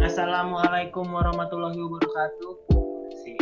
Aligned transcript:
Assalamualaikum 0.00 1.04
warahmatullahi 1.04 1.76
wabarakatuh. 1.76 2.52
Si 3.12 3.36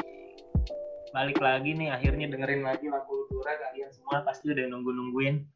balik 1.14 1.38
lagi 1.38 1.78
nih 1.78 1.94
akhirnya 1.94 2.26
dengerin 2.26 2.66
lagi 2.66 2.90
lagu 2.90 3.22
Dura 3.30 3.54
kalian 3.54 3.94
semua 3.94 4.26
pasti 4.26 4.50
udah 4.50 4.66
nunggu-nungguin. 4.66 5.46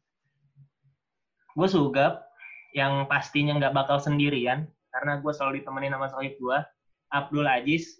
Gue 1.59 1.67
sugap 1.67 2.31
yang 2.71 3.11
pastinya 3.11 3.59
nggak 3.59 3.75
bakal 3.75 3.99
sendirian 3.99 4.63
karena 4.95 5.19
gue 5.19 5.31
selalu 5.35 5.59
ditemenin 5.59 5.91
sama 5.99 6.07
sohib 6.15 6.39
gue 6.39 6.57
Abdul 7.11 7.43
Aziz. 7.43 7.99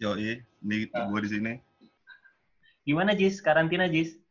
Yoi, 0.00 0.40
ini 0.40 0.88
Ah. 0.96 1.04
gue 1.12 1.20
di 1.20 1.28
sini. 1.28 1.52
Gimana 2.88 3.12
Jis? 3.12 3.44
Karantina 3.44 3.92
Jis? 3.92 4.23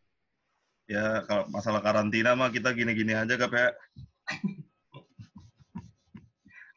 Ya 0.94 1.26
kalau 1.26 1.50
masalah 1.50 1.82
karantina 1.82 2.38
mah 2.38 2.54
kita 2.54 2.70
gini-gini 2.78 3.18
aja 3.18 3.34
kap 3.34 3.50
ya. 3.50 3.74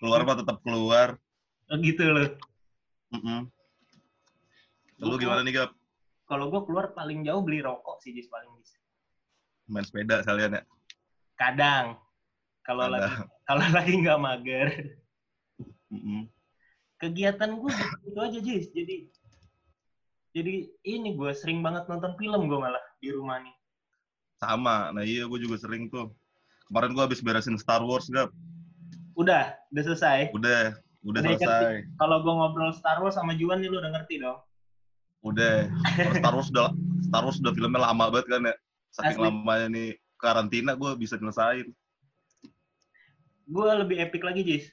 keluar 0.01 0.25
mah 0.25 0.41
tetap 0.41 0.57
keluar. 0.65 1.21
Oh, 1.69 1.77
gitu 1.85 2.09
loh. 2.09 2.33
Mm-mm. 3.13 3.53
Lu 5.05 5.21
gimana 5.21 5.45
nih 5.45 5.61
Gap? 5.61 5.71
Kalau 6.25 6.49
gue 6.49 6.65
keluar 6.65 6.97
paling 6.97 7.29
jauh 7.29 7.45
beli 7.45 7.61
rokok 7.61 8.01
sih 8.01 8.17
Jis 8.17 8.33
paling 8.33 8.49
Jis. 8.57 8.73
Main 9.69 9.85
sepeda 9.85 10.25
sekalian 10.25 10.57
ya? 10.57 10.63
Kadang 11.37 12.01
kalau 12.65 12.89
lagi 12.89 13.13
kalau 13.45 13.67
lagi 13.69 13.93
nggak 14.01 14.21
mager. 14.21 14.69
Mm-mm. 15.93 16.27
kegiatan 16.97 17.61
gue 17.61 17.73
gitu 18.09 18.19
aja 18.19 18.39
Jis 18.41 18.73
jadi 18.73 19.07
jadi 20.33 20.55
ini 20.83 21.13
gue 21.13 21.31
sering 21.37 21.61
banget 21.61 21.87
nonton 21.87 22.17
film 22.17 22.49
gue 22.49 22.59
malah 22.59 22.83
di 22.99 23.13
rumah 23.13 23.39
nih 23.41 23.55
Sama. 24.37 24.91
Nah 24.91 25.03
iya 25.03 25.25
gue 25.25 25.39
juga 25.39 25.57
sering 25.57 25.87
tuh. 25.87 26.13
Kemarin 26.67 26.93
gue 26.93 27.03
habis 27.03 27.21
beresin 27.21 27.57
Star 27.57 27.81
Wars 27.81 28.07
Gap. 28.07 28.31
udah 29.17 29.49
udah 29.73 29.83
selesai 29.83 30.29
Udah, 30.31 30.77
udah 31.01 31.21
Udah 31.25 31.41
selesai. 31.41 31.89
kalau 31.97 32.21
gue 32.21 32.29
ngobrol 32.29 32.69
Star 32.71 33.01
Wars 33.01 33.15
sama 33.15 33.33
Juan 33.33 33.59
nih 33.59 33.73
lu 33.73 33.79
udah 33.79 33.89
ngerti 33.91 34.21
dong 34.21 34.37
Udah. 35.23 35.73
Star 36.13 36.31
Wars 36.31 36.49
udah 36.49 36.69
Star 37.01 37.25
Wars 37.25 37.41
udah 37.41 37.49
filmnya 37.51 37.81
lama 37.83 38.13
banget 38.13 38.29
kan 38.29 38.45
ya. 38.45 38.55
Saking 38.91 39.17
Asli. 39.17 39.25
lamanya 39.25 39.67
nih 39.71 39.89
karantina 40.17 40.73
gue 40.73 40.91
bisa 40.97 41.17
nyelesain. 41.17 41.65
gue 43.47 43.67
lebih 43.79 43.97
epic 44.01 44.21
lagi 44.21 44.43
Jis 44.43 44.65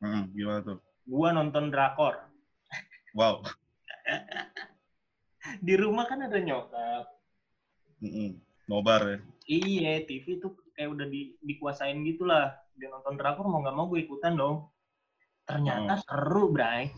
Hmm, 0.00 0.26
gimana 0.32 0.58
tuh? 0.64 0.78
gue 1.04 1.28
nonton 1.30 1.70
drakor 1.70 2.18
Wow. 3.14 3.46
di 5.66 5.74
rumah 5.76 6.02
kan 6.04 6.18
ada 6.20 6.34
nyokap. 6.34 7.06
Nobar 8.70 9.02
ya. 9.04 9.18
iya 9.48 9.92
TV 10.06 10.38
tuh 10.38 10.54
kayak 10.72 10.90
udah 10.94 11.06
di, 11.10 11.34
dikuasain 11.42 11.98
gitu 12.06 12.26
lah 12.26 12.54
dia 12.78 12.88
nonton 12.88 13.18
drakor 13.18 13.46
mau 13.46 13.60
nggak 13.60 13.76
mau 13.76 13.86
gue 13.90 14.06
ikutan 14.06 14.38
dong 14.38 14.70
ternyata 15.44 15.98
seru 16.00 16.54
bray 16.54 16.88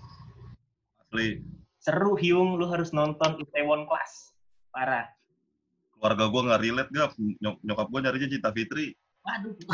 Asli. 1.00 1.40
seru 1.80 2.14
Hyung 2.14 2.60
lu 2.60 2.68
harus 2.68 2.92
nonton 2.92 3.40
Itaewon 3.40 3.88
Class 3.88 4.36
parah 4.70 5.08
keluarga 5.96 6.28
gue 6.28 6.42
nggak 6.46 6.60
relate 6.60 6.90
gak 6.92 7.10
Nyok 7.16 7.56
nyokap 7.64 7.86
gue 7.88 8.00
nyarinya 8.04 8.28
Cinta 8.28 8.50
Fitri 8.52 8.92
Waduh. 9.24 9.56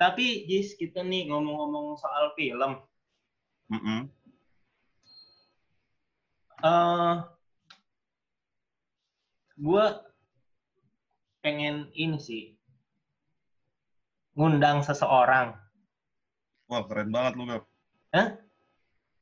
Tapi 0.00 0.44
Jis, 0.44 0.76
kita 0.76 1.00
nih 1.00 1.32
ngomong-ngomong 1.32 1.96
soal 1.96 2.36
film. 2.36 2.76
Mm-mm. 3.72 4.12
eh 6.56 7.16
gue 9.56 9.84
pengen 11.40 11.88
ini 11.92 12.18
sih. 12.20 12.44
Ngundang 14.36 14.84
seseorang. 14.84 15.56
wah 16.66 16.82
keren 16.90 17.14
banget 17.14 17.38
lu 17.38 17.46
gak 17.46 17.62
Hah? 18.10 18.42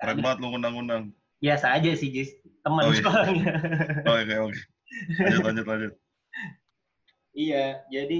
keren 0.00 0.24
banget 0.24 0.40
lu 0.40 0.48
ngundang-ngundang 0.48 1.12
Biasa 1.44 1.76
aja 1.76 1.92
sih 1.92 2.08
Jis, 2.08 2.32
teman 2.64 2.88
Oh, 2.88 2.92
iya. 2.96 3.04
soalnya. 3.04 3.52
oh, 4.08 4.16
oke 4.16 4.34
oke. 4.48 4.60
Lanjut 5.20 5.42
lanjut 5.44 5.66
lanjut. 5.68 5.92
Iya, 7.36 7.84
jadi 7.92 8.18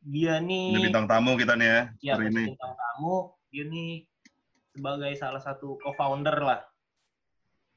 dia 0.00 0.34
nih 0.40 0.72
ini 0.72 0.78
bintang 0.88 1.04
tamu 1.04 1.36
kita 1.36 1.52
nih 1.52 1.68
ya 1.68 1.82
ya 2.00 2.12
hari 2.16 2.32
ini. 2.32 2.44
bintang 2.56 2.72
tamu, 2.74 3.36
dia 3.52 3.64
nih 3.68 3.90
sebagai 4.72 5.12
salah 5.20 5.42
satu 5.44 5.76
co-founder 5.84 6.36
lah. 6.40 6.60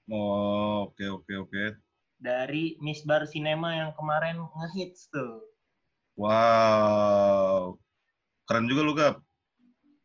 Oh 0.08 0.88
oke 0.88 1.04
oke 1.12 1.34
oke 1.44 1.64
dari 2.20 2.76
Miss 2.80 3.02
Bar 3.02 3.24
Cinema 3.26 3.72
yang 3.74 3.92
kemarin 3.96 4.38
ngehits 4.44 5.08
tuh. 5.08 5.40
wow 6.20 7.74
keren 8.44 8.68
juga 8.68 8.82
lu 8.84 8.94
gap 8.94 9.16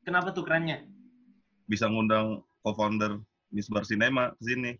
Kenapa 0.05 0.31
tuh 0.31 0.45
kerennya? 0.45 0.85
bisa 1.65 1.89
ngundang 1.89 2.45
co-founder 2.61 3.19
Miss 3.49 3.67
Bar 3.67 3.83
Cinema 3.83 4.31
ke 4.37 4.43
sini 4.45 4.73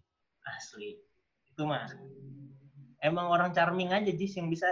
Asli. 0.45 1.01
Itu 1.49 1.65
mah. 1.65 1.89
Emang 3.01 3.33
orang 3.33 3.49
charming 3.51 3.89
aja 3.89 4.13
Jis 4.13 4.37
yang 4.37 4.53
bisa. 4.53 4.69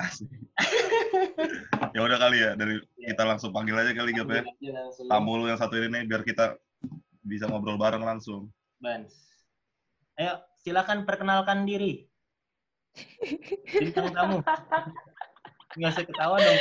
Asli. 0.00 0.32
ya 1.94 2.00
udah 2.00 2.16
kali 2.16 2.40
ya 2.40 2.56
dari 2.56 2.80
Iya. 2.96 3.12
kita 3.12 3.22
langsung 3.28 3.52
panggil 3.52 3.76
aja 3.76 3.92
kali 3.92 4.16
gap 4.16 4.30
ya 4.30 4.40
tamu 5.04 5.36
lu 5.36 5.44
yang 5.44 5.60
satu 5.60 5.76
ini 5.76 5.92
nih 5.92 6.02
biar 6.08 6.24
kita 6.24 6.56
bisa 7.20 7.44
ngobrol 7.44 7.76
bareng 7.76 8.00
langsung 8.00 8.48
Bans. 8.80 9.12
Ayo, 10.16 10.40
silakan 10.62 11.02
perkenalkan 11.02 11.66
diri. 11.66 12.06
Bintang 13.66 14.14
tamu. 14.14 14.38
Nggak 15.74 15.90
usah 15.90 16.04
ketawa 16.06 16.36
dong. 16.38 16.60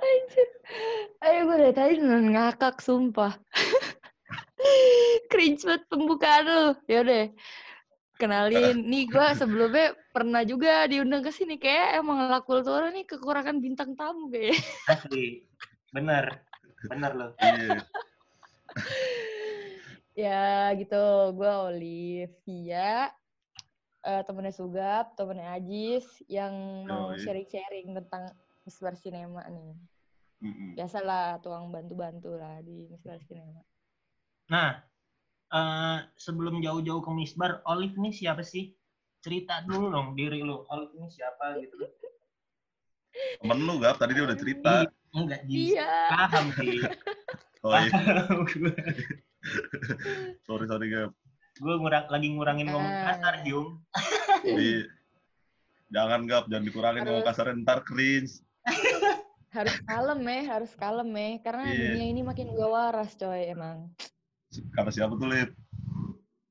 Anjir. 0.00 0.48
Ayo 1.20 1.38
gue 1.44 1.56
dari 1.60 1.74
tadi 1.76 1.92
beneran 2.00 2.32
ngakak, 2.32 2.80
sumpah. 2.80 3.36
Cringe 5.30 5.64
banget 5.64 5.82
pembukaan 5.88 6.44
lu. 6.48 6.66
Yaudah. 6.88 7.26
Kenalin, 8.20 8.84
nih 8.84 9.08
gue 9.08 9.26
sebelumnya 9.32 9.96
pernah 10.12 10.44
juga 10.44 10.84
diundang 10.84 11.24
ke 11.24 11.32
sini. 11.32 11.56
Kayak 11.56 12.04
emang 12.04 12.28
lakul 12.28 12.60
tuh 12.60 12.92
nih 12.92 13.08
kekurangan 13.08 13.60
bintang 13.64 13.96
tamu 13.96 14.28
kayak. 14.28 14.60
Asli. 14.92 15.44
Bener. 15.92 16.44
Bener 16.88 17.12
loh. 17.16 17.30
iya 17.40 17.80
ya 20.14 20.72
gitu, 20.76 21.34
gue 21.34 21.52
Olivia. 21.70 23.10
eh 24.00 24.24
temennya 24.24 24.56
Sugap, 24.56 25.12
temennya 25.12 25.60
Ajis 25.60 26.08
yang 26.24 26.88
mau 26.88 27.12
sharing-sharing 27.20 27.92
tentang 27.92 28.32
Misbar 28.64 28.96
Cinema 28.96 29.44
nih. 29.44 29.76
Mm-mm. 30.40 30.72
Biasalah 30.72 31.36
tuang 31.44 31.68
bantu-bantu 31.68 32.32
lah 32.32 32.64
di 32.64 32.88
Misbar 32.88 33.20
Cinema. 33.28 33.60
Nah, 34.48 34.80
eh, 35.52 35.98
sebelum 36.16 36.64
jauh-jauh 36.64 37.04
ke 37.04 37.12
Misbar, 37.12 37.60
Olive 37.68 38.00
nih 38.00 38.16
siapa 38.16 38.40
sih? 38.40 38.72
Cerita 39.20 39.60
dulu 39.68 39.92
dong 39.92 40.16
diri 40.16 40.40
lu. 40.40 40.64
Olive 40.72 40.96
ini 40.96 41.08
siapa 41.12 41.60
gitu. 41.60 41.76
temen 43.44 43.68
lu 43.68 43.76
gap 43.82 44.00
tadi 44.00 44.16
dia 44.16 44.24
udah 44.24 44.38
cerita 44.38 44.86
Enggak. 45.10 45.40
Iya. 45.50 45.90
Paham 46.14 46.46
sih. 46.54 46.78
oh 47.66 47.74
iya. 47.74 49.20
sorry 50.46 50.66
sorry 50.66 50.88
gap 50.88 51.12
gue 51.56 51.74
ngurang, 51.76 52.08
lagi 52.08 52.26
ngurangin 52.32 52.72
ngomong 52.72 52.88
Ah. 52.88 53.04
kasar, 53.12 53.44
Jung. 53.44 53.84
Jadi 54.40 54.88
jangan 55.92 56.24
gap, 56.24 56.48
jangan 56.48 56.64
dikurangin 56.64 57.04
ngomong 57.04 57.20
Harus. 57.20 57.36
kasarnya 57.36 57.60
ntar 57.60 57.84
cringe. 57.84 58.40
harus 59.56 59.76
kalem 59.84 60.20
ya, 60.24 60.40
harus 60.56 60.72
kalem 60.72 61.10
ya. 61.12 61.28
Karena 61.44 61.64
Iya. 61.68 61.76
dunia 61.92 62.06
ini 62.08 62.20
makin 62.24 62.56
gak 62.56 62.70
waras 62.70 63.12
coy 63.12 63.44
emang. 63.44 63.92
Karena 64.72 64.88
siapa 64.88 65.20
tuh 65.20 65.28
Lid? 65.28 65.52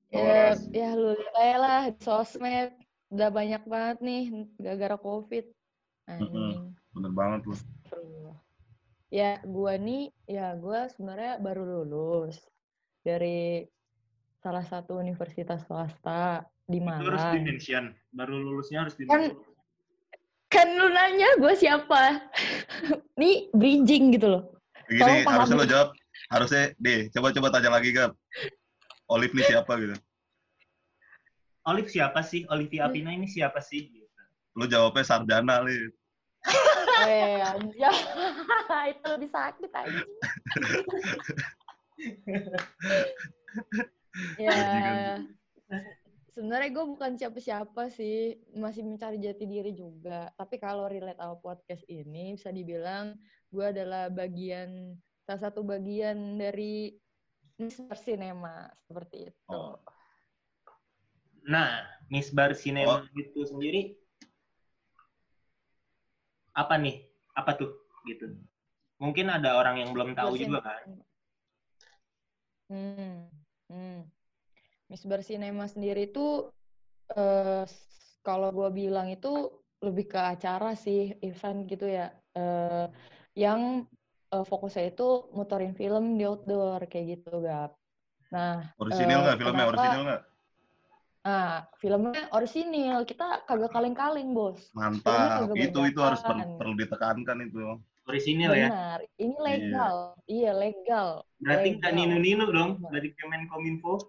Ya, 0.10 0.22
Waras. 0.54 0.62
ya 0.70 0.90
lu 0.94 1.10
lihat 1.18 1.36
aja 1.38 1.58
lah 1.58 1.82
sosmed 1.98 2.70
udah 3.10 3.30
banyak 3.34 3.64
banget 3.66 3.98
nih 4.06 4.24
gara-gara 4.62 4.98
covid. 5.00 5.46
Anjing. 6.06 6.78
Bener 6.94 7.12
banget. 7.18 7.50
Astagfirullah. 7.50 8.38
Ya 9.10 9.42
gua 9.42 9.74
nih, 9.74 10.13
ya 10.30 10.54
gua 10.54 10.86
sebenarnya 10.86 11.42
baru 11.42 11.66
lulus 11.81 12.38
dari 13.04 13.63
salah 14.40 14.63
satu 14.63 15.00
universitas 15.00 15.63
swasta 15.68 16.48
di 16.69 16.80
Itu 16.80 16.88
harus 16.88 17.19
Malang. 17.19 17.36
di-mention. 17.42 17.84
Baru 18.13 18.36
lulusnya 18.40 18.86
harus 18.88 18.96
Kan- 18.96 19.34
di-mention. 19.34 19.48
Kan 20.50 20.68
lu 20.81 20.90
nanya 20.90 21.30
gue 21.38 21.54
siapa? 21.54 22.25
nih 23.22 23.54
bridging 23.54 24.18
gitu 24.18 24.28
loh. 24.34 24.44
Gini, 24.90 25.22
Tolong 25.22 25.22
harusnya 25.30 25.57
lo 25.62 25.68
jawab. 25.69 25.90
Harusnya, 26.30 26.74
deh, 26.81 27.10
coba-coba 27.13 27.48
tanya 27.54 27.69
lagi 27.78 27.94
gap. 27.94 28.18
Olive 29.10 29.34
nih 29.34 29.46
siapa 29.46 29.72
gitu? 29.78 29.96
Olive 31.69 31.90
siapa 31.90 32.22
sih? 32.25 32.50
Olivia 32.50 32.90
Apina 32.90 33.13
ini 33.13 33.30
siapa 33.30 33.62
sih? 33.62 33.94
Gitu. 33.94 34.10
Lu 34.57 34.66
jawabnya 34.66 35.06
sarjana, 35.06 35.62
Lid. 35.62 35.94
Eh, 37.06 37.42
anjay. 37.46 37.98
itu 38.94 39.06
lebih 39.06 39.30
sakit 39.30 39.69
aja. 39.69 40.01
ya, 44.40 45.19
sebenarnya 46.31 46.69
gue 46.72 46.86
bukan 46.96 47.19
siapa-siapa 47.19 47.92
sih, 47.92 48.40
masih 48.56 48.88
mencari 48.88 49.19
jati 49.19 49.44
diri 49.44 49.75
juga. 49.75 50.31
Tapi 50.40 50.56
kalau 50.56 50.88
relate 50.88 51.19
sama 51.19 51.36
podcast 51.40 51.84
ini, 51.92 52.40
bisa 52.40 52.50
dibilang 52.50 53.19
gue 53.50 53.66
adalah 53.66 54.07
bagian 54.07 54.96
salah 55.25 55.50
satu 55.50 55.66
bagian 55.66 56.40
dari 56.40 56.96
Mister 57.60 57.92
Cinema 58.00 58.72
seperti 58.88 59.30
itu. 59.30 59.51
Oh. 59.51 59.75
Nah, 61.50 61.84
Miss 62.07 62.31
Bar 62.31 62.56
Cinema 62.56 63.04
Oh. 63.04 63.18
itu 63.18 63.42
sendiri 63.44 64.00
apa 66.56 66.80
nih? 66.80 67.04
Apa 67.36 67.60
tuh 67.60 67.72
gitu? 68.07 68.31
Mungkin 69.00 69.31
ada 69.31 69.60
orang 69.60 69.80
yang 69.80 69.92
belum 69.92 70.16
tahu 70.16 70.36
Miss 70.36 70.48
juga 70.48 70.60
kan. 70.63 71.04
Hmm, 72.69 73.25
hmm. 73.69 73.98
Miss 74.89 75.06
Bar 75.06 75.21
Cinema 75.25 75.66
sendiri 75.69 76.10
itu 76.10 76.50
eh, 77.18 77.66
s- 77.66 78.18
kalau 78.21 78.50
gue 78.54 78.69
bilang 78.69 79.10
itu 79.10 79.50
lebih 79.81 80.06
ke 80.12 80.19
acara 80.19 80.75
sih, 80.75 81.16
event 81.24 81.66
gitu 81.66 81.86
ya. 81.89 82.13
Eh, 82.38 82.86
yang 83.38 83.89
eh, 84.30 84.45
fokusnya 84.45 84.94
itu 84.94 85.33
muterin 85.33 85.74
film 85.74 86.18
di 86.19 86.24
outdoor 86.30 86.86
kayak 86.86 87.06
gitu, 87.18 87.42
Gap. 87.42 87.74
Nah, 88.30 88.62
Orisinil 88.77 89.18
Eh, 89.18 89.24
nggak 89.25 89.38
filmnya? 89.42 89.65
kenapa- 89.65 89.72
Orisinil 89.74 90.04
nggak? 90.06 90.22
Nah, 91.19 91.51
filmnya 91.81 92.24
orisinil. 92.31 93.00
Kita 93.06 93.44
kagak 93.44 93.72
kaleng-kaleng, 93.75 94.30
Bos. 94.33 94.72
Mantap. 94.74 95.50
kagak 95.50 95.57
Itu 95.57 95.80
itu 95.89 96.00
harus 96.00 96.22
bajakan. 96.22 96.57
perlu 96.57 96.74
ditekankan 96.77 97.38
itu. 97.50 97.60
Orisinil 98.10 98.52
ya. 98.58 98.68
Benar. 98.74 99.00
Ini 99.22 99.38
legal. 99.38 99.96
Iya, 100.26 100.52
legal. 100.58 101.08
Berarti 101.38 101.78
nggak 101.78 101.94
ninu-ninu 101.94 102.46
dong 102.50 102.82
dari 102.90 103.14
Kemenkominfo. 103.14 104.02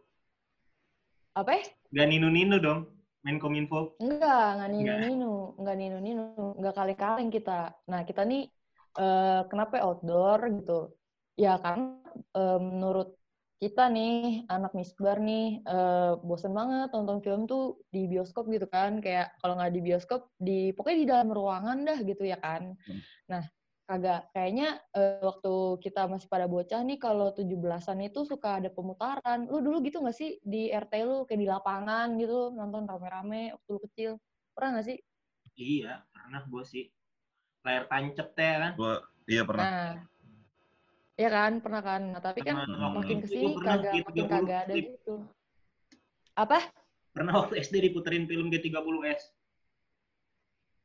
Apa? 1.37 1.61
Nggak 1.93 2.07
ninu-ninu 2.09 2.57
dong 2.59 2.81
Menkominfo. 3.21 4.01
Enggak, 4.01 4.57
Enggak. 4.57 4.69
ninu-ninu. 4.73 5.35
Enggak 5.61 5.77
ninu-ninu. 5.77 6.25
Enggak 6.57 6.75
kaleng-kaleng 6.75 7.29
kita. 7.29 7.77
Nah, 7.85 8.01
kita 8.09 8.25
nih 8.25 8.49
eh, 8.97 9.41
kenapa 9.53 9.85
outdoor 9.85 10.41
gitu? 10.57 10.97
Ya, 11.37 11.61
karena 11.61 12.01
eh, 12.17 12.61
menurut 12.61 13.13
kita 13.61 13.93
nih, 13.93 14.49
anak 14.49 14.73
misbar 14.73 15.21
nih, 15.21 15.61
eh, 15.61 16.13
bosen 16.25 16.57
banget 16.57 16.89
nonton 16.97 17.21
film 17.21 17.45
tuh 17.45 17.77
di 17.93 18.09
bioskop 18.09 18.49
gitu 18.49 18.65
kan. 18.65 19.05
Kayak 19.05 19.37
kalau 19.45 19.61
nggak 19.61 19.73
di 19.77 19.81
bioskop, 19.85 20.21
di 20.41 20.73
pokoknya 20.73 20.99
di 21.05 21.09
dalam 21.09 21.29
ruangan 21.29 21.79
dah 21.85 21.99
gitu 22.01 22.25
ya 22.25 22.41
kan. 22.41 22.73
Hmm. 22.73 23.01
Nah, 23.29 23.45
kagak. 23.91 24.31
Kayaknya 24.31 24.79
eh, 24.95 25.19
waktu 25.19 25.55
kita 25.83 26.07
masih 26.07 26.31
pada 26.31 26.47
bocah 26.47 26.81
nih, 26.87 26.99
kalau 27.03 27.35
17-an 27.35 27.99
itu 28.07 28.23
suka 28.23 28.63
ada 28.63 28.71
pemutaran. 28.71 29.51
Lu 29.51 29.59
dulu 29.59 29.83
gitu 29.83 29.99
nggak 29.99 30.15
sih 30.15 30.39
di 30.47 30.71
RT 30.71 30.95
lu, 31.03 31.27
kayak 31.27 31.41
di 31.43 31.49
lapangan 31.51 32.15
gitu, 32.23 32.55
nonton 32.55 32.87
rame-rame 32.87 33.59
waktu 33.59 33.71
lu 33.75 33.81
kecil? 33.91 34.13
Pernah 34.55 34.79
nggak 34.79 34.87
sih? 34.87 34.99
Iya, 35.59 36.07
pernah 36.15 36.41
gue 36.47 36.63
sih. 36.63 36.85
Layar 37.67 37.85
tancep 37.91 38.29
teh 38.39 38.55
kan. 38.55 38.73
Gua 38.79 39.03
iya 39.27 39.43
pernah. 39.43 39.67
Nah, 39.67 39.93
Iya 41.21 41.29
kan, 41.29 41.53
pernah 41.61 41.83
kan. 41.85 42.03
Nah, 42.17 42.21
tapi 42.25 42.41
kan 42.41 42.65
Hmm. 42.65 42.97
makin 42.97 43.21
ke 43.21 43.29
sini 43.29 43.53
pernah 43.53 43.77
kagak 43.77 43.93
makin 44.09 44.25
30 44.25 44.33
kagak 44.33 44.59
ada 44.65 44.75
gitu. 44.81 45.15
Apa? 46.33 46.59
Pernah 47.13 47.35
waktu 47.45 47.61
SD 47.61 47.93
diputerin 47.93 48.25
film 48.25 48.49
G30S. 48.49 49.29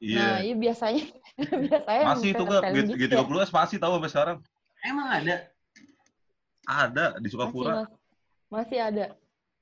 Iya. 0.05 0.21
Nah, 0.21 0.37
iya 0.45 0.53
biasanya 0.55 1.03
biasanya 1.65 2.03
masih 2.05 2.29
itu 2.29 2.37
film 2.37 2.53
gak 2.53 2.63
film 2.69 2.87
gitu 2.93 3.13
ya. 3.17 3.23
G30S 3.25 3.49
masih 3.49 3.77
tahu 3.81 3.91
sampai 3.97 4.11
sekarang. 4.13 4.37
Emang 4.85 5.07
ada? 5.09 5.35
Ada 6.65 7.05
di 7.17 7.25
Masih, 7.25 7.29
Sukapura. 7.33 7.71
mas- 7.73 7.93
masih 8.53 8.79
ada. 8.81 9.05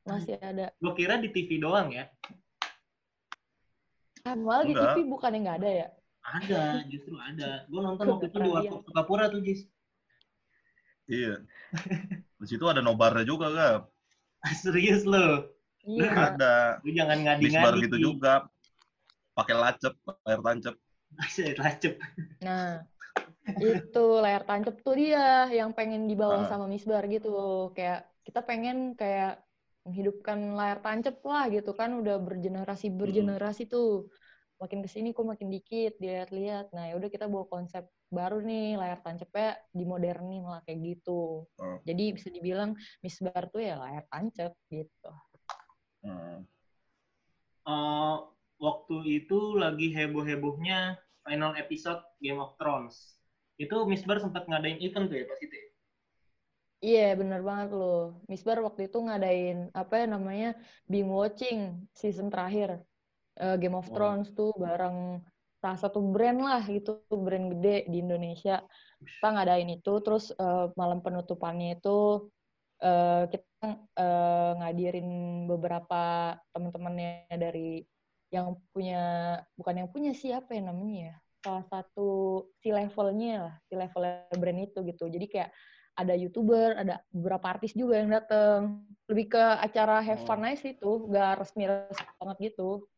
Masih 0.04 0.36
ada. 0.44 0.66
Gue 0.84 0.94
kira 1.00 1.16
di 1.16 1.31
TV 1.31 1.63
doang 1.63 1.88
ya. 1.95 2.12
Ah, 4.24 4.36
malah 4.36 4.68
di. 4.68 4.75
TV 4.75 5.07
bukannya 5.07 5.40
nggak 5.48 5.57
ada 5.63 5.72
ya? 5.72 5.88
Ada, 6.24 6.63
justru 6.88 7.16
ada. 7.19 7.68
Gue 7.68 7.81
nonton 7.84 8.06
waktu 8.07 8.28
itu 8.31 8.38
di 8.40 8.50
Warkop 8.51 8.81
Sukapura 8.88 9.28
tuh, 9.28 9.40
Jis. 9.44 9.68
Iya. 11.07 11.44
Di 12.40 12.48
situ 12.48 12.63
ada 12.68 12.80
nobarnya 12.80 13.28
juga 13.28 13.51
gak? 13.51 13.78
Serius 14.63 15.04
lo. 15.04 15.51
Iya. 15.84 16.36
Ada. 16.36 16.56
Lu 16.84 16.92
jangan 16.95 17.18
Misbar 17.40 17.75
ngadi-ngadi. 17.75 17.84
gitu 17.88 17.98
juga. 18.12 18.48
Pakai 19.33 19.56
lacep, 19.57 19.94
layar 20.25 20.41
tancep. 20.45 20.75
Saya 21.33 21.53
lacep. 21.57 21.94
Nah, 22.41 22.85
itu 23.57 24.06
layar 24.21 24.45
tancap 24.45 24.77
tuh 24.81 24.94
dia 24.97 25.50
yang 25.50 25.74
pengen 25.74 26.06
dibawa 26.06 26.45
Ah. 26.45 26.50
sama 26.50 26.65
Misbar 26.69 27.06
gitu. 27.09 27.69
Kayak 27.74 28.09
kita 28.25 28.45
pengen 28.45 28.94
kayak 28.94 29.41
menghidupkan 29.83 30.56
layar 30.56 30.80
tancap 30.80 31.19
lah 31.27 31.51
gitu 31.51 31.75
kan 31.75 31.91
udah 31.97 32.21
bergenerasi 32.21 32.94
bergenerasi 32.94 33.68
tuh. 33.68 34.07
Makin 34.62 34.80
ke 34.80 34.88
sini 34.88 35.12
kok 35.12 35.27
makin 35.27 35.50
dikit 35.51 35.97
dilihat-lihat. 36.00 36.71
Nah, 36.71 36.88
ya 36.88 36.95
udah 36.95 37.09
kita 37.12 37.27
bawa 37.27 37.50
konsep 37.50 37.83
baru 38.13 38.39
nih 38.39 38.77
layar 38.77 39.01
tancapnya 39.01 39.57
dimodernin 39.74 40.45
lah 40.45 40.62
kayak 40.63 40.80
gitu. 40.94 41.50
Oh. 41.57 41.77
Jadi 41.83 42.13
bisa 42.15 42.30
dibilang 42.30 42.77
Misbar 43.01 43.50
tuh 43.50 43.65
ya 43.65 43.81
layar 43.81 44.06
tancap 44.07 44.53
gitu. 44.69 45.12
Hmm. 46.06 46.45
Eh, 47.63 48.18
waktu 48.65 48.95
itu 49.19 49.39
lagi 49.63 49.88
heboh-hebohnya 49.98 50.80
final 51.25 51.51
episode 51.63 52.01
Game 52.24 52.39
of 52.45 52.51
Thrones. 52.60 52.95
Itu 53.63 53.75
Misbar 53.92 54.18
sempat 54.24 54.44
ngadain 54.50 54.80
event 54.86 55.06
tuh 55.12 55.18
ya 55.21 55.25
pas 55.31 55.39
itu. 55.45 55.56
ya? 55.62 55.68
Iya, 56.86 57.00
bener 57.19 57.39
banget 57.50 57.69
loh. 57.80 57.95
Misbar 58.31 58.57
waktu 58.65 58.81
itu 58.88 58.98
ngadain 59.06 59.57
apa 59.80 59.94
ya 60.01 60.06
namanya 60.15 60.48
Bing 60.92 61.07
Watching 61.18 61.57
season 62.01 62.27
terakhir 62.33 62.69
Eh, 63.44 63.56
Game 63.62 63.75
of 63.81 63.88
Oh. 63.88 63.95
Thrones 63.95 64.27
tuh 64.38 64.50
bareng 64.66 64.98
salah 65.62 65.80
satu 65.83 66.00
brand 66.13 66.39
lah 66.48 66.62
gitu, 66.75 66.92
brand 67.25 67.45
gede 67.54 67.69
di 67.92 67.98
Indonesia. 68.06 68.54
Kita 69.16 69.27
ngadain 69.36 69.69
itu, 69.75 69.92
terus 70.06 70.24
eh, 70.42 70.66
malam 70.81 71.00
penutupannya 71.06 71.68
itu 71.77 71.89
eh, 72.83 73.24
kita 73.31 73.48
eh, 74.01 74.50
ngadirin 74.59 75.07
beberapa 75.51 75.95
teman-temannya 76.54 77.09
dari 77.44 77.59
yang 78.33 78.57
punya, 78.74 79.01
bukan 79.53 79.85
yang 79.85 79.89
punya 79.94 80.12
siapa 80.18 80.57
ya 80.57 80.65
namanya 80.65 81.13
ya, 81.13 81.15
salah 81.45 81.65
satu 81.69 82.09
si 82.57 82.74
levelnya 82.74 83.33
lah, 83.45 83.56
si 83.69 83.77
level 83.77 84.03
brand 84.33 84.59
itu 84.65 84.80
gitu. 84.89 85.06
Jadi 85.06 85.25
kayak 85.30 85.53
ada 85.94 86.18
youtuber, 86.18 86.74
ada 86.74 87.06
beberapa 87.13 87.53
artis 87.53 87.77
juga 87.77 88.01
yang 88.01 88.09
dateng. 88.09 88.81
Lebih 89.06 89.38
ke 89.38 89.44
acara 89.62 90.01
have 90.01 90.25
fun 90.25 90.41
aja 90.41 90.57
sih 90.57 90.74
itu, 90.74 90.91
gak 91.13 91.45
resmi-resmi 91.45 92.09
banget 92.18 92.38
gitu. 92.50 92.89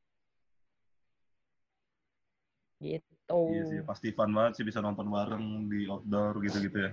Gitu. 2.79 3.41
Iya 3.51 3.63
sih, 3.67 3.79
pasti 3.83 4.15
fun 4.15 4.31
banget 4.31 4.63
sih 4.63 4.63
bisa 4.63 4.79
nonton 4.79 5.11
bareng 5.11 5.67
di 5.67 5.91
outdoor 5.91 6.39
gitu-gitu 6.47 6.79
ya. 6.79 6.91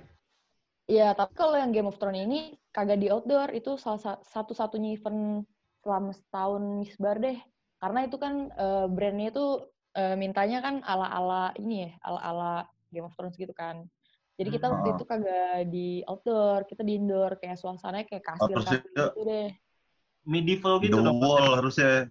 Iya, 0.90 1.08
tapi 1.14 1.38
kalau 1.38 1.54
yang 1.54 1.70
Game 1.70 1.86
of 1.86 1.94
Thrones 2.02 2.26
ini 2.26 2.58
kagak 2.74 2.98
di 2.98 3.06
outdoor, 3.06 3.54
itu 3.54 3.78
salah 3.78 4.02
sa- 4.02 4.22
satu-satunya 4.26 4.98
event 4.98 5.46
selama 5.86 6.10
setahun 6.10 6.62
Misbar 6.82 7.22
deh. 7.22 7.38
Karena 7.82 8.06
itu 8.06 8.14
kan 8.14 8.46
eh, 8.54 8.86
brandnya 8.86 9.34
itu 9.34 9.46
eh, 9.98 10.14
mintanya 10.14 10.62
kan 10.62 10.78
ala-ala 10.86 11.50
ini 11.58 11.82
ya, 11.82 11.90
ala-ala 12.06 12.70
Game 12.94 13.10
of 13.10 13.14
Thrones 13.18 13.34
gitu 13.34 13.50
kan. 13.50 13.82
Jadi 14.38 14.48
kita 14.54 14.70
waktu 14.70 14.96
itu 14.96 15.04
kagak 15.04 15.68
di 15.68 16.00
outdoor, 16.06 16.64
kita 16.64 16.86
di 16.86 16.96
indoor, 16.96 17.36
kayak 17.36 17.58
suasananya 17.58 18.06
kayak 18.08 18.24
kastil-kastil 18.24 18.80
Harusnya- 18.80 19.10
gitu 19.12 19.20
deh. 19.26 19.48
Medieval 20.22 20.78
The 20.78 20.82
gitu 20.86 20.98
dong. 21.02 21.18
wall 21.18 21.58
harusnya. 21.58 22.06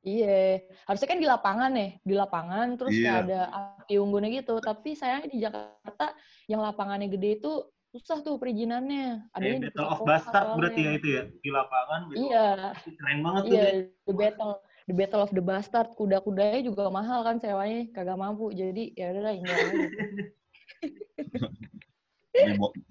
Iya, 0.00 0.64
harusnya 0.88 1.08
kan 1.08 1.20
di 1.20 1.28
lapangan 1.28 1.72
ya, 1.76 1.88
di 2.00 2.14
lapangan 2.16 2.66
terus 2.80 2.96
Iya. 2.96 3.12
ada 3.24 3.40
api 3.52 3.94
unggunnya 4.00 4.30
gitu. 4.32 4.56
Tapi 4.60 4.96
sayangnya 4.96 5.28
di 5.28 5.38
Jakarta 5.40 6.16
yang 6.48 6.60
lapangannya 6.64 7.08
gede 7.12 7.40
itu 7.40 7.52
susah 7.92 8.22
tuh 8.24 8.38
perizinannya. 8.40 9.28
Kayak 9.34 9.44
di 9.44 9.60
Battle 9.68 9.88
of 9.90 10.00
Bastard 10.06 10.48
berarti 10.56 10.80
ya 10.80 10.92
itu 10.96 11.08
ya 11.12 11.22
di 11.28 11.50
lapangan. 11.50 12.00
Iya. 12.14 12.48
Keren 12.96 13.18
banget 13.20 13.42
tuh. 13.42 13.52
iya, 13.52 13.64
deh. 13.64 13.74
the 14.06 14.14
battle, 14.14 14.52
the 14.90 14.94
battle 14.98 15.22
of 15.22 15.30
the 15.30 15.38
bastard. 15.38 15.94
Kuda-kudanya 15.94 16.66
juga 16.66 16.90
mahal 16.90 17.22
kan 17.22 17.38
sewanya, 17.38 17.86
kagak 17.94 18.18
mampu. 18.18 18.50
Jadi 18.50 18.90
ya 18.98 19.14
udahlah 19.14 19.38
ini. 19.38 19.46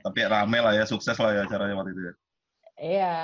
Tapi, 0.08 0.20
rame 0.24 0.60
lah 0.64 0.72
ya, 0.80 0.88
sukses 0.88 1.20
lah 1.20 1.36
ya 1.36 1.44
acaranya 1.44 1.76
waktu 1.76 1.92
itu 1.92 2.02
ya. 2.08 2.14
Iya, 2.80 3.16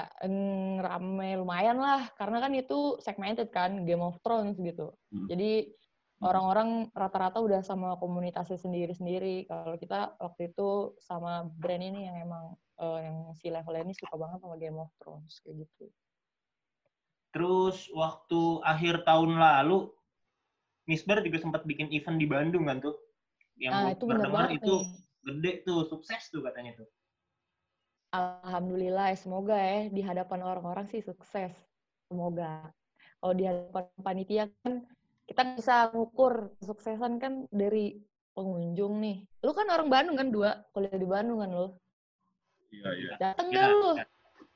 rame 0.84 1.40
lumayan 1.40 1.80
lah. 1.80 2.12
Karena 2.20 2.44
kan 2.44 2.52
itu 2.52 3.00
segmented 3.00 3.48
kan, 3.56 3.88
Game 3.88 4.04
of 4.04 4.20
Thrones 4.20 4.60
gitu. 4.60 4.92
Hmm. 5.16 5.32
Jadi 5.32 5.72
orang-orang 6.20 6.92
rata-rata 6.92 7.40
udah 7.40 7.64
sama 7.64 7.96
komunitasnya 7.96 8.60
sendiri-sendiri. 8.60 9.48
Kalau 9.48 9.80
kita 9.80 10.20
waktu 10.20 10.52
itu 10.52 11.00
sama 11.00 11.48
brand 11.48 11.84
ini 11.84 12.12
yang 12.12 12.20
emang 12.20 12.60
eh, 12.84 13.00
yang 13.08 13.32
si 13.40 13.48
levelnya 13.48 13.88
ini 13.88 13.96
suka 13.96 14.20
banget 14.20 14.44
sama 14.44 14.60
Game 14.60 14.76
of 14.76 14.92
Thrones 15.00 15.40
kayak 15.40 15.64
gitu. 15.64 15.88
Terus 17.36 17.78
waktu 18.02 18.42
akhir 18.74 18.96
tahun 19.10 19.32
lalu, 19.46 19.80
Misbar 20.90 21.18
juga 21.26 21.38
sempat 21.44 21.62
bikin 21.70 21.88
event 21.98 22.18
di 22.22 22.26
Bandung 22.34 22.66
kan 22.70 22.78
tuh. 22.86 22.96
Yang 23.64 23.74
Nah, 23.74 23.82
gua 23.82 23.92
itu 23.96 24.06
bener 24.10 24.30
banget 24.36 24.52
itu 24.60 24.74
nih. 24.82 24.86
gede 25.26 25.52
tuh, 25.68 25.80
sukses 25.92 26.22
tuh 26.34 26.42
katanya 26.48 26.72
tuh. 26.80 26.88
Alhamdulillah, 28.16 29.06
ya, 29.14 29.18
semoga 29.20 29.56
ya 29.60 29.80
di 29.96 30.02
hadapan 30.10 30.40
orang-orang 30.50 30.86
sih 30.92 31.02
sukses. 31.04 31.54
Semoga. 32.10 32.72
kalau 33.20 33.34
di 33.42 33.46
hadapan 33.50 33.84
panitia 34.06 34.44
kan 34.62 34.86
kita 35.26 35.40
nggak 35.42 35.58
bisa 35.58 35.76
ngukur 35.98 36.34
kesuksesan 36.62 37.14
kan 37.18 37.34
dari 37.50 37.98
pengunjung 38.38 39.02
nih. 39.02 39.18
Lu 39.42 39.52
kan 39.58 39.68
orang 39.74 39.90
Bandung 39.90 40.16
kan 40.22 40.30
dua, 40.30 40.52
kuliah 40.74 41.00
di 41.02 41.08
Bandung 41.10 41.42
kan 41.42 41.50
lu. 41.50 41.68
Iya, 42.74 42.90
iya. 43.02 43.14
Dateng 43.22 43.48
Ya, 43.50 43.58
gak 43.62 43.70
lu? 43.72 43.90
ya. 43.98 44.06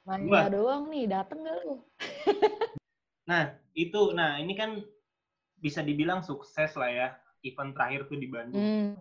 Manja 0.10 0.25
Gua. 0.25 0.50
doang 0.50 0.84
nih, 0.89 1.06
dateng 1.06 1.46
gak 1.46 1.58
lu? 1.62 1.75
Nah, 3.30 3.54
itu 3.78 4.10
nah 4.18 4.42
ini 4.42 4.58
kan 4.58 4.82
bisa 5.54 5.86
dibilang 5.86 6.25
sukses 6.25 6.74
lah 6.74 6.89
ya. 6.89 7.08
Event 7.46 7.78
terakhir 7.78 8.10
tuh 8.10 8.18
di 8.18 8.25
Bandung. 8.25 8.58
Hmm. 8.58 8.98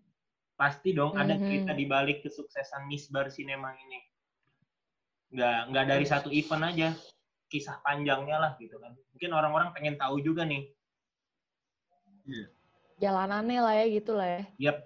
Pasti 0.53 0.93
dong 0.93 1.17
ada 1.17 1.33
Mhm. 1.33 1.49
cerita 1.49 1.73
di 1.73 1.88
balik 1.88 2.21
kesuksesan 2.21 2.85
Miss 2.93 3.09
Bar 3.09 3.33
Cinema 3.33 3.73
ini. 3.73 4.05
Nggak 5.33 5.73
nggak 5.73 5.85
dari 5.88 6.05
satu 6.05 6.29
event 6.29 6.61
aja. 6.61 6.88
Kisah 7.49 7.81
panjangnya 7.81 8.37
lah 8.37 8.53
gitu 8.61 8.77
kan. 8.77 8.93
Mungkin 9.17 9.33
orang-orang 9.33 9.73
pengen 9.73 9.97
tahu 9.97 10.21
juga 10.21 10.45
nih. 10.45 10.77
Jalanannya 13.00 13.61
lah 13.65 13.75
ya 13.81 13.85
gitu 13.88 14.12
lah 14.12 14.29
ya. 14.29 14.43
Yap, 14.61 14.77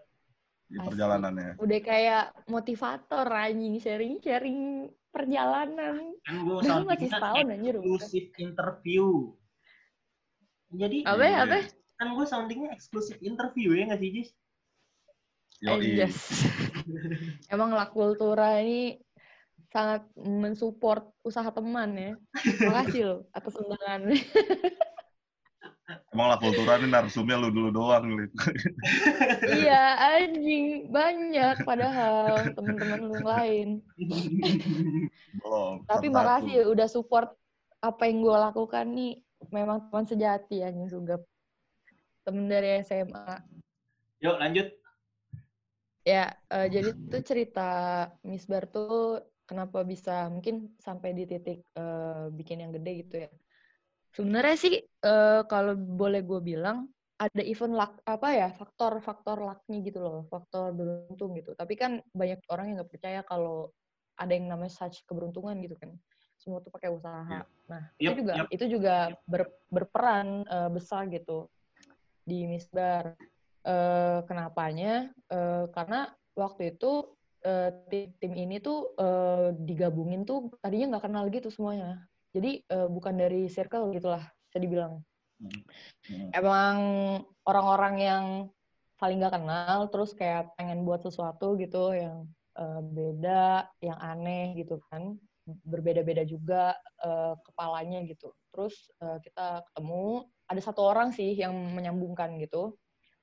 Di 0.72 0.80
Asli. 0.80 0.88
perjalanannya. 0.88 1.50
Udah 1.60 1.80
kayak 1.84 2.24
motivator 2.48 3.28
anjing, 3.28 3.76
sharing-sharing 3.76 4.60
perjalanan. 5.12 6.16
kan 6.24 6.34
gue 6.40 6.56
Udah 6.56 6.80
masih 6.80 7.12
soundingnya 7.12 7.12
setahun 7.12 7.46
anjir. 7.52 7.74
eksklusif 7.76 8.24
interview. 8.40 9.06
Jadi 10.72 10.98
Apa 11.04 11.20
ya, 11.20 11.36
apa? 11.44 11.58
kan 12.00 12.08
gue 12.16 12.24
soundingnya 12.24 12.70
eksklusif 12.72 13.20
interview 13.20 13.76
ya 13.76 13.92
nggak 13.92 14.00
sih 14.00 14.10
Jis? 14.16 14.30
Yoi. 15.60 15.76
Anjas. 15.76 16.16
Emang 17.52 17.76
La 17.76 17.86
Kultura 17.86 18.58
ini 18.58 18.96
sangat 19.68 20.08
mensupport 20.16 21.12
usaha 21.20 21.52
teman 21.52 21.92
ya. 21.94 22.12
Makasih 22.64 23.02
loh 23.04 23.20
atas 23.30 23.52
undangannya. 23.60 24.16
Emang 26.12 26.28
lah 26.28 26.38
kultura 26.38 26.78
ini 26.80 26.88
narsumnya 26.92 27.36
lu 27.40 27.48
dulu 27.48 27.70
doang. 27.72 28.04
Iya, 29.62 29.82
anjing. 29.98 30.88
Banyak 30.92 31.66
padahal 31.66 32.52
teman-teman 32.56 33.00
lu 33.00 33.12
yang 33.18 33.28
lain. 33.28 33.68
Belum. 35.40 35.84
Tapi 35.88 36.06
makasih 36.08 36.52
ya 36.62 36.64
udah 36.68 36.88
support 36.88 37.34
apa 37.82 38.02
yang 38.06 38.22
gue 38.22 38.36
lakukan 38.36 38.86
nih. 38.92 39.12
Memang 39.50 39.90
teman 39.90 40.06
sejati 40.06 40.62
anjing 40.62 40.86
Sugap. 40.86 41.22
Temen 42.22 42.46
dari 42.46 42.80
SMA. 42.86 43.42
Yuk 44.22 44.38
lanjut. 44.38 44.68
Ya, 46.02 46.34
eh, 46.50 46.66
jadi 46.66 46.90
tuh 47.10 47.22
cerita 47.22 47.70
Miss 48.26 48.46
Bar 48.50 48.66
tuh 48.70 49.22
kenapa 49.46 49.86
bisa 49.86 50.26
mungkin 50.30 50.74
sampai 50.82 51.14
di 51.14 51.26
titik 51.26 51.62
eh, 51.74 52.24
bikin 52.34 52.62
yang 52.62 52.72
gede 52.74 52.92
gitu 53.06 53.14
ya. 53.26 53.30
Sebenarnya 54.12 54.56
sih 54.60 54.74
eh, 54.84 55.42
kalau 55.48 55.72
boleh 55.76 56.20
gue 56.20 56.40
bilang 56.44 56.88
ada 57.16 57.42
event 57.46 57.74
luck 57.78 57.92
apa 58.02 58.28
ya 58.34 58.48
faktor-faktor 58.50 59.38
lucknya 59.38 59.78
gitu 59.86 59.98
loh, 60.02 60.18
faktor 60.26 60.74
beruntung 60.74 61.38
gitu. 61.38 61.54
Tapi 61.54 61.74
kan 61.78 62.02
banyak 62.10 62.42
orang 62.50 62.72
yang 62.72 62.76
nggak 62.82 62.92
percaya 62.92 63.20
kalau 63.22 63.70
ada 64.18 64.32
yang 64.34 64.50
namanya 64.50 64.74
such 64.74 65.06
keberuntungan 65.06 65.54
gitu 65.62 65.78
kan. 65.78 65.94
Semua 66.36 66.58
tuh 66.60 66.74
pakai 66.74 66.90
usaha. 66.90 67.22
Iya. 67.22 67.46
Nah, 67.70 67.82
Yup, 67.96 68.02
itu 68.02 68.12
juga 68.20 68.32
yup. 68.34 68.46
itu 68.50 68.64
juga 68.66 68.94
ber- 69.24 69.54
berperan 69.70 70.26
eh, 70.44 70.70
besar 70.74 71.06
gitu 71.08 71.46
di 72.26 72.44
Miss 72.50 72.66
Bar. 72.68 73.14
Eh, 73.62 74.18
kenapanya? 74.26 75.14
Eh, 75.30 75.64
karena 75.70 76.10
waktu 76.34 76.74
itu 76.74 77.14
eh, 77.46 77.70
tim, 77.86 78.10
tim 78.18 78.32
ini 78.34 78.58
tuh 78.58 78.98
eh, 78.98 79.54
digabungin 79.56 80.26
tuh 80.26 80.50
tadinya 80.58 80.98
nggak 80.98 81.04
kenal 81.06 81.24
gitu 81.30 81.48
semuanya. 81.54 82.02
Jadi 82.32 82.64
eh, 82.64 82.88
bukan 82.88 83.14
dari 83.14 83.46
circle 83.46 83.92
gitulah, 83.92 84.24
bisa 84.48 84.58
dibilang. 84.58 85.04
Hmm. 85.40 86.28
Emang 86.32 86.76
orang-orang 87.44 87.94
yang 88.00 88.24
saling 88.96 89.20
nggak 89.20 89.36
kenal, 89.36 89.90
terus 89.92 90.16
kayak 90.16 90.54
pengen 90.56 90.86
buat 90.86 91.04
sesuatu 91.04 91.54
gitu 91.60 91.92
yang 91.92 92.24
eh, 92.56 92.80
beda, 92.80 93.68
yang 93.84 93.98
aneh 94.00 94.56
gitu 94.56 94.80
kan. 94.88 95.16
Berbeda-beda 95.44 96.24
juga 96.24 96.72
eh, 97.04 97.34
kepalanya 97.44 98.00
gitu. 98.08 98.32
Terus 98.52 98.88
eh, 99.02 99.18
kita 99.20 99.60
ketemu, 99.68 100.24
ada 100.48 100.60
satu 100.60 100.80
orang 100.88 101.12
sih 101.12 101.36
yang 101.36 101.52
menyambungkan 101.52 102.40
gitu, 102.40 102.76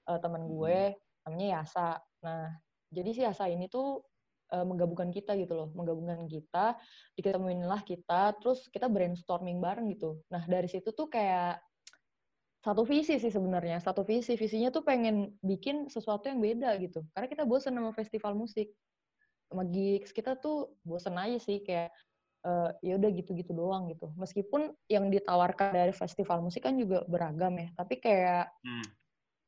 eh, 0.05 0.19
teman 0.21 0.45
gue, 0.45 0.93
namanya 1.25 1.47
Yasa. 1.61 1.97
Nah, 2.21 2.51
jadi 2.93 3.09
si 3.15 3.21
Yasa 3.25 3.49
ini 3.49 3.71
tuh 3.71 4.05
eh, 4.53 4.65
menggabungkan 4.65 5.09
kita 5.13 5.37
gitu 5.37 5.53
loh, 5.55 5.69
menggabungkan 5.77 6.25
kita, 6.25 6.77
diketemuinlah 7.17 7.81
kita, 7.85 8.35
terus 8.41 8.65
kita 8.69 8.89
brainstorming 8.89 9.61
bareng 9.61 9.89
gitu. 9.93 10.21
Nah, 10.33 10.43
dari 10.49 10.67
situ 10.67 10.89
tuh 10.93 11.07
kayak 11.09 11.61
satu 12.59 12.83
visi 12.83 13.15
sih 13.15 13.31
sebenarnya, 13.31 13.79
satu 13.79 14.03
visi. 14.03 14.35
Visinya 14.35 14.67
tuh 14.67 14.83
pengen 14.83 15.39
bikin 15.39 15.87
sesuatu 15.87 16.27
yang 16.27 16.43
beda 16.43 16.75
gitu. 16.83 17.07
Karena 17.15 17.27
kita 17.31 17.43
bosen 17.47 17.71
sama 17.71 17.95
festival 17.95 18.35
musik. 18.35 18.75
Sama 19.47 19.63
gigs, 19.65 20.11
kita 20.11 20.35
tuh 20.37 20.75
bosen 20.83 21.15
aja 21.15 21.39
sih 21.39 21.63
kayak 21.63 21.89
eh, 22.39 22.69
ya 22.83 22.93
udah 22.99 23.09
gitu-gitu 23.15 23.51
doang 23.55 23.87
gitu. 23.91 24.11
Meskipun 24.19 24.75
yang 24.91 25.07
ditawarkan 25.07 25.71
dari 25.71 25.93
festival 25.95 26.43
musik 26.43 26.67
kan 26.67 26.75
juga 26.75 27.07
beragam 27.07 27.55
ya, 27.55 27.71
tapi 27.79 27.99
kayak 27.99 28.51
Hmm. 28.59 28.85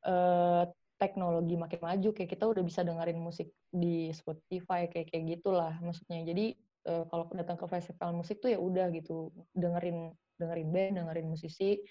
eh, 0.08 0.63
teknologi 1.01 1.58
makin 1.58 1.81
maju 1.81 2.10
kayak 2.13 2.29
kita 2.29 2.46
udah 2.46 2.62
bisa 2.62 2.86
dengerin 2.86 3.17
musik 3.17 3.50
di 3.74 4.13
Spotify 4.13 4.86
kayak 4.86 5.10
kayak 5.10 5.24
gitulah 5.25 5.74
maksudnya. 5.81 6.22
Jadi 6.22 6.53
eh, 6.86 7.03
kalau 7.10 7.25
datang 7.34 7.58
ke 7.58 7.65
festival 7.65 8.13
musik 8.13 8.38
tuh 8.38 8.53
ya 8.53 8.62
udah 8.62 8.93
gitu 8.93 9.34
dengerin 9.58 10.13
dengerin 10.38 10.70
band 10.70 10.93
dengerin 11.01 11.27
musisi. 11.34 11.81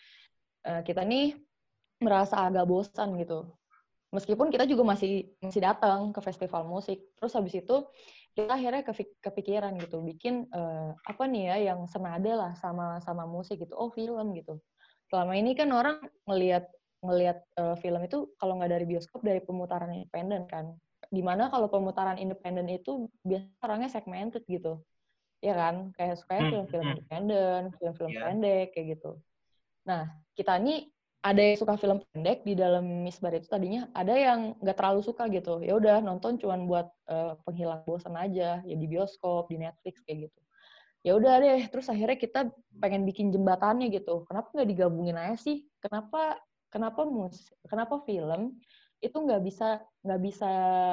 Eh, 0.63 0.83
kita 0.87 1.03
nih 1.03 1.35
merasa 1.99 2.47
agak 2.47 2.71
bosan 2.71 3.19
gitu. 3.19 3.51
Meskipun 4.15 4.55
kita 4.55 4.67
juga 4.71 4.87
masih 4.87 5.35
masih 5.43 5.63
datang 5.63 6.15
ke 6.15 6.23
festival 6.23 6.67
musik 6.67 6.99
terus 7.19 7.35
habis 7.35 7.55
itu 7.59 7.77
kita 8.35 8.55
akhirnya 8.55 8.87
kepikiran 9.19 9.75
gitu 9.83 10.07
bikin 10.07 10.47
eh, 10.55 10.91
apa 10.95 11.27
nih 11.27 11.51
ya 11.51 11.75
yang 11.75 11.91
senada 11.91 12.33
lah 12.39 12.53
sama 12.55 13.03
sama 13.03 13.27
musik 13.27 13.59
gitu. 13.59 13.75
Oh 13.75 13.91
film 13.91 14.39
gitu. 14.39 14.63
Selama 15.11 15.35
ini 15.35 15.59
kan 15.59 15.67
orang 15.75 15.99
ngelihat 16.31 16.71
ngelihat 17.01 17.39
eh, 17.57 17.77
film 17.81 18.01
itu 18.05 18.19
kalau 18.37 18.59
nggak 18.61 18.71
dari 18.77 18.85
bioskop 18.89 19.21
dari 19.25 19.41
pemutaran 19.41 19.91
independen 19.93 20.45
kan. 20.49 20.77
Di 21.11 21.23
mana 21.25 21.49
kalau 21.51 21.67
pemutaran 21.73 22.21
independen 22.21 22.69
itu 22.71 23.09
biasa 23.25 23.49
orangnya 23.67 23.91
segmented 23.91 24.45
gitu. 24.47 24.79
Ya 25.41 25.57
kan? 25.57 25.91
Kayak 25.97 26.21
sukanya 26.21 26.43
Hmm, 26.45 26.53
film-film 26.53 26.85
hmm. 26.85 26.93
independen 26.97 27.61
film-film 27.81 28.11
Iya. 28.13 28.21
pendek 28.29 28.67
kayak 28.77 28.87
gitu. 28.97 29.11
Nah 29.89 30.03
kita 30.37 30.55
nih 30.61 30.89
ada 31.21 31.41
yang 31.41 31.57
suka 31.61 31.77
film 31.77 32.01
pendek 32.13 32.49
di 32.49 32.57
dalam 32.57 33.05
Miss 33.05 33.21
Bar 33.21 33.37
itu 33.37 33.45
tadinya 33.45 33.89
ada 33.93 34.13
yang 34.17 34.57
nggak 34.61 34.77
terlalu 34.77 35.01
suka 35.05 35.29
gitu. 35.29 35.61
Ya 35.61 35.77
udah 35.77 36.01
nonton 36.01 36.37
cuman 36.41 36.65
buat 36.69 36.89
eh, 37.09 37.33
penghilang 37.45 37.85
bosan 37.89 38.17
aja. 38.17 38.61
Ya 38.65 38.75
di 38.77 38.87
bioskop 38.89 39.49
di 39.53 39.61
Netflix 39.61 40.01
kayak 40.05 40.29
gitu. 40.29 40.41
Ya 41.01 41.17
udah 41.17 41.41
deh 41.41 41.65
terus 41.73 41.89
akhirnya 41.89 42.17
kita 42.21 42.41
pengen 42.81 43.09
bikin 43.09 43.33
jembatannya 43.33 43.89
gitu. 43.89 44.29
Kenapa 44.29 44.53
nggak 44.53 44.69
digabungin 44.69 45.17
aja 45.17 45.37
sih? 45.41 45.65
Kenapa 45.81 46.37
kenapa 46.71 47.05
mus 47.05 47.51
kenapa 47.67 48.01
film 48.07 48.57
itu 49.01 49.17
nggak 49.17 49.43
bisa 49.43 49.81
nggak 50.05 50.21
bisa 50.21 50.51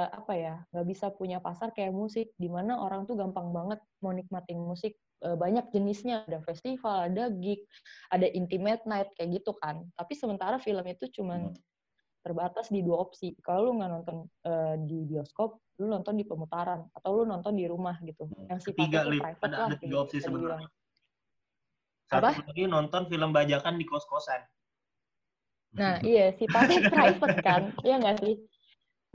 apa 0.10 0.34
ya 0.36 0.56
nggak 0.72 0.88
bisa 0.88 1.06
punya 1.12 1.38
pasar 1.40 1.72
kayak 1.72 1.92
musik 1.92 2.32
di 2.36 2.48
mana 2.48 2.80
orang 2.80 3.04
tuh 3.04 3.16
gampang 3.16 3.52
banget 3.52 3.80
mau 4.02 4.12
nikmatin 4.12 4.60
musik 4.60 4.98
Eh, 5.18 5.34
banyak 5.34 5.74
jenisnya 5.74 6.30
ada 6.30 6.38
festival 6.46 7.10
ada 7.10 7.34
gig 7.42 7.66
ada 8.14 8.30
intimate 8.30 8.86
night 8.86 9.10
kayak 9.18 9.42
gitu 9.42 9.50
kan 9.58 9.82
tapi 9.98 10.14
sementara 10.14 10.62
film 10.62 10.86
itu 10.86 11.10
cuman 11.10 11.50
Hmm. 11.50 11.58
terbatas 12.22 12.70
di 12.70 12.86
dua 12.86 13.02
opsi 13.02 13.34
kalau 13.42 13.74
lu 13.74 13.82
nggak 13.82 13.92
nonton 13.98 14.18
eh, 14.46 14.78
di 14.78 15.10
bioskop 15.10 15.58
lu 15.82 15.90
nonton 15.90 16.22
di 16.22 16.22
pemutaran 16.22 16.86
atau 16.94 17.18
lu 17.18 17.24
nonton 17.26 17.58
di 17.58 17.66
rumah 17.66 17.98
gitu 18.06 18.30
yang 18.46 18.62
Hmm. 18.62 18.70
Ketiga, 18.70 19.02
sifatnya 19.02 19.10
Lip. 19.10 19.22
private 19.26 19.42
Ada, 19.42 19.58
lah 19.58 19.66
ada 19.66 19.78
tiga 19.82 19.90
gitu, 19.90 19.98
opsi 20.06 20.18
dibilang. 20.22 20.30
sebenarnya. 20.30 20.70
Satu 22.06 22.22
Apa? 22.22 22.30
lagi 22.46 22.64
nonton 22.70 23.02
film 23.10 23.30
bajakan 23.34 23.74
di 23.74 23.86
kos-kosan. 23.90 24.42
Nah, 25.76 26.00
iya, 26.08 26.32
sifatnya 26.40 26.80
private 26.92 27.36
kan, 27.44 27.62
iya 27.84 27.94
nggak 28.00 28.18
sih? 28.24 28.36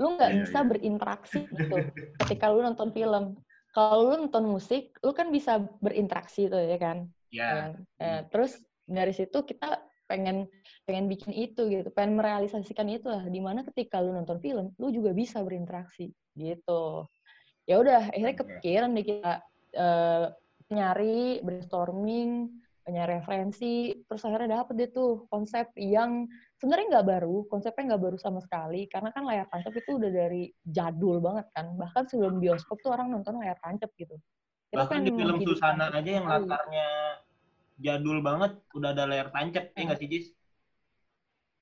Lu 0.00 0.06
nggak 0.16 0.32
Iya, 0.32 0.42
bisa 0.44 0.58
iya. 0.60 0.68
berinteraksi 0.70 1.38
gitu 1.58 1.76
ketika 2.20 2.44
lu 2.52 2.60
nonton 2.64 2.90
film. 2.96 3.24
Kalau 3.72 4.04
lu 4.04 4.12
nonton 4.28 4.44
musik, 4.44 4.92
lu 5.00 5.12
kan 5.16 5.32
bisa 5.32 5.58
berinteraksi 5.80 6.48
tuh 6.52 6.60
ya 6.60 6.76
kan. 6.76 6.98
Ya. 7.32 7.44
kan? 7.48 7.70
Eh, 8.00 8.20
terus 8.28 8.52
dari 8.84 9.12
situ 9.16 9.38
kita 9.48 9.80
pengen 10.10 10.44
pengen 10.84 11.08
bikin 11.08 11.32
itu 11.32 11.60
gitu, 11.72 11.88
pengen 11.96 12.20
merealisasikan 12.20 12.84
itu 12.92 13.08
lah. 13.08 13.24
Di 13.24 13.40
mana 13.40 13.64
ketika 13.64 14.04
lu 14.04 14.12
nonton 14.12 14.38
film, 14.44 14.76
lu 14.76 14.92
juga 14.92 15.16
bisa 15.16 15.40
berinteraksi 15.40 16.12
gitu. 16.36 17.08
Ya 17.68 17.78
udah, 17.78 18.10
akhirnya 18.10 18.36
kepikiran 18.42 18.90
deh 18.96 19.04
kita 19.06 19.32
eh, 19.76 20.24
nyari 20.72 21.40
brainstorming, 21.44 22.30
nyari 22.90 23.22
referensi, 23.22 23.94
terus 24.10 24.22
akhirnya 24.26 24.58
dapet 24.58 24.74
deh 24.74 24.90
tuh 24.90 25.30
konsep 25.30 25.70
yang 25.78 26.26
sebenarnya 26.58 26.98
nggak 26.98 27.08
baru, 27.14 27.36
konsepnya 27.46 27.94
nggak 27.94 28.02
baru 28.02 28.16
sama 28.18 28.42
sekali, 28.42 28.90
karena 28.90 29.14
kan 29.14 29.22
layar 29.22 29.46
tancap 29.46 29.70
itu 29.78 29.90
udah 30.02 30.10
dari 30.10 30.50
jadul 30.66 31.22
banget 31.22 31.46
kan, 31.54 31.70
bahkan 31.78 32.10
sebelum 32.10 32.42
bioskop 32.42 32.82
tuh 32.82 32.90
orang 32.90 33.14
nonton 33.14 33.38
layar 33.38 33.54
tancap 33.62 33.90
gitu. 33.94 34.18
Kita 34.72 34.82
Bahkan 34.82 34.98
di 35.06 35.10
film 35.14 35.36
Susana 35.46 35.92
aja 35.94 36.10
yang 36.10 36.26
kembali. 36.26 36.48
latarnya 36.48 36.88
jadul 37.78 38.18
banget, 38.18 38.52
udah 38.74 38.90
ada 38.90 39.04
layar 39.06 39.28
tancap, 39.30 39.64
ya 39.70 39.78
Hmm. 39.78 39.86
nggak 39.86 40.00
sih, 40.02 40.08
Jis? 40.10 40.26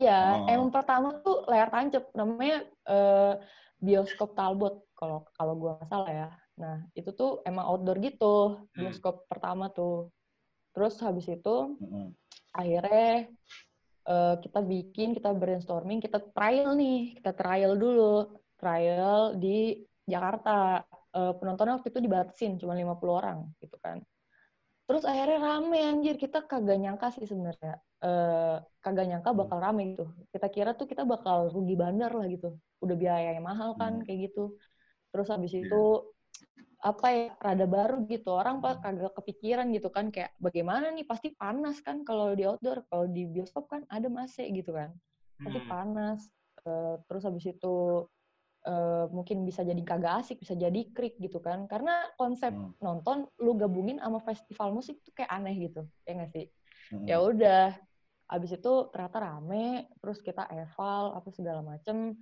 Ya, 0.01 0.41
Oh. 0.41 0.49
emang 0.49 0.73
pertama 0.73 1.21
tuh 1.21 1.45
layar 1.45 1.69
tancap 1.69 2.09
namanya 2.17 2.65
eh, 2.89 3.35
bioskop 3.81 4.33
Talbot 4.33 4.89
kalau 4.97 5.29
kalau 5.37 5.53
gua 5.57 5.77
nggak 5.77 5.89
salah 5.93 6.11
ya. 6.13 6.29
Nah, 6.61 6.77
itu 6.97 7.13
tuh 7.13 7.41
emang 7.45 7.65
outdoor 7.69 8.01
gitu, 8.01 8.65
bioskop 8.73 9.29
pertama 9.29 9.69
tuh. 9.69 10.09
Terus 10.75 10.95
habis 11.05 11.27
itu 11.31 11.55
Heeh. 11.81 12.07
akhirnya 12.55 13.27
eh, 14.11 14.35
kita 14.45 14.61
bikin, 14.73 15.09
kita 15.17 15.31
brainstorming, 15.41 15.99
kita 16.05 16.19
trial 16.35 16.71
nih, 16.81 16.99
kita 17.19 17.31
trial 17.37 17.73
dulu, 17.77 18.37
trial 18.61 19.37
di 19.43 19.81
Jakarta. 20.13 20.83
Eh, 21.11 21.33
penontonnya 21.39 21.75
waktu 21.79 21.89
itu 21.91 22.01
dibatasin 22.07 22.53
cuma 22.61 22.73
50 22.79 23.15
orang 23.21 23.39
gitu 23.63 23.77
kan. 23.83 23.99
Terus 24.87 25.05
akhirnya 25.07 25.39
rame 25.39 25.79
anjir, 25.91 26.15
kita 26.19 26.39
kagak 26.51 26.79
nyangka 26.83 27.07
sih 27.15 27.27
sebenarnya. 27.31 27.79
Eh, 28.03 28.57
kagak 28.83 29.07
nyangka 29.11 29.31
bakal 29.41 29.59
rame 29.63 29.95
gitu. 29.95 30.05
Kita 30.35 30.47
kira 30.55 30.71
tuh 30.79 30.87
kita 30.91 31.03
bakal 31.07 31.51
rugi 31.55 31.75
bandar 31.79 32.11
lah 32.19 32.27
gitu. 32.27 32.59
Udah 32.83 32.97
biayanya 32.99 33.43
mahal 33.43 33.71
kan 33.79 34.01
Hmm. 34.01 34.07
kayak 34.07 34.19
gitu. 34.31 34.59
Terus 35.15 35.29
habis 35.35 35.53
Iya. 35.55 35.63
itu 35.67 35.83
apa 36.81 37.07
ya 37.13 37.27
rada 37.41 37.67
baru 37.69 38.05
gitu. 38.09 38.33
Orang 38.33 38.65
pak 38.65 38.81
kagak 38.85 39.13
kepikiran 39.17 39.69
gitu 39.77 39.89
kan 39.93 40.09
kayak 40.09 40.33
bagaimana 40.41 40.89
nih? 40.93 41.05
Pasti 41.05 41.33
panas 41.37 41.81
kan 41.85 42.03
kalau 42.09 42.33
di 42.33 42.45
outdoor. 42.49 42.85
Kalau 42.89 43.07
di 43.09 43.29
bioskop 43.29 43.69
kan 43.69 43.85
ada 43.93 44.09
AC 44.09 44.49
gitu 44.53 44.73
kan. 44.73 44.93
Pasti 45.45 45.61
Hmm. 45.61 45.69
panas. 45.69 46.21
Eh, 46.65 46.97
terus 47.09 47.23
habis 47.29 47.45
itu 47.49 47.77
eh, 48.69 49.05
mungkin 49.09 49.49
bisa 49.49 49.65
jadi 49.65 49.81
kagak 49.85 50.25
asik 50.25 50.37
bisa 50.45 50.53
jadi 50.57 50.81
krik 50.93 51.17
gitu 51.21 51.41
kan. 51.41 51.65
Karena 51.69 52.09
konsep 52.21 52.53
Hmm. 52.53 52.73
nonton 52.81 53.29
lu 53.41 53.57
gabungin 53.57 54.01
sama 54.01 54.21
festival 54.21 54.73
musik 54.77 55.01
tuh 55.05 55.13
kayak 55.17 55.33
aneh 55.33 55.57
gitu 55.69 55.85
ya 56.09 56.13
nggak 56.17 56.33
sih? 56.33 56.47
Heeh. 56.91 57.07
ya 57.09 57.17
udah 57.25 57.63
abis 58.31 58.51
itu 58.57 58.73
ternyata 58.95 59.19
rame 59.21 59.91
terus 60.01 60.21
kita 60.23 60.47
eval 60.53 61.17
apa 61.19 61.29
segala 61.35 61.61
macem 61.65 62.15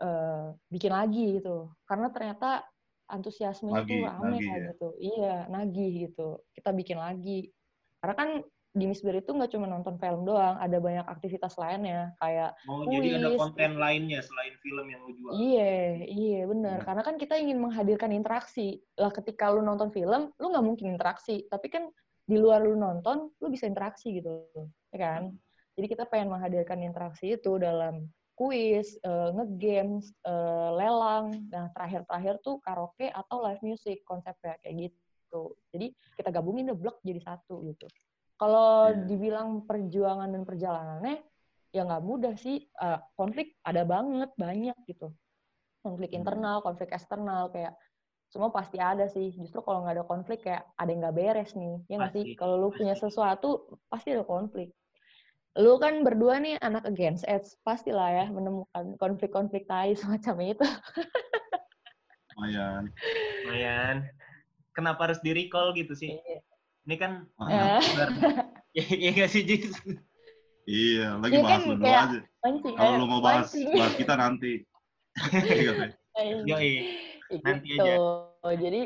eh, 0.00 0.46
bikin 0.72 0.92
lagi 0.92 1.40
gitu. 1.40 1.72
Karena 1.88 2.08
ternyata 2.12 2.64
antusiasmenya 3.10 3.84
tuh 3.84 4.00
Nagih, 4.00 4.02
rame 4.08 4.36
kayak 4.40 4.58
ya? 4.60 4.66
gitu 4.72 4.88
iya 5.00 5.34
nagih 5.52 5.90
gitu 6.08 6.28
kita 6.56 6.70
bikin 6.72 6.98
lagi 6.98 7.52
karena 8.00 8.14
kan 8.16 8.30
di 8.74 8.90
Misber 8.90 9.14
itu 9.14 9.30
nggak 9.30 9.54
cuma 9.54 9.70
nonton 9.70 9.94
film 10.02 10.26
doang 10.26 10.58
ada 10.58 10.82
banyak 10.82 11.06
aktivitas 11.06 11.54
lainnya 11.62 12.10
kayak 12.18 12.58
Oh, 12.66 12.82
jadi 12.90 13.22
ada 13.22 13.30
Kuis. 13.30 13.38
konten 13.38 13.78
lainnya 13.78 14.18
selain 14.18 14.54
film 14.58 14.86
yang 14.90 15.00
lu 15.06 15.14
jual. 15.14 15.30
Iya, 15.30 15.74
iya 16.10 16.40
benar. 16.50 16.82
Hmm. 16.82 16.86
Karena 16.90 17.02
kan 17.06 17.14
kita 17.14 17.38
ingin 17.38 17.62
menghadirkan 17.62 18.10
interaksi. 18.10 18.82
Lah 18.98 19.14
ketika 19.14 19.54
lu 19.54 19.62
nonton 19.62 19.94
film, 19.94 20.34
lu 20.42 20.50
nggak 20.50 20.66
mungkin 20.66 20.90
interaksi. 20.90 21.46
Tapi 21.46 21.70
kan 21.70 21.86
di 22.26 22.34
luar 22.34 22.66
lu 22.66 22.74
nonton, 22.74 23.30
lu 23.38 23.46
bisa 23.46 23.70
interaksi 23.70 24.10
gitu, 24.18 24.42
ya 24.90 24.98
kan? 24.98 25.30
Jadi 25.78 25.86
kita 25.94 26.10
pengen 26.10 26.34
menghadirkan 26.34 26.82
interaksi 26.82 27.38
itu 27.38 27.54
dalam 27.62 28.10
kuis, 28.34 28.98
eh, 28.98 29.28
ngegames, 29.34 30.10
eh, 30.26 30.70
lelang. 30.74 31.46
Nah 31.50 31.70
terakhir-terakhir 31.74 32.42
tuh 32.42 32.58
karaoke 32.58 33.06
atau 33.10 33.42
live 33.46 33.62
music 33.62 34.02
konsepnya 34.02 34.58
kayak 34.62 34.90
gitu. 34.90 35.54
Jadi 35.70 35.94
kita 36.18 36.30
gabungin 36.34 36.70
deh 36.70 36.78
blok 36.78 36.98
jadi 37.06 37.22
satu 37.22 37.62
gitu. 37.66 37.86
Kalau 38.34 38.90
Iya. 38.90 39.06
dibilang 39.06 39.62
perjuangan 39.66 40.26
dan 40.34 40.42
perjalanannya, 40.42 41.22
ya 41.70 41.82
nggak 41.86 42.02
mudah 42.02 42.34
sih. 42.34 42.66
Eh, 42.66 42.98
konflik 43.14 43.54
ada 43.62 43.86
banget, 43.86 44.30
banyak 44.34 44.74
gitu. 44.90 45.14
Konflik 45.86 46.10
Hmm. 46.10 46.18
internal, 46.22 46.58
konflik 46.62 46.90
eksternal, 46.90 47.50
kayak 47.54 47.78
semua 48.34 48.50
pasti 48.50 48.82
ada 48.82 49.06
sih. 49.06 49.30
Justru 49.38 49.62
kalau 49.62 49.86
nggak 49.86 50.02
ada 50.02 50.06
konflik 50.06 50.42
kayak 50.42 50.66
ada 50.74 50.90
yang 50.90 51.00
nggak 51.06 51.14
beres 51.14 51.50
nih. 51.54 51.78
Ya 51.86 51.94
nggak 52.02 52.14
sih? 52.18 52.24
Kalau 52.34 52.58
lu 52.58 52.74
pasti. 52.74 52.78
punya 52.82 52.94
sesuatu, 52.98 53.78
pasti 53.86 54.08
ada 54.10 54.26
konflik. 54.26 54.74
Lu 55.54 55.78
kan 55.78 56.02
berdua 56.02 56.42
nih 56.42 56.58
anak 56.58 56.82
against 56.90 57.22
edge, 57.30 57.46
pastilah 57.62 58.10
ya 58.10 58.26
menemukan 58.26 58.98
konflik-konflik 58.98 59.70
tai 59.70 59.94
semacam 60.00 60.58
itu. 60.58 60.66
Lumayan. 62.34 62.90
Lumayan. 63.46 63.96
Kenapa 64.74 65.06
harus 65.06 65.22
di-recall 65.22 65.70
gitu 65.78 65.94
sih? 65.94 66.18
Ini 66.84 66.96
kan 66.98 67.30
Eh, 67.46 67.80
ya 68.78 68.84
ya 68.90 69.10
nggak 69.14 69.30
sih, 69.30 69.46
Jis? 69.46 69.78
Iya, 70.66 71.20
lagi 71.22 71.38
Iya 71.38 71.44
bahas 71.44 71.62
kan, 71.62 71.70
lu 71.70 71.74
aja. 71.84 72.20
Kalau 72.74 72.90
ayo, 72.90 72.98
lu 72.98 73.06
mau 73.06 73.20
bahas, 73.22 73.52
mancing. 73.52 73.68
bahas 73.78 73.94
kita 73.94 74.14
nanti. 74.18 74.52
Iya. 75.46 75.94
Yoi. 76.46 76.72
Nanti 77.46 77.66
gitu. 77.78 77.86
aja. 78.42 78.54
Jadi 78.58 78.82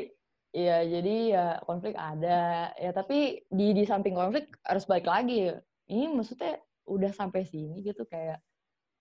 ya 0.49 0.81
jadi 0.81 1.15
ya 1.29 1.45
konflik 1.65 1.93
ada 1.93 2.73
ya 2.73 2.89
tapi 2.89 3.45
di 3.53 3.73
di 3.77 3.85
samping 3.85 4.13
konflik 4.13 4.53
harus 4.65 4.85
balik 4.85 5.09
lagi. 5.09 5.57
Ini 5.89 6.13
maksudnya 6.13 6.61
udah 6.89 7.11
sampai 7.13 7.45
sini 7.45 7.81
gitu 7.81 8.05
kayak 8.05 8.41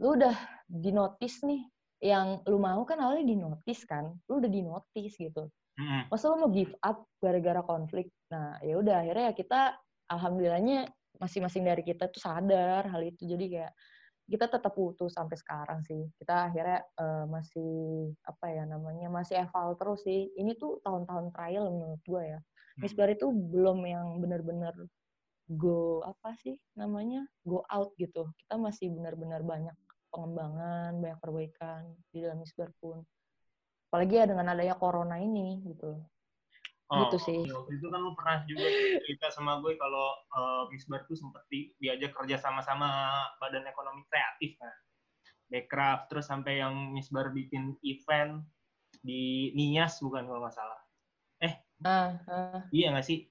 lu 0.00 0.16
udah 0.16 0.34
dinotis 0.68 1.44
nih. 1.44 1.62
Yang 1.98 2.46
lu 2.46 2.62
mau 2.62 2.86
kan 2.86 3.02
awalnya 3.02 3.26
dinotis 3.26 3.82
kan 3.84 4.14
lu 4.30 4.38
udah 4.40 4.50
dinotis 4.50 5.12
gitu. 5.18 5.50
Masa 6.10 6.34
lu 6.34 6.42
mau 6.42 6.50
give 6.50 6.74
up 6.82 7.06
gara-gara 7.22 7.62
konflik? 7.62 8.10
Nah 8.34 8.58
ya 8.66 8.78
udah 8.82 9.06
akhirnya 9.06 9.30
ya 9.30 9.34
kita 9.34 9.60
alhamdulillahnya 10.10 10.90
masing-masing 11.18 11.66
dari 11.66 11.82
kita 11.86 12.10
tuh 12.10 12.22
sadar 12.22 12.86
hal 12.90 13.02
itu. 13.02 13.26
Jadi 13.26 13.44
kayak 13.52 13.72
kita 14.28 14.44
tetap 14.44 14.74
utuh 14.76 15.08
sampai 15.08 15.36
sekarang 15.38 15.80
sih. 15.86 16.02
Kita 16.18 16.50
akhirnya 16.50 16.82
eh, 16.84 17.24
masih 17.30 17.72
apa 18.26 18.46
ya 18.50 18.64
namanya 18.66 19.08
masih 19.08 19.46
eval 19.46 19.78
terus 19.78 20.02
sih. 20.02 20.30
Ini 20.34 20.58
tuh 20.58 20.82
tahun-tahun 20.82 21.30
trial 21.34 21.70
menurut 21.70 22.02
gue 22.02 22.22
ya. 22.36 22.38
Hmm. 22.38 22.80
Misbar 22.82 23.08
itu 23.14 23.26
belum 23.30 23.78
yang 23.86 24.06
benar-benar 24.22 24.74
go 25.48 26.04
apa 26.04 26.36
sih 26.44 26.56
namanya 26.76 27.24
go 27.44 27.64
out 27.72 27.96
gitu 27.96 28.28
kita 28.44 28.54
masih 28.60 28.92
benar-benar 28.92 29.40
banyak 29.40 29.76
pengembangan 30.12 30.92
banyak 31.00 31.18
perbaikan 31.20 31.82
di 32.12 32.20
dalam 32.24 32.40
Misbar 32.44 32.72
pun 32.80 33.00
apalagi 33.88 34.20
ya 34.20 34.24
dengan 34.28 34.52
adanya 34.52 34.76
corona 34.76 35.16
ini 35.16 35.64
gitu 35.64 35.96
Gitu 36.88 37.16
sih. 37.20 37.44
Waktu 37.44 37.72
itu 37.76 37.86
kan 37.92 38.00
lu 38.00 38.16
pernah 38.16 38.40
juga 38.48 38.64
cerita 39.04 39.28
sama 39.28 39.60
gue 39.60 39.76
kalau 39.76 40.08
eh, 40.24 40.62
Misbar 40.72 41.04
tuh 41.04 41.20
sempet 41.20 41.44
di- 41.52 41.76
diajak 41.76 42.16
kerja 42.16 42.40
sama-sama 42.40 43.12
Badan 43.36 43.68
Ekonomi 43.68 44.08
Kreatif 44.08 44.56
kan. 44.56 44.72
Backcraft, 45.52 46.12
terus 46.12 46.24
sampai 46.28 46.64
yang 46.64 46.72
Misbar 46.96 47.32
bikin 47.32 47.76
event 47.84 48.44
di 49.04 49.52
Nias 49.52 50.00
bukan 50.00 50.24
kalau 50.24 50.40
nggak 50.44 50.56
salah. 50.56 50.80
ah 51.84 52.12
ah. 52.28 52.60
Iya 52.72 52.92
nggak 52.92 53.06
sih? 53.06 53.28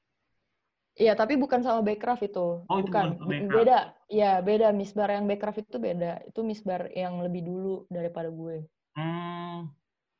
Iya, 0.97 1.13
tapi 1.13 1.37
bukan 1.37 1.61
sama 1.61 1.85
Backcraft 1.85 2.33
itu. 2.33 2.65
Oh, 2.65 2.77
itu 2.81 2.89
bukan. 2.89 3.21
Backcraft. 3.21 3.53
Beda. 3.53 3.79
Iya, 4.09 4.31
beda. 4.41 4.67
Misbar 4.73 5.09
yang 5.13 5.29
Backcraft 5.29 5.61
itu 5.61 5.77
beda. 5.77 6.11
Itu 6.25 6.41
Misbar 6.41 6.89
yang 6.89 7.21
lebih 7.21 7.45
dulu 7.45 7.85
daripada 7.87 8.33
gue. 8.33 8.65
Hmm, 8.97 9.69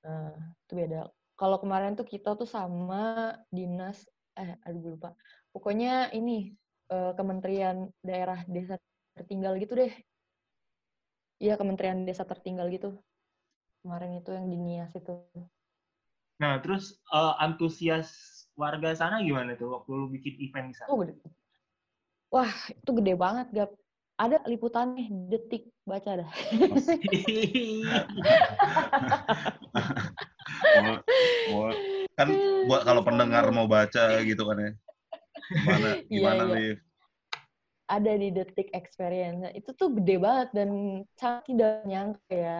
Nah, 0.05 0.37
itu 0.63 0.73
beda. 0.77 1.09
Kalau 1.33 1.57
kemarin 1.57 1.97
tuh 1.97 2.05
kita 2.05 2.37
tuh 2.37 2.45
sama 2.45 3.33
dinas, 3.49 4.05
eh, 4.37 4.53
aduh 4.61 4.79
gue 4.79 4.91
lupa. 4.93 5.17
Pokoknya 5.49 6.13
ini, 6.13 6.53
eh, 6.93 7.11
Kementerian 7.17 7.89
Daerah 8.05 8.45
Desa 8.45 8.77
Tertinggal 9.17 9.57
gitu 9.57 9.73
deh. 9.81 9.89
Iya, 11.41 11.57
Kementerian 11.57 12.05
Desa 12.05 12.21
Tertinggal 12.21 12.69
gitu. 12.69 13.01
Kemarin 13.81 14.21
itu 14.21 14.29
yang 14.29 14.45
di 14.45 14.57
Nias 14.61 14.93
itu. 14.93 15.25
Nah, 16.37 16.61
terus 16.61 17.01
eh, 17.09 17.33
antusias 17.41 18.37
warga 18.58 18.89
sana 18.98 19.22
gimana 19.22 19.54
tuh 19.54 19.70
waktu 19.78 19.89
lu 19.93 20.10
bikin 20.10 20.34
event 20.41 20.74
di 20.74 20.76
sana? 20.76 20.89
Oh, 20.89 20.98
gede. 21.06 21.13
Wah, 22.34 22.52
itu 22.74 22.91
gede 23.00 23.13
banget, 23.15 23.48
Gap. 23.54 23.72
Ada 24.17 24.41
liputannya, 24.50 25.30
detik, 25.30 25.70
baca 25.86 26.26
dah. 26.26 26.32
Mau- 30.74 31.02
mau- 31.54 31.78
kan 32.17 32.28
buat 32.65 32.82
kalau 32.82 33.06
pendengar 33.06 33.46
mau 33.54 33.70
baca 33.70 34.26
gitu 34.26 34.41
kan 34.41 34.58
ya. 34.58 34.72
Gimana, 35.54 35.88
Iya, 36.02 36.10
gimana 36.10 36.43
iya. 36.43 36.56
Liv? 36.58 36.78
ada 37.88 38.12
di 38.20 38.30
detik 38.36 38.67
experience 38.76 39.48
itu 39.56 39.72
tuh 39.72 39.96
gede 39.96 40.20
banget 40.20 40.50
dan 40.52 40.70
sangat 41.15 41.43
tidak 41.48 41.88
nyangka 41.88 42.28
ya 42.36 42.60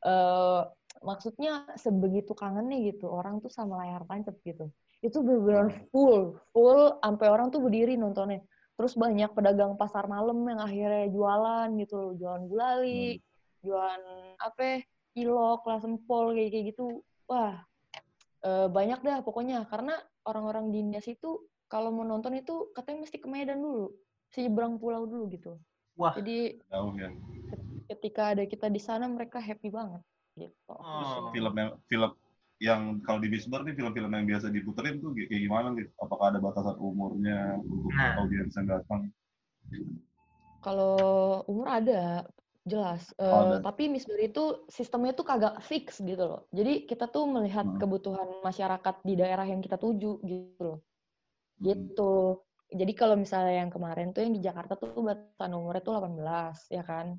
Eh 0.00 0.60
maksudnya 1.04 1.68
sebegitu 1.76 2.32
kangennya 2.32 2.78
gitu 2.88 3.10
orang 3.10 3.42
tuh 3.42 3.52
sama 3.52 3.82
layar 3.84 4.06
tancap 4.08 4.38
gitu 4.46 4.70
itu 5.00 5.18
benar-benar 5.24 5.88
full 5.88 6.36
full 6.52 7.00
sampai 7.00 7.26
orang 7.32 7.48
tuh 7.48 7.60
berdiri 7.64 7.96
nontonnya. 7.96 8.44
Terus 8.76 8.96
banyak 8.96 9.32
pedagang 9.36 9.76
pasar 9.76 10.08
malam 10.08 10.40
yang 10.48 10.60
akhirnya 10.60 11.08
jualan 11.12 11.68
gitu 11.80 11.94
loh. 11.96 12.12
Jualan 12.16 12.44
gulali 12.48 13.20
jualan 13.60 14.00
apa 14.40 14.80
kilok 15.12 15.68
kelas 15.68 15.84
empol 15.84 16.32
kayak 16.36 16.50
kayak 16.52 16.64
gitu. 16.72 17.04
Wah 17.28 17.60
eh, 18.44 18.68
banyak 18.68 19.00
dah 19.04 19.20
pokoknya. 19.24 19.64
Karena 19.68 19.96
orang-orang 20.28 20.72
di 20.72 20.80
Nias 20.84 21.08
itu 21.08 21.44
kalau 21.68 21.92
mau 21.92 22.04
nonton 22.04 22.36
itu 22.36 22.72
katanya 22.76 23.08
mesti 23.08 23.16
ke 23.20 23.28
Medan 23.28 23.60
dulu. 23.60 23.92
Seberang 24.32 24.76
pulau 24.80 25.08
dulu 25.08 25.28
gitu. 25.32 25.56
Wah. 26.00 26.16
jadi 26.16 26.56
Jauh 26.72 26.96
ya. 26.96 27.12
ketika 27.92 28.32
ada 28.32 28.48
kita 28.48 28.72
di 28.72 28.80
sana 28.80 29.04
mereka 29.04 29.36
happy 29.36 29.68
banget 29.68 30.00
gitu. 30.38 30.72
Oh. 30.72 31.28
Film 31.34 31.52
film 31.84 32.10
yang 32.60 33.00
kalau 33.00 33.24
di 33.24 33.32
Bisbar 33.32 33.64
nih 33.64 33.72
film-film 33.72 34.12
yang 34.12 34.28
biasa 34.28 34.52
diputerin 34.52 35.00
tuh 35.00 35.16
kayak 35.16 35.32
gimana 35.32 35.72
gitu? 35.80 35.88
Apakah 35.96 36.36
ada 36.36 36.38
batasan 36.44 36.76
umurnya 36.76 37.56
untuk 37.56 37.88
Nah. 37.96 38.20
audiens 38.20 38.52
yang 38.52 38.68
datang? 38.68 39.08
Kalau 40.60 41.40
umur 41.48 41.72
ada, 41.72 42.28
jelas. 42.68 43.16
Eh, 43.16 43.24
Ada. 43.24 43.64
tapi 43.64 43.88
Miss 43.88 44.04
Berry 44.04 44.28
itu 44.28 44.68
sistemnya 44.68 45.16
tuh 45.16 45.24
kagak 45.24 45.64
fix 45.64 46.04
gitu 46.04 46.20
loh. 46.20 46.44
Jadi 46.52 46.84
kita 46.84 47.08
tuh 47.08 47.24
melihat 47.24 47.64
Hmm. 47.64 47.80
kebutuhan 47.80 48.44
masyarakat 48.44 48.94
di 49.08 49.16
daerah 49.16 49.48
yang 49.48 49.64
kita 49.64 49.80
tuju 49.80 50.20
gitu 50.20 50.60
loh. 50.60 50.78
Hmm. 51.58 51.64
Gitu. 51.64 52.12
Jadi 52.70 52.92
kalau 52.94 53.16
misalnya 53.16 53.64
yang 53.66 53.72
kemarin 53.72 54.12
tuh 54.12 54.20
yang 54.22 54.36
di 54.36 54.42
Jakarta 54.44 54.76
tuh 54.76 54.94
batasan 55.00 55.56
umurnya 55.56 55.82
tuh 55.82 55.94
18, 55.96 56.68
ya 56.68 56.84
kan? 56.84 57.16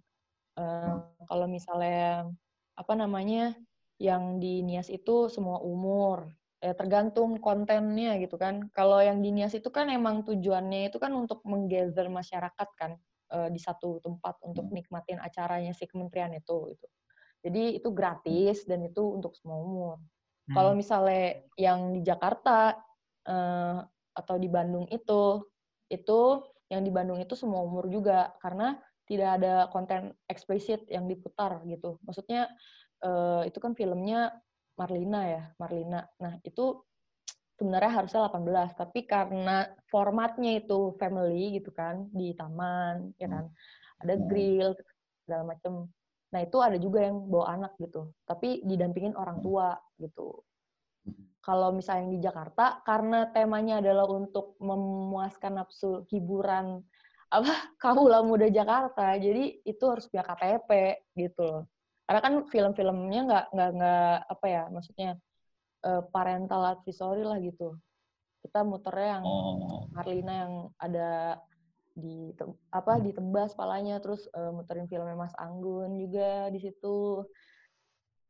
Eh, 0.54 0.95
kalau 1.25 1.49
misalnya 1.49 2.30
apa 2.77 2.93
namanya 2.93 3.58
yang 4.02 4.42
di 4.42 4.66
Nias 4.66 4.90
itu 4.90 5.30
semua 5.30 5.62
umur. 5.62 6.26
Ya 6.62 6.74
tergantung 6.74 7.38
kontennya 7.38 8.18
gitu 8.18 8.38
kan. 8.42 8.70
Kalau 8.74 8.98
yang 9.02 9.22
di 9.22 9.30
Nias 9.30 9.54
itu 9.54 9.70
kan 9.70 9.90
emang 9.90 10.26
tujuannya 10.26 10.90
itu 10.90 10.98
kan 10.98 11.14
untuk 11.14 11.46
menggather 11.46 12.10
masyarakat 12.10 12.70
kan 12.78 12.98
eh, 13.34 13.50
di 13.54 13.62
satu 13.62 14.02
tempat 14.02 14.42
untuk 14.42 14.70
nikmatin 14.74 15.22
acaranya 15.22 15.74
si 15.78 15.86
kementerian 15.86 16.34
itu 16.34 16.74
gitu. 16.74 16.88
Jadi 17.42 17.82
itu 17.82 17.90
gratis 17.94 18.66
dan 18.66 18.86
itu 18.86 19.02
untuk 19.02 19.34
semua 19.38 19.58
umur. 19.62 19.98
Hmm. 19.98 20.54
Kalau 20.58 20.72
misalnya 20.78 21.42
yang 21.58 21.94
di 21.94 22.02
Jakarta 22.02 22.78
eh, 23.26 23.78
atau 24.14 24.36
di 24.38 24.50
Bandung 24.50 24.86
itu, 24.90 25.46
itu 25.90 26.22
yang 26.70 26.82
di 26.86 26.92
Bandung 26.94 27.18
itu 27.18 27.34
semua 27.34 27.66
umur 27.66 27.90
juga 27.90 28.34
karena 28.38 28.78
tidak 29.10 29.30
ada 29.42 29.68
konten 29.74 30.16
eksplisit 30.32 30.88
yang 30.88 31.10
diputar 31.10 31.60
gitu. 31.68 32.00
Maksudnya 32.08 32.48
eh, 33.02 33.42
itu 33.50 33.58
kan 33.58 33.74
filmnya 33.74 34.32
Marlina 34.78 35.22
ya, 35.28 35.44
Marlina. 35.58 36.02
Nah 36.22 36.38
itu 36.42 36.82
sebenarnya 37.60 37.92
harusnya 38.02 38.26
18, 38.26 38.74
tapi 38.74 39.06
karena 39.06 39.70
formatnya 39.92 40.58
itu 40.62 40.98
family 40.98 41.62
gitu 41.62 41.70
kan 41.70 42.10
di 42.10 42.34
taman, 42.34 43.14
ya 43.22 43.30
kan, 43.30 43.46
ada 44.02 44.14
Hmm. 44.18 44.26
grill 44.26 44.74
segala 45.22 45.54
macem. 45.54 45.86
Nah 46.34 46.40
itu 46.42 46.58
ada 46.58 46.78
juga 46.82 47.06
yang 47.06 47.30
bawa 47.30 47.60
anak 47.60 47.78
gitu, 47.78 48.10
tapi 48.26 48.66
didampingin 48.66 49.14
orang 49.14 49.44
tua 49.46 49.78
gitu 50.02 50.42
kalau 51.42 51.74
misalnya 51.74 52.06
yang 52.06 52.14
di 52.14 52.22
Jakarta 52.22 52.86
karena 52.86 53.34
temanya 53.34 53.82
adalah 53.82 54.06
untuk 54.06 54.56
memuaskan 54.62 55.58
nafsu 55.58 56.06
hiburan 56.14 56.86
apa 57.34 57.50
kaula 57.84 58.22
muda 58.22 58.48
Jakarta 58.48 59.18
jadi 59.18 59.60
itu 59.66 59.84
harus 59.90 60.06
punya 60.08 60.24
KTP 60.24 60.70
gitu 61.18 61.42
loh 61.42 61.64
karena 62.06 62.22
kan 62.22 62.34
film-filmnya 62.50 63.22
nggak 63.28 63.46
nggak 63.56 63.70
nggak 63.78 64.16
apa 64.34 64.46
ya 64.50 64.64
maksudnya 64.74 65.12
eh, 65.86 66.04
parental 66.14 66.62
advisory 66.78 67.24
lah 67.24 67.38
gitu. 67.40 67.78
Kita 68.42 68.66
muternya 68.66 69.22
yang 69.22 69.26
Oh. 69.26 69.86
Marlina 69.94 70.34
yang 70.48 70.54
ada 70.82 71.38
di 71.92 72.32
apa 72.72 73.04
ditebas 73.04 73.54
palanya 73.54 74.00
terus 74.00 74.26
eh, 74.32 74.52
muterin 74.52 74.88
filmnya 74.88 75.16
Mas 75.16 75.36
Anggun 75.38 76.00
juga 76.00 76.50
di 76.50 76.60
situ. 76.60 77.28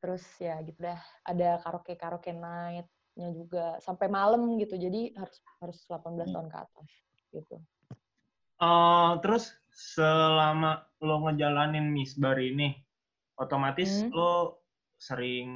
Terus 0.01 0.25
ya 0.41 0.57
gitu 0.65 0.81
dah 0.81 0.99
ada 1.23 1.61
karaoke 1.61 1.93
karaoke 1.93 2.33
night-nya 2.33 3.29
juga 3.31 3.77
sampai 3.79 4.09
malam 4.09 4.57
gitu. 4.57 4.75
Jadi 4.75 5.13
harus 5.13 5.37
harus 5.61 5.77
18 5.85 6.33
tahun 6.33 6.49
ke 6.49 6.57
atas 6.57 6.87
gitu. 7.31 7.55
Eh, 8.61 9.11
terus 9.25 9.57
selama 9.73 10.85
lo 11.01 11.25
ngejalanin 11.25 11.89
misbar 11.89 12.37
ini, 12.37 12.77
otomatis 13.41 14.05
Hmm. 14.05 14.13
lo 14.13 14.61
sering 15.01 15.49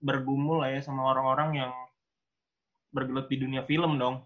bergumul 0.00 0.64
lah 0.64 0.72
ya 0.72 0.80
sama 0.80 1.12
orang-orang 1.12 1.60
yang 1.60 1.72
bergelut 2.88 3.28
di 3.28 3.36
dunia 3.36 3.68
film 3.68 4.00
dong. 4.00 4.24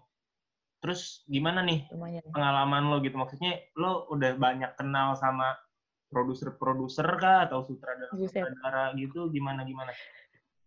Terus 0.79 1.27
gimana 1.27 1.59
nih 1.67 1.83
lumayan 1.91 2.23
pengalaman 2.31 2.87
lo 2.87 3.03
gitu? 3.03 3.19
Maksudnya 3.19 3.59
lo 3.75 4.07
udah 4.07 4.39
banyak 4.39 4.71
kenal 4.79 5.19
sama 5.19 5.51
produser-produser 6.07 7.07
kah 7.19 7.51
atau 7.51 7.67
sutradara-sutradara 7.67 8.95
gitu? 8.95 9.27
Gimana 9.35 9.67
gimana? 9.67 9.91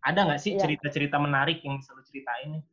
Ada 0.05 0.29
nggak 0.29 0.41
sih 0.41 0.53
Iya. 0.57 0.69
cerita-cerita 0.69 1.17
menarik 1.17 1.65
yang 1.65 1.81
bisa 1.81 1.97
lo 1.97 2.05
ceritain 2.05 2.61
nih? 2.61 2.65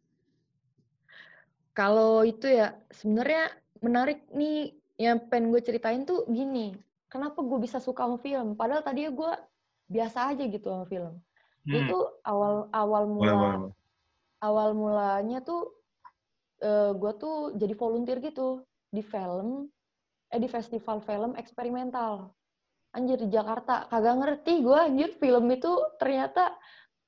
kalau 1.77 2.25
itu 2.25 2.49
ya 2.49 2.73
sebenarnya 2.89 3.53
menarik 3.85 4.25
nih 4.33 4.73
yang 4.97 5.21
pengen 5.29 5.53
gue 5.53 5.61
ceritain 5.61 6.01
tuh 6.09 6.25
gini 6.25 6.73
kenapa 7.07 7.39
gue 7.41 7.59
bisa 7.59 7.79
suka 7.79 8.03
sama 8.03 8.17
film 8.19 8.53
padahal 8.53 8.83
tadinya 8.83 9.11
gue 9.11 9.31
biasa 9.87 10.35
aja 10.35 10.43
gitu 10.45 10.67
sama 10.67 10.85
film 10.85 11.15
Hmm. 11.67 11.83
itu 11.83 11.99
awal 12.23 12.71
awal 12.71 13.03
mula 13.11 13.27
boleh, 13.27 13.57
boleh. 13.59 13.73
awal 14.39 14.69
mulanya 14.71 15.43
tuh 15.43 15.75
eh 16.57 16.95
gue 16.95 17.11
tuh 17.19 17.59
jadi 17.59 17.75
volunteer 17.75 18.23
gitu 18.23 18.63
di 18.87 19.03
film 19.03 19.67
eh 20.31 20.39
di 20.39 20.47
festival 20.47 21.03
film 21.03 21.35
eksperimental 21.35 22.31
anjir 22.95 23.19
di 23.19 23.27
Jakarta 23.27 23.83
kagak 23.91 24.15
ngerti 24.15 24.63
gue 24.63 24.79
anjir 24.79 25.11
film 25.19 25.43
itu 25.51 25.75
ternyata 25.99 26.55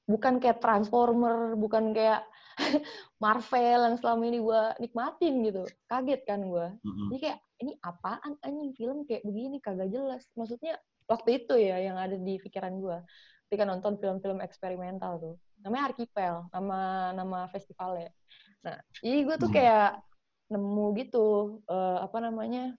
bukan 0.04 0.44
kayak 0.44 0.60
Transformer 0.60 1.56
bukan 1.56 1.96
kayak 1.96 2.28
Marvel 3.24 3.80
yang 3.88 3.96
selama 3.96 4.24
ini 4.28 4.44
gue 4.44 4.62
nikmatin 4.84 5.34
gitu 5.48 5.64
kaget 5.88 6.22
kan 6.28 6.44
gue 6.44 6.68
Mm-mm. 6.84 7.08
jadi 7.16 7.20
kayak 7.24 7.40
ini 7.60 7.76
apaan 7.84 8.36
anjing? 8.42 8.72
Film 8.76 9.04
kayak 9.04 9.24
begini 9.24 9.60
kagak 9.60 9.92
jelas. 9.92 10.24
Maksudnya 10.36 10.80
waktu 11.08 11.44
itu 11.44 11.54
ya 11.60 11.78
yang 11.80 11.98
ada 12.00 12.16
di 12.16 12.40
pikiran 12.40 12.80
gue 12.80 12.98
ketika 13.50 13.66
nonton 13.66 13.98
film-film 13.98 14.40
eksperimental 14.46 15.18
tuh. 15.18 15.36
Namanya 15.66 15.92
Archipel 15.92 16.48
nama 16.54 17.12
nama 17.14 17.40
festivalnya. 17.50 18.14
Nah 18.64 18.78
jadi 19.02 19.20
gue 19.26 19.36
tuh 19.42 19.50
Hmm. 19.50 19.58
kayak 19.58 19.90
nemu 20.50 20.86
gitu 20.98 21.26
eh, 21.70 21.98
apa 22.02 22.18
namanya 22.24 22.74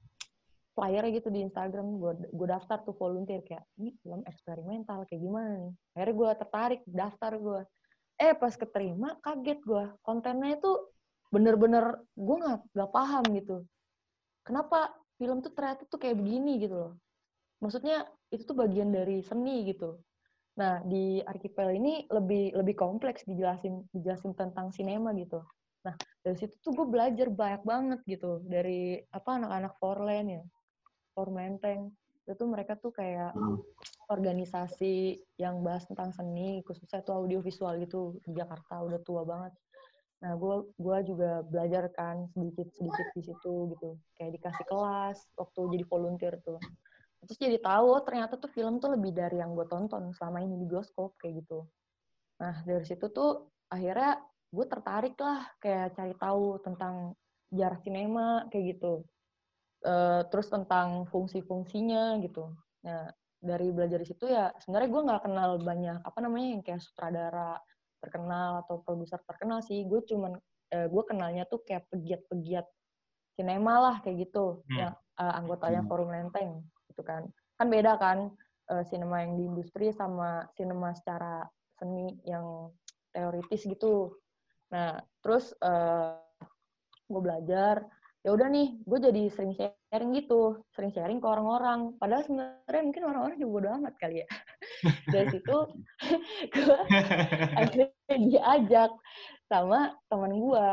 flyer 0.74 1.04
gitu 1.10 1.28
di 1.28 1.42
Instagram. 1.44 1.86
Gue 1.98 2.12
gue 2.30 2.46
daftar 2.48 2.80
tuh 2.86 2.94
volunteer 2.96 3.42
kayak 3.44 3.66
ini 3.82 3.92
film 4.00 4.22
eksperimental 4.24 5.04
kayak 5.10 5.20
gimana 5.20 5.50
nih? 5.68 5.74
Akhirnya 5.98 6.14
gue 6.16 6.30
tertarik 6.40 6.80
daftar 6.86 7.32
gue 7.36 7.60
eh 8.20 8.36
pas 8.36 8.52
keterima 8.52 9.16
kaget 9.24 9.64
gue 9.64 9.84
kontennya 10.04 10.60
itu 10.60 10.70
bener-bener 11.32 12.04
gue 12.12 12.36
nggak 12.36 12.58
nggak 12.76 12.90
paham 12.92 13.24
gitu 13.32 13.56
kenapa 14.44 14.94
film 15.20 15.44
tuh 15.44 15.52
ternyata 15.52 15.84
tuh 15.84 16.00
kayak 16.00 16.16
begini 16.16 16.60
gitu 16.64 16.76
loh. 16.76 16.92
Maksudnya 17.60 18.08
itu 18.32 18.42
tuh 18.48 18.56
bagian 18.56 18.88
dari 18.88 19.20
seni 19.20 19.68
gitu. 19.68 20.00
Nah 20.56 20.80
di 20.84 21.20
archipel 21.20 21.76
ini 21.76 22.08
lebih 22.08 22.56
lebih 22.56 22.74
kompleks 22.76 23.24
dijelasin 23.28 23.84
dijelasin 23.92 24.32
tentang 24.32 24.72
sinema 24.72 25.12
gitu. 25.12 25.44
Nah 25.84 25.94
dari 26.24 26.36
situ 26.40 26.56
tuh 26.64 26.72
gue 26.72 26.86
belajar 26.88 27.28
banyak 27.28 27.62
banget 27.64 28.00
gitu 28.08 28.40
dari 28.44 29.00
apa 29.12 29.36
anak-anak 29.36 29.76
Forland 29.76 30.28
ya 30.40 30.42
Formenteng. 31.12 31.92
Itu 32.24 32.44
mereka 32.48 32.80
tuh 32.80 32.94
kayak 32.96 33.36
Hmm. 33.36 33.60
organisasi 34.10 35.22
yang 35.38 35.62
bahas 35.62 35.86
tentang 35.86 36.10
seni 36.10 36.66
khususnya 36.66 37.04
tuh 37.04 37.14
audiovisual 37.14 37.78
gitu. 37.78 38.18
Di 38.24 38.34
Jakarta 38.34 38.82
udah 38.82 39.00
tua 39.04 39.22
banget 39.22 39.52
nah 40.20 40.36
gue 40.36 40.68
gua 40.76 41.00
juga 41.00 41.40
belajar 41.48 41.88
kan 41.96 42.28
sedikit 42.36 42.68
sedikit 42.76 43.08
di 43.16 43.22
situ 43.24 43.54
gitu. 43.72 43.96
Kayak 44.20 44.36
dikasih 44.36 44.64
kelas 44.68 45.18
waktu 45.36 45.60
jadi 45.76 45.84
volunteer 45.88 46.34
tuh. 46.44 46.60
Terus 47.24 47.38
jadi 47.40 47.58
tahu 47.60 47.86
oh, 47.96 48.02
ternyata 48.04 48.36
tuh 48.36 48.52
film 48.52 48.80
tuh 48.80 48.96
lebih 48.96 49.12
dari 49.12 49.40
yang 49.40 49.52
gue 49.56 49.64
tonton 49.68 50.12
selama 50.16 50.44
ini 50.44 50.60
di 50.60 50.66
bioskop 50.68 51.16
kayak 51.20 51.44
gitu. 51.44 51.64
Nah 52.40 52.64
dari 52.64 52.84
situ 52.84 53.08
tuh 53.12 53.48
akhirnya 53.72 54.20
gue 54.50 54.66
tertarik 54.66 55.16
lah 55.20 55.44
kayak 55.60 55.96
cari 55.96 56.14
tahu 56.16 56.60
tentang 56.64 57.16
sejarah 57.52 57.80
sinema 57.80 58.28
kayak 58.48 58.76
gitu. 58.76 59.04
Eh, 59.80 60.22
terus 60.28 60.52
tentang 60.52 61.08
fungsi-fungsinya 61.08 62.20
gitu. 62.20 62.52
Nah 62.84 63.08
dari 63.40 63.72
belajar 63.72 64.04
di 64.04 64.08
situ 64.12 64.28
ya 64.28 64.52
sebenarnya 64.60 64.88
gue 64.92 65.02
nggak 65.08 65.22
kenal 65.24 65.50
banyak 65.56 65.98
apa 66.04 66.18
namanya 66.20 66.48
yang 66.52 66.62
kayak 66.64 66.84
sutradara 66.84 67.56
terkenal 68.00 68.64
atau 68.66 68.80
produser 68.82 69.20
terkenal 69.28 69.60
sih 69.60 69.84
gue 69.84 70.00
cuman 70.08 70.36
eh, 70.72 70.86
gue 70.88 71.02
kenalnya 71.04 71.44
tuh 71.46 71.60
kayak 71.62 71.86
pegiat-pegiat 71.92 72.66
sinema 73.36 73.74
lah 73.78 73.96
kayak 74.02 74.28
gitu 74.28 74.64
Hmm. 74.72 74.78
yang 74.80 74.92
eh, 75.20 75.34
anggotanya 75.38 75.84
Hmm. 75.84 75.88
forum 75.88 76.08
lenteng 76.10 76.50
gitu 76.90 77.04
kan 77.04 77.28
kan 77.60 77.66
beda 77.68 78.00
kan 78.00 78.18
eh, 78.72 78.84
sinema 78.88 79.22
yang 79.22 79.36
di 79.36 79.44
industri 79.46 79.92
sama 79.92 80.48
sinema 80.56 80.96
secara 80.96 81.44
seni 81.76 82.16
yang 82.24 82.72
teoritis 83.12 83.68
gitu 83.68 84.16
nah 84.72 84.98
terus 85.20 85.52
eh, 85.60 86.16
gue 87.10 87.20
belajar 87.20 87.84
ya 88.20 88.36
udah 88.36 88.52
nih 88.52 88.76
gue 88.84 88.98
jadi 89.00 89.22
sering 89.32 89.56
sharing 89.56 90.12
gitu 90.12 90.60
sering 90.76 90.92
sharing 90.92 91.18
ke 91.18 91.26
orang-orang. 91.28 91.96
Padahal 91.96 92.22
sebenarnya 92.28 92.82
mungkin 92.84 93.04
orang-orang 93.08 93.36
juga 93.40 93.52
bodo 93.56 93.68
amat 93.80 93.94
kali 93.96 94.20
ya. 94.24 94.26
Dari 95.12 95.26
situ 95.32 95.56
gue 96.54 96.78
akhirnya 97.60 98.16
diajak 98.20 98.92
sama 99.48 99.96
teman 100.12 100.32
gue 100.36 100.68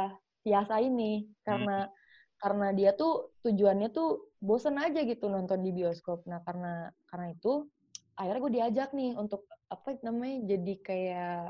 Tiasa 0.48 0.80
ini 0.80 1.28
karena 1.44 1.92
karena 2.40 2.68
dia 2.72 2.92
tuh 2.96 3.36
tujuannya 3.44 3.92
tuh 3.92 4.32
bosen 4.40 4.80
aja 4.80 5.04
gitu 5.04 5.32
nonton 5.32 5.64
di 5.64 5.72
bioskop. 5.72 6.28
Nah 6.28 6.44
karena 6.44 6.92
karena 7.08 7.32
itu 7.32 7.68
akhirnya 8.20 8.44
gue 8.44 8.54
diajak 8.60 8.90
nih 8.92 9.16
untuk 9.16 9.48
apa 9.68 10.00
namanya 10.04 10.56
jadi 10.56 10.74
kayak 10.84 11.44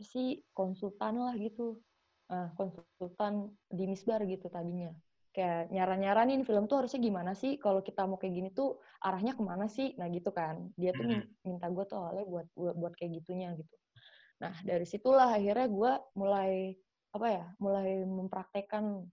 sih 0.00 0.44
konsultan 0.52 1.24
lah 1.24 1.36
gitu. 1.40 1.80
Ah 2.28 2.52
konsultan 2.56 3.52
di 3.68 3.84
Misbar 3.88 4.24
gitu 4.28 4.48
tadinya 4.48 4.90
kayak 5.36 5.68
nyaran-nyaranin 5.68 6.48
film 6.48 6.64
tuh 6.64 6.80
harusnya 6.80 7.00
gimana 7.04 7.36
sih? 7.36 7.60
Kalau 7.60 7.84
kita 7.84 8.08
mau 8.08 8.16
kayak 8.16 8.32
gini 8.32 8.48
tuh 8.56 8.80
arahnya 9.04 9.36
ke 9.36 9.42
mana 9.44 9.68
sih? 9.68 9.92
Nah 10.00 10.08
gitu 10.08 10.32
kan. 10.32 10.72
Dia 10.80 10.96
tuh 10.96 11.04
min- 11.04 11.28
minta 11.44 11.68
gue 11.68 11.84
tuh 11.84 12.00
awalnya 12.00 12.24
buat 12.24 12.46
buat, 12.56 12.74
buat 12.80 12.92
kayak 12.96 13.20
gitunya 13.20 13.52
gitu. 13.52 13.76
Nah 14.40 14.56
dari 14.64 14.88
situlah 14.88 15.36
akhirnya 15.36 15.68
gue 15.68 15.92
mulai 16.16 16.72
apa 17.12 17.26
ya 17.28 17.44
mulai 17.60 18.00
mempraktekkan 18.08 19.04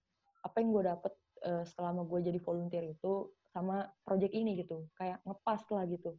apa 0.43 0.55
yang 0.63 0.69
gue 0.71 0.83
dapet 0.87 1.13
eh, 1.43 1.65
selama 1.75 2.07
gue 2.07 2.19
jadi 2.23 2.39
volunteer 2.39 2.87
itu 2.87 3.35
sama 3.51 3.91
project 4.07 4.31
ini 4.31 4.63
gitu. 4.63 4.87
Kayak 4.95 5.19
ngepas 5.27 5.67
lah 5.75 5.83
gitu. 5.91 6.15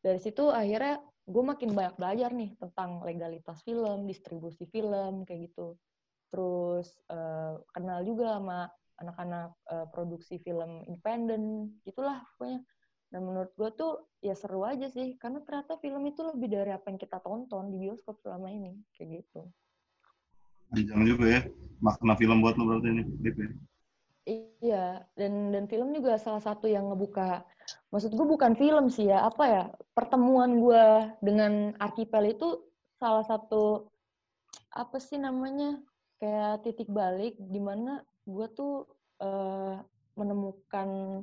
Dari 0.00 0.20
situ 0.24 0.48
akhirnya 0.48 1.04
gue 1.24 1.44
makin 1.44 1.72
banyak 1.72 1.94
belajar 2.00 2.30
nih 2.32 2.56
tentang 2.56 3.00
legalitas 3.04 3.60
film 3.60 4.08
distribusi 4.08 4.64
film 4.72 5.28
kayak 5.28 5.52
gitu. 5.52 5.76
Terus 6.32 6.96
eh, 7.12 7.54
kenal 7.76 8.00
juga 8.08 8.40
sama 8.40 8.72
anak-anak 9.02 9.54
eh, 9.70 9.86
produksi 9.90 10.38
film 10.42 10.84
independen 10.86 11.74
gitulah 11.82 12.22
pokoknya 12.36 12.62
dan 13.10 13.20
menurut 13.22 13.52
gue 13.54 13.70
tuh 13.78 13.92
ya 14.22 14.34
seru 14.34 14.66
aja 14.66 14.90
sih 14.90 15.14
karena 15.18 15.38
ternyata 15.46 15.78
film 15.78 16.02
itu 16.06 16.20
lebih 16.26 16.50
dari 16.50 16.70
apa 16.74 16.90
yang 16.90 16.98
kita 16.98 17.22
tonton 17.22 17.70
di 17.70 17.78
bioskop 17.78 18.18
selama 18.22 18.50
ini 18.50 18.74
kayak 18.94 19.22
gitu 19.22 19.46
Bijang 20.74 21.06
juga 21.06 21.26
ya. 21.30 21.40
Makna 21.78 22.18
film 22.18 22.42
buat 22.42 22.58
lu 22.58 22.66
berarti 22.66 22.88
ini. 22.90 23.02
Dip, 23.22 23.36
ya? 23.38 23.50
Iya, 24.24 24.84
dan 25.20 25.52
dan 25.52 25.64
film 25.68 25.92
juga 25.92 26.16
salah 26.16 26.40
satu 26.40 26.64
yang 26.64 26.88
ngebuka, 26.88 27.44
maksud 27.92 28.16
gue 28.16 28.24
bukan 28.24 28.56
film 28.56 28.88
sih 28.88 29.12
ya, 29.12 29.28
apa 29.28 29.44
ya, 29.44 29.64
pertemuan 29.92 30.64
gue 30.64 31.12
dengan 31.20 31.76
Archipel 31.76 32.32
itu 32.32 32.64
salah 32.96 33.20
satu, 33.20 33.92
apa 34.72 34.96
sih 34.96 35.20
namanya, 35.20 35.76
kayak 36.16 36.64
titik 36.64 36.88
balik 36.88 37.36
di 37.36 37.60
mana 37.60 38.00
gue 38.24 38.46
tuh 38.56 38.88
eh, 39.20 39.76
menemukan 40.16 41.20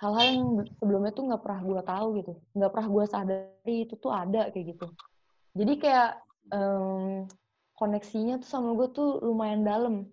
hal-hal 0.00 0.26
yang 0.26 0.66
sebelumnya 0.82 1.12
tuh 1.14 1.24
nggak 1.30 1.42
pernah 1.42 1.60
gue 1.62 1.82
tahu 1.86 2.06
gitu, 2.20 2.32
nggak 2.56 2.72
pernah 2.74 2.88
gue 2.90 3.04
sadari 3.06 3.76
itu 3.86 3.94
tuh 3.96 4.12
ada 4.12 4.50
kayak 4.50 4.66
gitu. 4.74 4.86
Jadi 5.54 5.72
kayak 5.78 6.18
em, 6.50 7.30
koneksinya 7.78 8.42
tuh 8.42 8.48
sama 8.48 8.74
gue 8.74 8.88
tuh 8.90 9.22
lumayan 9.22 9.62
dalam 9.62 10.10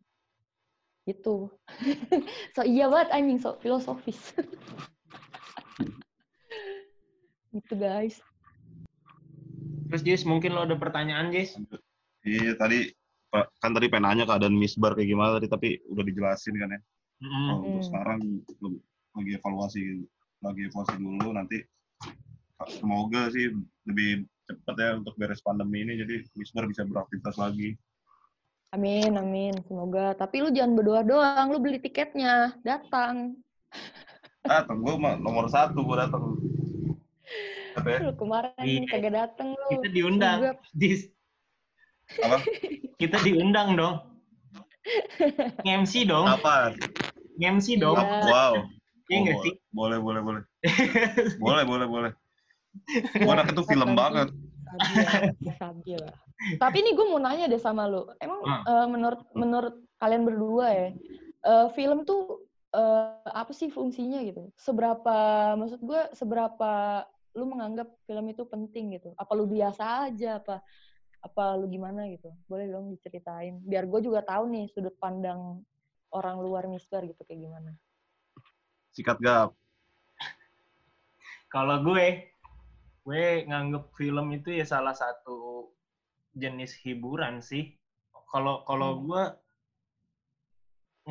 gitu. 1.09 1.49
so 2.55 2.61
iya 2.61 2.85
banget 2.87 3.09
anjing, 3.09 3.39
so 3.41 3.57
filosofis. 3.57 4.37
gitu 7.57 7.73
guys. 7.75 8.21
Terus 9.91 10.01
Jis, 10.07 10.23
mungkin 10.23 10.55
lo 10.55 10.63
ada 10.63 10.79
pertanyaan 10.79 11.35
Jis? 11.35 11.59
Iya 12.23 12.55
tadi 12.55 12.95
kan 13.31 13.71
tadi 13.71 13.87
pengen 13.87 14.05
nanya 14.11 14.23
keadaan 14.27 14.53
Misbar 14.53 14.91
kayak 14.93 15.07
gimana 15.07 15.39
tadi 15.39 15.47
tapi 15.47 15.67
udah 15.87 16.03
dijelasin 16.03 16.55
kan 16.59 16.75
ya. 16.75 16.79
Mm-mm. 17.21 17.45
Kalau 17.47 17.59
untuk 17.61 17.71
Hmm. 17.79 17.87
sekarang 17.87 18.19
lagi 19.11 19.31
evaluasi 19.35 19.81
lagi 20.41 20.61
evaluasi 20.67 20.95
dulu 20.97 21.29
nanti 21.31 21.57
semoga 22.67 23.29
sih 23.29 23.53
lebih 23.85 24.25
cepat 24.45 24.75
ya 24.75 24.89
untuk 24.99 25.13
beres 25.15 25.39
pandemi 25.39 25.81
ini 25.81 25.95
jadi 25.97 26.15
Misbar 26.35 26.67
bisa 26.67 26.83
beraktivitas 26.83 27.37
lagi. 27.37 27.77
Amin, 28.71 29.19
amin. 29.19 29.51
Semoga. 29.67 30.15
Tapi 30.15 30.39
lu 30.39 30.49
jangan 30.49 30.79
berdoa 30.79 31.03
doang, 31.03 31.51
lu 31.51 31.59
beli 31.59 31.75
tiketnya, 31.77 32.55
datang. 32.63 33.35
Datang 34.47 34.79
gue 34.79 34.95
mah 34.95 35.19
nomor 35.19 35.51
satu 35.51 35.83
gue 35.83 35.97
datang. 35.99 36.39
Apa 37.75 37.87
ya? 37.87 37.99
Lu 37.99 38.15
kemarin 38.15 38.55
Iya. 38.57 38.87
kagak 38.87 39.13
datang 39.13 39.47
lu. 39.55 39.67
Kita 39.75 39.89
diundang. 39.91 40.55
Jis. 40.71 41.11
Apa? 42.19 42.37
Kita 43.01 43.17
diundang 43.23 43.79
dong. 43.79 43.95
MC 45.63 46.03
dong, 46.03 46.27
Apa? 46.27 46.73
MC 47.37 47.77
dong. 47.77 47.95
Iya. 47.97 48.27
Wow. 48.27 48.53
Iya 49.11 49.17
nggak 49.27 49.37
Oh, 49.37 49.43
sih? 49.43 49.53
Boleh, 49.71 49.99
boleh, 49.99 50.21
boleh. 50.23 50.43
boleh, 51.43 51.63
boleh, 51.63 51.87
boleh. 51.87 52.11
Gue 53.19 53.31
anak 53.31 53.51
itu 53.51 53.63
film 53.67 53.91
banget. 53.93 54.31
Sabi 55.59 55.99
lah. 55.99 56.15
Tapi 56.57 56.75
ini 56.81 56.95
gue 56.95 57.05
mau 57.05 57.19
nanya 57.19 57.51
deh 57.51 57.59
sama 57.59 57.85
lu. 57.91 58.07
Emang 58.17 58.39
Hmm. 58.41 58.63
eh, 58.63 58.87
menurut 58.87 59.21
menurut 59.35 59.75
kalian 59.99 60.23
berdua 60.23 60.67
ya, 60.71 60.87
eh, 61.43 61.67
film 61.75 62.07
tuh 62.07 62.47
eh, 62.71 63.19
apa 63.27 63.51
sih 63.51 63.67
fungsinya 63.67 64.23
gitu? 64.23 64.47
Seberapa 64.55 65.15
maksud 65.59 65.83
gue 65.83 66.01
seberapa 66.15 67.03
lu 67.35 67.43
menganggap 67.51 67.91
film 68.07 68.31
itu 68.31 68.47
penting 68.47 68.95
gitu? 68.95 69.11
Apa 69.19 69.35
lu 69.35 69.43
biasa 69.43 70.07
aja 70.07 70.39
apa 70.39 70.63
apa 71.21 71.53
lu 71.57 71.69
gimana 71.69 72.09
gitu? 72.09 72.33
Boleh 72.49 72.67
dong 72.69 72.93
diceritain. 72.97 73.61
Biar 73.61 73.85
gue 73.85 74.01
juga 74.01 74.25
tahu 74.25 74.49
nih 74.49 74.65
sudut 74.73 74.93
pandang 74.97 75.61
orang 76.11 76.41
luar 76.41 76.65
Misbar 76.65 77.05
gitu 77.05 77.21
kayak 77.23 77.45
gimana. 77.45 77.71
Sikat 78.91 79.21
gap. 79.21 79.53
Kalau 81.53 81.79
gue, 81.85 82.33
gue 83.05 83.23
nganggep 83.47 83.93
film 83.95 84.33
itu 84.33 84.49
ya 84.51 84.65
salah 84.65 84.97
satu 84.97 85.69
jenis 86.33 86.73
hiburan 86.81 87.39
sih. 87.43 87.75
Kalau 88.31 88.63
kalau 88.63 88.95
Hmm. 88.95 89.01
gue 89.03 89.23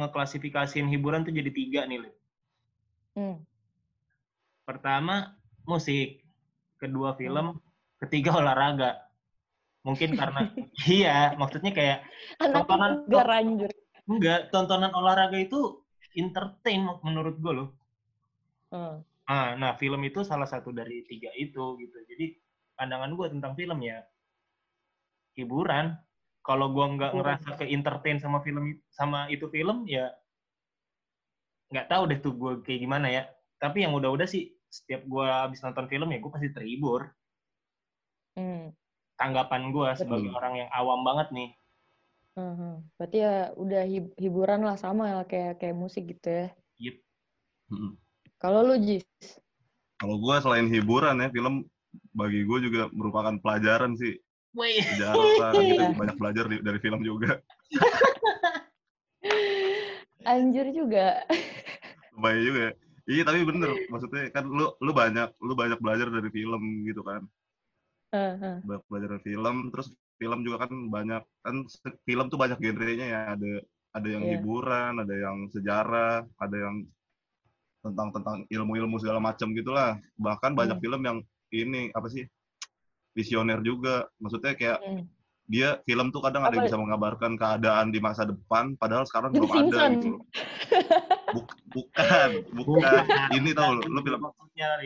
ngeklasifikasiin 0.00 0.88
hiburan 0.88 1.26
tuh 1.28 1.34
jadi 1.36 1.50
tiga 1.52 1.80
nih, 1.84 2.08
Lip. 2.08 2.16
Hmm. 3.12 3.36
Pertama, 4.64 5.36
musik. 5.68 6.24
Kedua, 6.80 7.12
film. 7.12 7.60
Ketiga, 8.00 8.40
olahraga. 8.40 9.09
Mungkin 9.80 10.12
karena, 10.12 10.40
iya, 10.92 11.32
maksudnya 11.40 11.72
kayak, 11.72 11.98
Anak 12.36 12.68
Tontonan- 12.68 13.08
gak 13.08 13.26
ranjur. 13.26 13.70
enggak, 14.10 14.40
tontonan 14.50 14.92
olahraga 14.92 15.38
itu 15.38 15.80
entertain 16.18 16.82
menurut 17.06 17.38
gue 17.38 17.52
loh. 17.54 17.68
Hmm. 18.74 19.02
Ah, 19.30 19.54
nah 19.54 19.78
film 19.78 20.02
itu 20.02 20.26
salah 20.26 20.46
satu 20.50 20.74
dari 20.74 21.06
tiga 21.06 21.30
itu 21.38 21.78
gitu. 21.78 21.98
Jadi 22.10 22.34
pandangan 22.74 23.14
gue 23.14 23.26
tentang 23.30 23.54
film 23.54 23.78
ya 23.78 24.02
hiburan. 25.38 25.94
Kalau 26.42 26.72
gue 26.74 26.86
nggak 26.98 27.12
ngerasa 27.14 27.48
ke 27.54 27.70
entertain 27.70 28.18
sama 28.18 28.42
film 28.42 28.74
sama 28.90 29.30
itu 29.30 29.46
film 29.52 29.86
ya 29.86 30.10
nggak 31.70 31.86
tahu 31.86 32.02
deh 32.10 32.18
tuh 32.18 32.34
gue 32.34 32.52
kayak 32.66 32.80
gimana 32.82 33.06
ya. 33.06 33.22
Tapi 33.62 33.86
yang 33.86 33.94
udah-udah 33.94 34.26
sih 34.26 34.50
setiap 34.66 35.06
gue 35.06 35.26
habis 35.26 35.62
nonton 35.62 35.86
film 35.86 36.10
ya 36.10 36.18
gue 36.18 36.32
pasti 36.34 36.50
terhibur. 36.50 37.06
Hmm. 38.34 38.74
Tanggapan 39.20 39.68
gue 39.68 39.88
sebagai 39.94 40.32
Betul. 40.32 40.38
orang 40.40 40.54
yang 40.64 40.70
awam 40.72 41.00
banget 41.04 41.28
nih. 41.30 41.50
Mhm. 42.40 42.72
Berarti 42.96 43.16
ya 43.20 43.34
udah 43.52 43.82
hib- 43.84 44.16
hiburan 44.16 44.64
lah 44.64 44.80
sama 44.80 45.12
ya 45.12 45.20
kayak 45.28 45.60
kayak 45.60 45.76
musik 45.76 46.08
gitu 46.08 46.26
ya. 46.26 46.46
Yep. 46.80 46.96
Mm. 47.68 47.92
Kalau 48.40 48.60
lu 48.64 48.80
Jis, 48.80 49.04
Kalau 50.00 50.16
gue 50.16 50.36
selain 50.40 50.64
hiburan 50.64 51.20
ya, 51.20 51.28
film 51.28 51.68
bagi 52.16 52.48
gue 52.48 52.58
juga 52.64 52.88
merupakan 52.96 53.36
pelajaran 53.36 53.92
sih. 54.00 54.16
Wih. 54.56 54.80
Sejarah, 54.80 55.52
kita 55.52 55.60
Iya. 55.60 55.92
banyak 55.92 56.16
belajar 56.16 56.44
di- 56.48 56.64
dari 56.64 56.78
film 56.80 57.04
juga. 57.04 57.36
anjir 60.24 60.72
juga. 60.72 61.20
Lumayan 62.16 62.40
juga. 62.40 62.66
Iya 63.04 63.22
tapi 63.26 63.42
bener, 63.42 63.70
maksudnya 63.90 64.30
kan 64.30 64.46
lu 64.46 64.70
lu 64.78 64.92
banyak 64.94 65.34
lu 65.42 65.52
banyak 65.52 65.82
belajar 65.82 66.06
dari 66.08 66.30
film 66.30 66.86
gitu 66.86 67.02
kan. 67.02 67.26
Heeh. 68.10 68.56
Banyak 68.62 68.84
belajar 68.86 69.08
dari 69.14 69.22
film, 69.24 69.56
terus 69.70 69.88
film 70.16 70.38
juga 70.42 70.66
kan 70.66 70.72
banyak 70.90 71.22
kan 71.40 71.56
film 72.02 72.26
tuh 72.26 72.38
banyak 72.38 72.58
genrenya 72.58 73.06
ya. 73.06 73.20
Ada 73.34 73.50
ada 73.90 74.08
yang 74.08 74.22
Iya. 74.22 74.30
hiburan, 74.38 74.92
ada 74.98 75.14
yang 75.14 75.36
sejarah, 75.48 76.22
ada 76.36 76.56
yang 76.56 76.86
tentang 77.80 78.08
tentang 78.12 78.36
ilmu-ilmu 78.46 78.98
segala 78.98 79.18
macam 79.18 79.50
gitulah. 79.50 79.96
Bahkan 80.14 80.52
banyak 80.52 80.76
Hmm. 80.78 80.84
film 80.84 81.00
yang 81.02 81.18
ini 81.50 81.90
apa 81.90 82.06
sih? 82.06 82.26
visioner 83.10 83.58
juga. 83.60 84.06
Maksudnya 84.22 84.54
kayak 84.54 84.78
Hmm. 84.78 85.02
dia 85.44 85.82
film 85.82 86.14
tuh 86.14 86.22
kadang 86.22 86.46
ada 86.46 86.54
yang 86.54 86.62
Apa? 86.62 86.70
bisa 86.70 86.78
mengabarkan 86.78 87.34
keadaan 87.34 87.90
di 87.90 87.98
masa 87.98 88.22
depan 88.22 88.78
padahal 88.78 89.02
sekarang 89.02 89.34
belum 89.34 89.50
ada 89.66 89.90
gitu. 89.90 90.14
loh. 90.14 90.22
Buk- 91.34 91.58
bukan, 91.74 92.30
bukan. 92.54 93.02
Ini 93.34 93.50
tau 93.50 93.74
lu, 93.74 93.82
lu 93.82 94.00
film 94.06 94.20
maksudnya. 94.22 94.78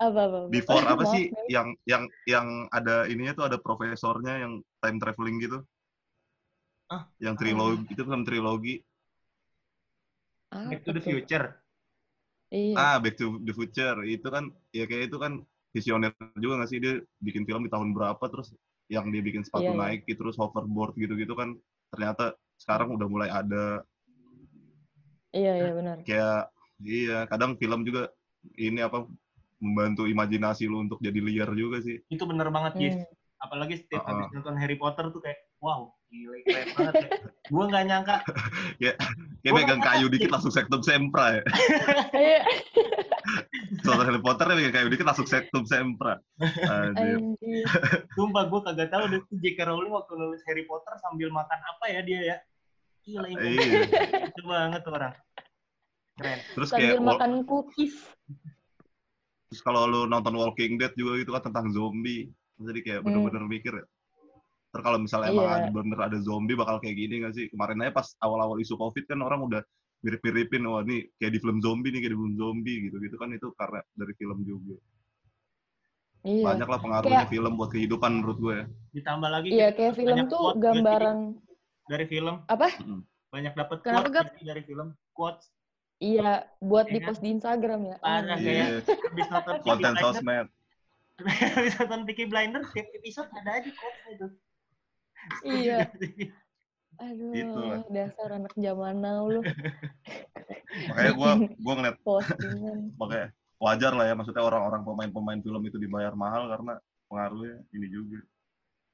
Apa 0.00 0.20
apa? 0.26 0.36
apa. 0.42 0.48
Before 0.48 0.84
apa 0.88 1.04
sih 1.12 1.28
yang 1.52 1.76
yang 1.84 2.08
yang 2.24 2.46
ada 2.72 3.04
ininya 3.04 3.36
tuh 3.36 3.46
ada 3.52 3.60
profesornya 3.60 4.40
yang 4.40 4.64
time 4.80 4.96
traveling 4.96 5.36
gitu. 5.44 5.60
Ah, 6.90 7.06
yang 7.22 7.36
trilogi 7.36 7.84
itu 7.92 8.02
film 8.02 8.24
trilogi. 8.24 8.80
Back 10.50 10.82
Apa 10.82 10.86
to 10.88 10.90
the? 10.96 11.02
Future. 11.04 11.46
Iya. 12.50 12.74
Ah, 12.74 12.96
Back 12.98 13.14
to 13.20 13.38
the 13.44 13.52
Future. 13.54 14.02
Itu 14.08 14.26
kan 14.32 14.50
ya 14.74 14.88
kayak 14.88 15.12
itu 15.12 15.16
kan 15.20 15.44
visioner 15.70 16.10
juga 16.34 16.58
nggak 16.58 16.70
sih 16.70 16.82
dia 16.82 16.98
bikin 17.22 17.46
film 17.46 17.62
di 17.62 17.70
tahun 17.70 17.94
berapa 17.94 18.24
terus 18.26 18.50
yang 18.90 19.06
dia 19.14 19.22
bikin 19.22 19.46
sepatu 19.46 19.70
Iya, 19.70 19.74
iya. 19.78 20.02
Nike 20.02 20.18
terus 20.18 20.34
hoverboard 20.34 20.98
gitu-gitu 20.98 21.30
kan 21.38 21.54
ternyata 21.94 22.34
sekarang 22.58 22.90
udah 22.98 23.06
mulai 23.06 23.30
ada 23.30 23.86
Iya 25.30 25.52
iya 25.62 25.70
benar. 25.70 25.96
kayak 26.02 26.50
iya 26.82 27.18
kadang 27.30 27.54
film 27.54 27.86
juga 27.86 28.10
ini 28.58 28.82
apa 28.82 29.06
membantu 29.60 30.04
imajinasi 30.04 30.64
lu 30.64 30.82
untuk 30.82 30.98
jadi 30.98 31.20
liar 31.20 31.52
juga 31.52 31.78
sih 31.80 32.00
Itu 32.08 32.24
bener 32.24 32.48
banget, 32.48 32.72
Jis. 32.76 32.96
Hmm. 32.96 33.08
apalagi 33.40 33.74
setiap 33.78 34.04
Uh-uh. 34.04 34.20
habis 34.20 34.28
nonton 34.32 34.56
Harry 34.56 34.76
Potter 34.76 35.08
tuh 35.08 35.20
kayak 35.20 35.40
wow 35.60 35.88
gila 36.08 36.36
keren 36.44 36.68
banget 36.74 36.94
ya 36.94 37.08
gue 37.46 37.64
nggak 37.66 37.84
nyangka 37.86 38.16
Kayak 38.80 38.96
Gua 39.40 39.56
megang 39.56 39.80
kayu 39.80 40.06
dikit 40.06 40.28
langsung 40.28 40.52
sektum 40.52 40.80
sempra 40.80 41.40
ya. 41.40 41.42
Iya. 42.12 42.44
Soal 43.84 44.04
Harry 44.04 44.20
Potter 44.20 44.44
ya 44.44 44.54
megang 44.54 44.74
kayu 44.74 44.88
dikit 44.88 45.06
langsung 45.06 45.24
sektum 45.24 45.64
sempra. 45.64 46.20
Anjir. 46.60 47.16
Sumpah 48.20 48.44
gue 48.44 48.60
kagak 48.60 48.92
tahu 48.92 49.04
deh 49.08 49.20
tuh 49.22 49.36
J.K. 49.40 49.64
Rowling 49.64 49.88
waktu 49.88 50.12
nulis 50.12 50.44
Harry 50.44 50.68
Potter 50.68 50.92
sambil 51.00 51.32
makan 51.32 51.56
apa 51.56 51.84
ya 51.88 52.00
dia 52.02 52.20
ya 52.20 52.36
gila 53.00 53.26
ini 53.26 53.48
Iya. 53.56 53.80
itu 54.28 54.42
banget 54.44 54.80
tuh 54.84 54.92
orang 54.92 55.14
keren 56.14 56.38
Terus 56.52 56.68
kayak 56.68 56.84
Sambil 56.84 57.00
wal- 57.00 57.08
makan 57.16 57.32
cookies. 57.48 57.96
Terus 59.50 59.60
kalau 59.60 59.82
lu 59.84 60.00
nonton 60.06 60.30
Walking 60.32 60.78
Dead 60.78 60.94
juga 60.94 61.18
itu 61.18 61.34
kan 61.34 61.42
tentang 61.42 61.74
zombie. 61.74 62.30
Jadi 62.56 62.80
kayak 62.80 63.00
Hmm. 63.02 63.06
bener-bener 63.10 63.44
mikir 63.44 63.72
ya. 63.74 63.86
Terus 64.70 64.82
kalau 64.86 64.98
misalnya 65.02 65.34
emang 65.34 65.46
Iya. 65.50 65.56
ada 65.58 65.68
bener 65.74 65.98
ada 65.98 66.18
zombie 66.22 66.54
bakal 66.54 66.78
kayak 66.78 66.94
gini 66.94 67.14
gak 67.20 67.34
sih? 67.34 67.50
Kemarin 67.50 67.82
aja 67.82 67.90
pas 67.90 68.06
awal-awal 68.22 68.62
isu 68.62 68.78
Covid 68.78 69.10
kan 69.10 69.18
orang 69.18 69.42
udah 69.42 69.62
mirip-miripin 70.00 70.62
wah 70.64 70.80
ini 70.80 71.10
kayak 71.18 71.34
di 71.34 71.40
film 71.42 71.58
zombie 71.58 71.90
nih 71.90 72.00
kayak 72.00 72.12
di 72.14 72.18
film 72.22 72.34
zombie 72.38 72.76
gitu-gitu 72.86 73.16
kan 73.18 73.28
itu 73.34 73.48
karena 73.52 73.82
dari 73.90 74.14
film 74.14 74.38
juga. 74.46 74.76
Iya. 76.22 76.44
Banyak 76.46 76.68
lah 76.68 76.78
pengaruhnya 76.78 77.16
Kayak- 77.24 77.32
film 77.32 77.52
buat 77.56 77.70
kehidupan 77.72 78.10
menurut 78.20 78.38
gue 78.38 78.54
ya. 78.54 78.64
ditambah 78.92 79.28
lagi 79.28 79.48
Iya, 79.50 79.68
kayak 79.72 79.94
film 79.96 80.16
tuh 80.28 80.44
gambaran 80.54 81.16
dari 81.84 82.04
film 82.06 82.34
apa? 82.46 82.68
Banyak 83.30 83.52
dapat 83.54 83.78
Kenapa, 83.82 84.06
quotes 84.06 84.42
dari 84.44 84.62
film 84.62 84.88
quotes 85.10 85.46
Iya, 86.00 86.30
buat 86.58 86.88
Iya 86.88 86.92
di 86.92 86.98
kan? 86.98 87.06
post 87.06 87.20
di 87.20 87.28
Instagram 87.30 87.80
ya. 87.84 87.96
Parah, 88.00 88.36
kayak- 88.36 88.40
Iya, 88.40 88.66
habis 89.04 89.28
nonton 89.28 89.54
konten 89.60 89.94
sosmed. 90.00 90.46
habis 91.60 91.74
nonton 91.76 92.00
Peaky 92.08 92.24
Blinders 92.24 92.68
tiap 92.72 92.88
episode 92.90 93.28
ada 93.30 93.50
aja 93.54 93.70
quotes 93.70 94.04
itu 94.08 94.26
Iya. 95.44 95.78
Aduh, 97.00 97.32
Gitu 97.32 97.60
lah. 97.60 97.80
dasar 97.88 98.28
anak 98.34 98.52
zaman 98.54 98.96
now 98.98 99.24
lu. 99.24 99.40
Makanya 100.88 101.12
gue 101.12 101.30
gue 101.54 101.74
ngeliat 101.76 101.96
Postingan. 102.00 102.78
makanya 103.00 103.28
wajar 103.56 103.92
lah 103.92 104.04
ya 104.04 104.14
maksudnya 104.14 104.40
orang-orang 104.40 104.80
pemain-pemain 104.82 105.40
film 105.40 105.62
itu 105.64 105.76
dibayar 105.76 106.12
mahal 106.12 106.48
karena 106.48 106.80
pengaruhnya 107.06 107.60
ini 107.72 107.86
juga 107.88 108.20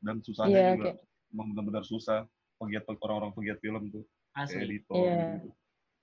dan 0.02 0.18
susahnya 0.20 0.50
Iya, 0.52 0.70
juga 0.74 0.82
kayak 0.84 0.98
emang 1.30 1.46
benar-benar 1.50 1.84
susah 1.84 2.26
pegiat 2.56 2.82
orang-orang 2.90 3.30
pegiat 3.32 3.58
film 3.58 3.82
tuh 3.90 4.02
asli 4.32 4.58
editor 4.60 4.94
Iya. 4.98 5.22
gitu. 5.38 5.50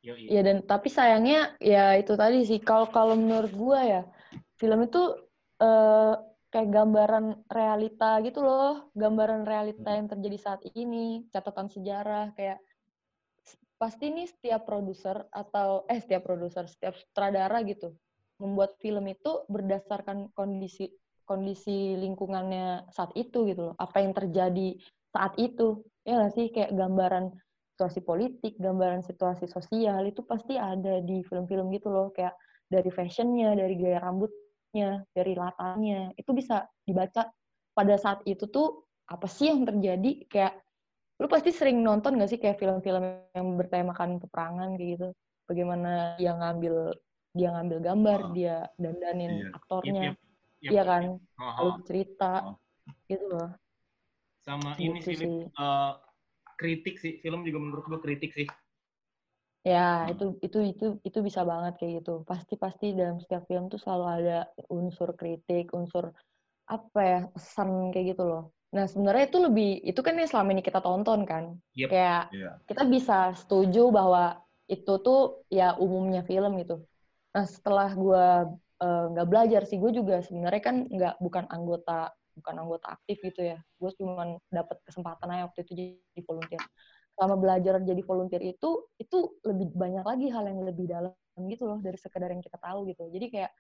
Iya 0.04 0.42
dan 0.44 0.58
tapi 0.68 0.92
sayangnya 0.92 1.56
ya 1.64 1.96
itu 1.96 2.14
tadi 2.20 2.44
sih 2.44 2.60
kalau 2.60 2.92
kalau 2.92 3.16
menurut 3.16 3.52
gua 3.56 3.80
ya 3.88 4.02
film 4.60 4.84
itu 4.84 5.02
eh, 5.64 6.14
kayak 6.54 6.70
gambaran 6.70 7.26
realita 7.50 8.22
gitu 8.22 8.46
loh, 8.46 8.94
gambaran 8.94 9.42
realita 9.42 9.90
Hmm. 9.90 9.98
yang 10.06 10.08
terjadi 10.14 10.38
saat 10.38 10.62
ini, 10.78 11.26
catatan 11.34 11.66
sejarah 11.66 12.30
kayak 12.38 12.62
pasti 13.82 14.14
nih 14.14 14.30
setiap 14.30 14.64
produser 14.70 15.26
atau 15.34 15.84
eh 15.90 15.98
setiap 15.98 16.24
produser, 16.30 16.70
setiap 16.70 16.94
sutradara 16.96 17.60
gitu 17.66 17.98
membuat 18.38 18.78
film 18.78 19.08
itu 19.10 19.44
berdasarkan 19.50 20.30
kondisi 20.38 20.94
kondisi 21.24 21.96
lingkungannya 21.98 22.92
saat 22.92 23.16
itu 23.18 23.48
gitu 23.50 23.72
loh, 23.72 23.76
apa 23.80 24.04
yang 24.04 24.14
terjadi 24.14 24.78
saat 25.10 25.34
itu. 25.40 25.82
Ya 26.04 26.20
nggak 26.20 26.34
sih? 26.36 26.48
Kayak 26.52 26.76
gambaran 26.76 27.26
situasi 27.74 28.00
politik, 28.06 28.54
gambaran 28.62 29.02
situasi 29.02 29.50
sosial 29.50 30.06
itu 30.06 30.22
pasti 30.22 30.56
ada 30.62 31.02
di 31.02 31.26
film-film 31.26 31.74
gitu 31.74 31.90
loh, 31.90 32.14
kayak 32.14 32.38
dari 32.70 32.90
fashionnya, 32.94 33.58
dari 33.58 33.74
gaya 33.82 33.98
rambutnya, 34.06 35.02
dari 35.18 35.34
latarnya, 35.34 36.14
itu 36.14 36.32
bisa 36.38 36.70
dibaca 36.86 37.34
pada 37.74 37.96
saat 37.98 38.22
itu 38.30 38.46
tuh 38.50 38.86
apa 39.10 39.26
sih 39.26 39.50
yang 39.50 39.66
terjadi, 39.66 40.12
kayak 40.30 40.54
lu 41.18 41.26
pasti 41.30 41.50
sering 41.50 41.82
nonton 41.82 42.18
gak 42.22 42.30
sih 42.30 42.38
kayak 42.42 42.62
film-film 42.62 43.04
yang 43.34 43.48
bertemakan 43.58 44.22
peperangan 44.22 44.78
kayak 44.78 44.90
gitu, 44.98 45.08
bagaimana 45.50 46.14
dia 46.22 46.32
ngambil 46.38 46.94
dia 47.34 47.50
ngambil 47.50 47.78
gambar, 47.82 48.20
Ah. 48.22 48.30
dia 48.38 48.56
dandanin 48.78 49.34
Iya. 49.34 49.50
aktornya, 49.58 50.04
Yep, 50.14 50.16
yep, 50.62 50.72
iya 50.72 50.82
yep. 50.86 50.90
kan, 50.90 51.04
Oh, 51.42 51.54
lalu 51.58 51.72
oh. 51.74 51.78
cerita, 51.90 52.32
Oh. 52.54 52.56
gitu 53.10 53.26
loh. 53.34 53.50
sama 54.44 54.76
ini 54.78 55.00
Gitu 55.02 55.08
sih 55.08 55.16
Lip. 55.18 55.30
sih. 55.32 55.42
Kritik 56.60 56.96
sih 57.04 57.14
film 57.24 57.40
juga 57.48 57.60
menurut 57.64 57.86
gua 57.90 58.00
kritik 58.06 58.32
sih 58.38 58.48
Ya, 59.72 60.12
itu 60.12 60.24
itu 60.46 60.58
itu 60.72 60.86
itu 61.08 61.20
bisa 61.28 61.42
banget 61.52 61.74
kayak 61.80 61.92
gitu. 62.04 62.12
Pasti-pasti 62.30 62.86
dalam 63.00 63.18
setiap 63.24 63.44
film 63.50 63.64
tuh 63.72 63.80
selalu 63.84 64.06
ada 64.20 64.34
unsur 64.76 65.10
kritik, 65.20 65.72
unsur 65.72 66.12
apa 66.76 67.00
ya, 67.12 67.20
pesan 67.36 67.70
kayak 67.94 68.06
gitu 68.16 68.24
loh. 68.32 68.42
Nah, 68.76 68.86
sebenarnya 68.92 69.24
itu 69.32 69.40
lebih 69.48 69.68
itu 69.90 70.00
kan 70.08 70.14
yang 70.20 70.30
selama 70.32 70.50
ini 70.56 70.64
kita 70.70 70.80
tonton 70.86 71.22
kan. 71.32 71.46
Yep. 71.76 71.92
Kayak 71.92 72.20
Iya. 72.34 72.60
kita 72.70 72.84
bisa 72.96 73.16
setuju 73.40 73.82
bahwa 73.98 74.22
itu 74.74 74.92
tuh 75.06 75.18
ya 75.58 75.66
umumnya 75.84 76.22
film 76.30 76.52
gitu. 76.62 76.76
Nah, 77.36 77.46
setelah 77.56 77.90
gua 77.96 78.24
eh, 78.84 79.04
nggak 79.12 79.28
belajar 79.32 79.62
sih, 79.70 79.78
gue 79.84 79.92
juga 80.00 80.16
sebenarnya 80.28 80.62
kan 80.68 80.76
nggak 80.96 81.14
bukan 81.26 81.46
anggota 81.56 82.12
bukan 82.38 82.56
anggota 82.66 82.98
aktif 82.98 83.22
gitu 83.22 83.42
ya. 83.42 83.58
Gue 83.78 83.92
cuma 83.98 84.38
dapat 84.50 84.78
kesempatan 84.86 85.28
aja 85.34 85.44
waktu 85.50 85.60
itu 85.66 85.72
jadi 85.74 86.22
volunteer. 86.26 86.64
Selama 87.14 87.36
belajar 87.38 87.74
jadi 87.82 88.02
volunteer 88.02 88.42
itu 88.42 88.70
itu 88.98 89.18
lebih 89.46 89.74
banyak 89.78 90.06
lagi 90.06 90.28
hal 90.34 90.46
yang 90.50 90.62
lebih 90.66 90.90
dalam 90.90 91.14
gitu 91.50 91.66
loh 91.66 91.80
dari 91.82 91.98
sekedar 91.98 92.30
yang 92.30 92.42
kita 92.42 92.58
tahu 92.58 92.90
gitu. 92.90 93.10
Jadi 93.10 93.26
kayak 93.30 93.52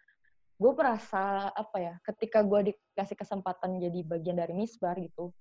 gue 0.57 0.71
merasa 0.73 1.49
apa 1.49 1.77
ya, 1.81 1.93
ketika 2.05 2.45
gue 2.45 2.73
dikasih 2.73 3.17
kesempatan 3.17 3.81
jadi 3.81 3.99
bagian 4.05 4.37
dari 4.37 4.53
misbar 4.53 4.97
gitu, 5.01 5.33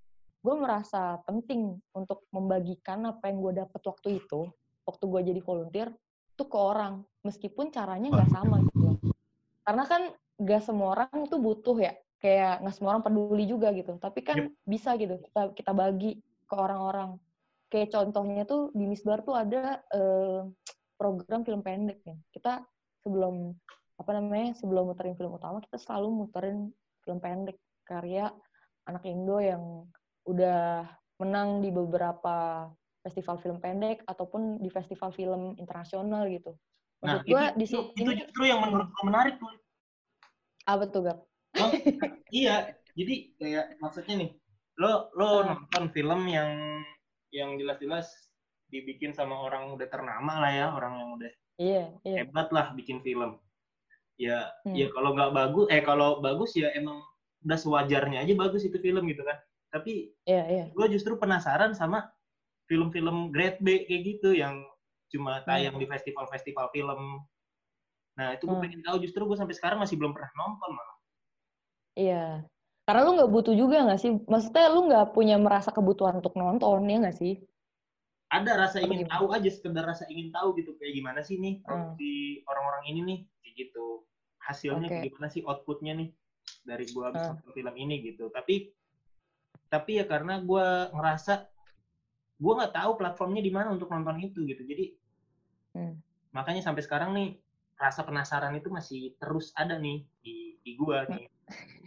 gue 0.43 0.55
merasa 0.57 1.21
penting 1.29 1.79
untuk 1.95 2.27
membagikan 2.33 3.05
apa 3.07 3.29
yang 3.29 3.39
gue 3.45 3.53
dapat 3.63 3.81
waktu 3.85 4.09
itu, 4.25 4.49
waktu 4.89 5.05
gue 5.07 5.21
jadi 5.33 5.41
volunteer, 5.45 5.89
itu 6.33 6.45
ke 6.49 6.59
orang, 6.59 7.05
meskipun 7.23 7.71
caranya 7.71 8.09
nggak 8.11 8.31
sama 8.33 8.65
gitu 8.67 8.83
loh. 8.83 8.99
Karena 9.63 9.85
kan 9.87 10.03
nggak 10.41 10.63
semua 10.65 10.99
orang 10.99 11.29
tuh 11.29 11.39
butuh 11.39 11.77
ya, 11.79 11.93
kayak 12.23 12.63
nggak 12.63 12.75
semua 12.79 12.97
orang 12.97 13.05
peduli 13.05 13.45
juga 13.51 13.75
gitu. 13.75 13.99
Tapi 13.99 14.21
kan 14.23 14.49
bisa 14.63 14.95
gitu 14.95 15.19
kita 15.19 15.51
kita 15.59 15.73
bagi 15.75 16.23
ke 16.47 16.55
orang-orang. 16.55 17.19
Kayak 17.67 17.91
contohnya 17.93 18.47
tuh 18.47 18.71
di 18.73 18.87
Misbar 18.87 19.27
tuh 19.27 19.35
ada 19.35 19.83
eh, 19.91 20.47
program 20.95 21.43
film 21.43 21.61
pendek 21.67 21.99
ya. 22.07 22.17
Kita 22.31 22.63
sebelum 23.03 23.51
apa 23.99 24.11
namanya 24.15 24.55
sebelum 24.57 24.89
muterin 24.89 25.19
film 25.19 25.37
utama 25.37 25.59
kita 25.63 25.79
selalu 25.79 26.27
muterin 26.27 26.71
film 27.03 27.19
pendek 27.19 27.59
karya 27.87 28.31
anak 28.87 29.03
Indo 29.07 29.39
yang 29.43 29.87
udah 30.27 30.87
menang 31.19 31.63
di 31.63 31.71
beberapa 31.71 32.67
festival 33.03 33.39
film 33.43 33.59
pendek 33.59 34.03
ataupun 34.07 34.63
di 34.63 34.71
festival 34.71 35.11
film 35.15 35.59
internasional 35.59 36.27
gitu. 36.31 36.55
nah 37.03 37.19
Maksud 37.19 37.27
itu, 37.27 37.31
gua 37.35 37.45
di 37.55 37.67
itu, 37.67 37.79
sini 37.79 37.99
itu 37.99 38.11
justru 38.27 38.43
yang 38.47 38.63
menurut 38.63 38.89
gua 38.95 39.03
menarik 39.07 39.35
tuh 39.39 39.51
apa 40.63 40.85
tuh 40.87 41.03
Gap? 41.11 41.19
Iya 42.31 42.73
jadi 42.93 43.15
kayak 43.37 43.67
maksudnya 43.79 44.15
nih 44.19 44.31
lo 44.79 45.13
lo 45.13 45.29
Ah. 45.43 45.43
nonton 45.55 45.85
film 45.93 46.21
yang 46.27 46.51
yang 47.29 47.57
jelas-jelas 47.57 48.09
dibikin 48.69 49.13
sama 49.13 49.37
orang 49.39 49.69
udah 49.71 49.85
ternama 49.87 50.41
lah 50.41 50.51
ya 50.51 50.67
orang 50.71 50.93
yang 50.97 51.11
udah 51.13 51.33
Iya, 51.61 51.85
iya. 52.03 52.25
hebat 52.25 52.49
lah 52.49 52.73
bikin 52.73 53.05
film 53.05 53.37
ya 54.17 54.49
Hmm. 54.65 54.73
ya 54.73 54.89
kalau 54.91 55.13
nggak 55.13 55.31
bagus 55.31 55.67
eh 55.69 55.83
kalau 55.83 56.19
bagus 56.19 56.57
ya 56.57 56.73
emang 56.73 57.05
udah 57.43 57.59
sewajarnya 57.59 58.25
aja 58.25 58.33
bagus 58.35 58.65
itu 58.65 58.77
film 58.79 59.05
gitu 59.05 59.21
kan 59.21 59.37
tapi 59.69 60.17
Iya, 60.25 60.43
iya. 60.49 60.65
gue 60.69 60.87
justru 60.91 61.17
penasaran 61.17 61.73
sama 61.73 62.09
film-film 62.65 63.29
grade 63.29 63.61
B 63.61 63.85
kayak 63.85 64.03
gitu 64.07 64.33
yang 64.33 64.65
cuma 65.09 65.45
tayang 65.45 65.77
di 65.77 65.85
festival-festival 65.85 66.73
film 66.73 67.21
nah 68.15 68.33
itu 68.33 68.43
gue 68.43 68.53
Hmm. 68.53 68.65
pengen 68.65 68.81
tahu 68.83 68.97
justru 68.99 69.21
gue 69.23 69.37
sampai 69.37 69.53
sekarang 69.53 69.79
masih 69.79 69.97
belum 69.97 70.13
pernah 70.13 70.33
nonton 70.35 70.71
malah 70.71 70.92
Iya. 71.97 72.49
Karena 72.83 73.01
lu 73.07 73.11
nggak 73.21 73.31
butuh 73.33 73.55
juga 73.55 73.85
nggak 73.87 74.01
sih? 74.01 74.11
Maksudnya 74.27 74.67
lu 74.73 74.89
nggak 74.91 75.13
punya 75.15 75.37
merasa 75.39 75.71
kebutuhan 75.71 76.19
untuk 76.19 76.35
nonton, 76.35 76.83
ya 76.89 76.97
nggak 77.03 77.17
sih? 77.17 77.35
ada 78.33 78.57
rasa 78.57 78.81
ingin 78.81 79.05
gimana? 79.05 79.13
tahu 79.13 79.27
aja 79.37 79.51
sekedar 79.53 79.85
rasa 79.85 80.09
ingin 80.09 80.33
tahu 80.33 80.57
gitu 80.57 80.73
kayak 80.81 80.97
gimana 80.97 81.21
sih 81.21 81.37
nih 81.37 81.61
Hmm. 81.61 81.69
produksi 81.69 82.41
orang-orang 82.49 82.85
ini 82.89 83.01
nih 83.05 83.19
kayak 83.45 83.55
gitu 83.61 84.09
hasilnya 84.41 84.89
Oke. 84.89 84.95
kayak 84.97 85.07
gimana 85.13 85.29
sih 85.29 85.43
outputnya 85.45 85.93
nih 86.01 86.09
dari 86.65 86.89
gua 86.97 87.13
habis 87.13 87.29
Hmm. 87.29 87.37
nonton 87.37 87.53
film 87.53 87.75
ini 87.77 87.95
gitu 88.01 88.33
tapi 88.33 88.73
tapi 89.69 90.01
ya 90.01 90.09
karena 90.09 90.41
gua 90.41 90.89
ngerasa 90.97 91.45
gua 92.41 92.53
nggak 92.57 92.73
tahu 92.73 92.91
platformnya 92.97 93.45
di 93.45 93.53
mana 93.53 93.69
untuk 93.77 93.93
nonton 93.93 94.17
itu 94.25 94.41
gitu 94.49 94.65
jadi 94.65 94.97
Hmm. 95.77 96.01
makanya 96.33 96.65
sampai 96.65 96.81
sekarang 96.89 97.13
nih 97.13 97.37
rasa 97.77 98.01
penasaran 98.01 98.57
itu 98.57 98.73
masih 98.73 99.13
terus 99.21 99.53
ada 99.53 99.77
nih 99.77 100.09
di 100.25 100.57
di 100.65 100.73
gua 100.73 101.05
nih 101.13 101.29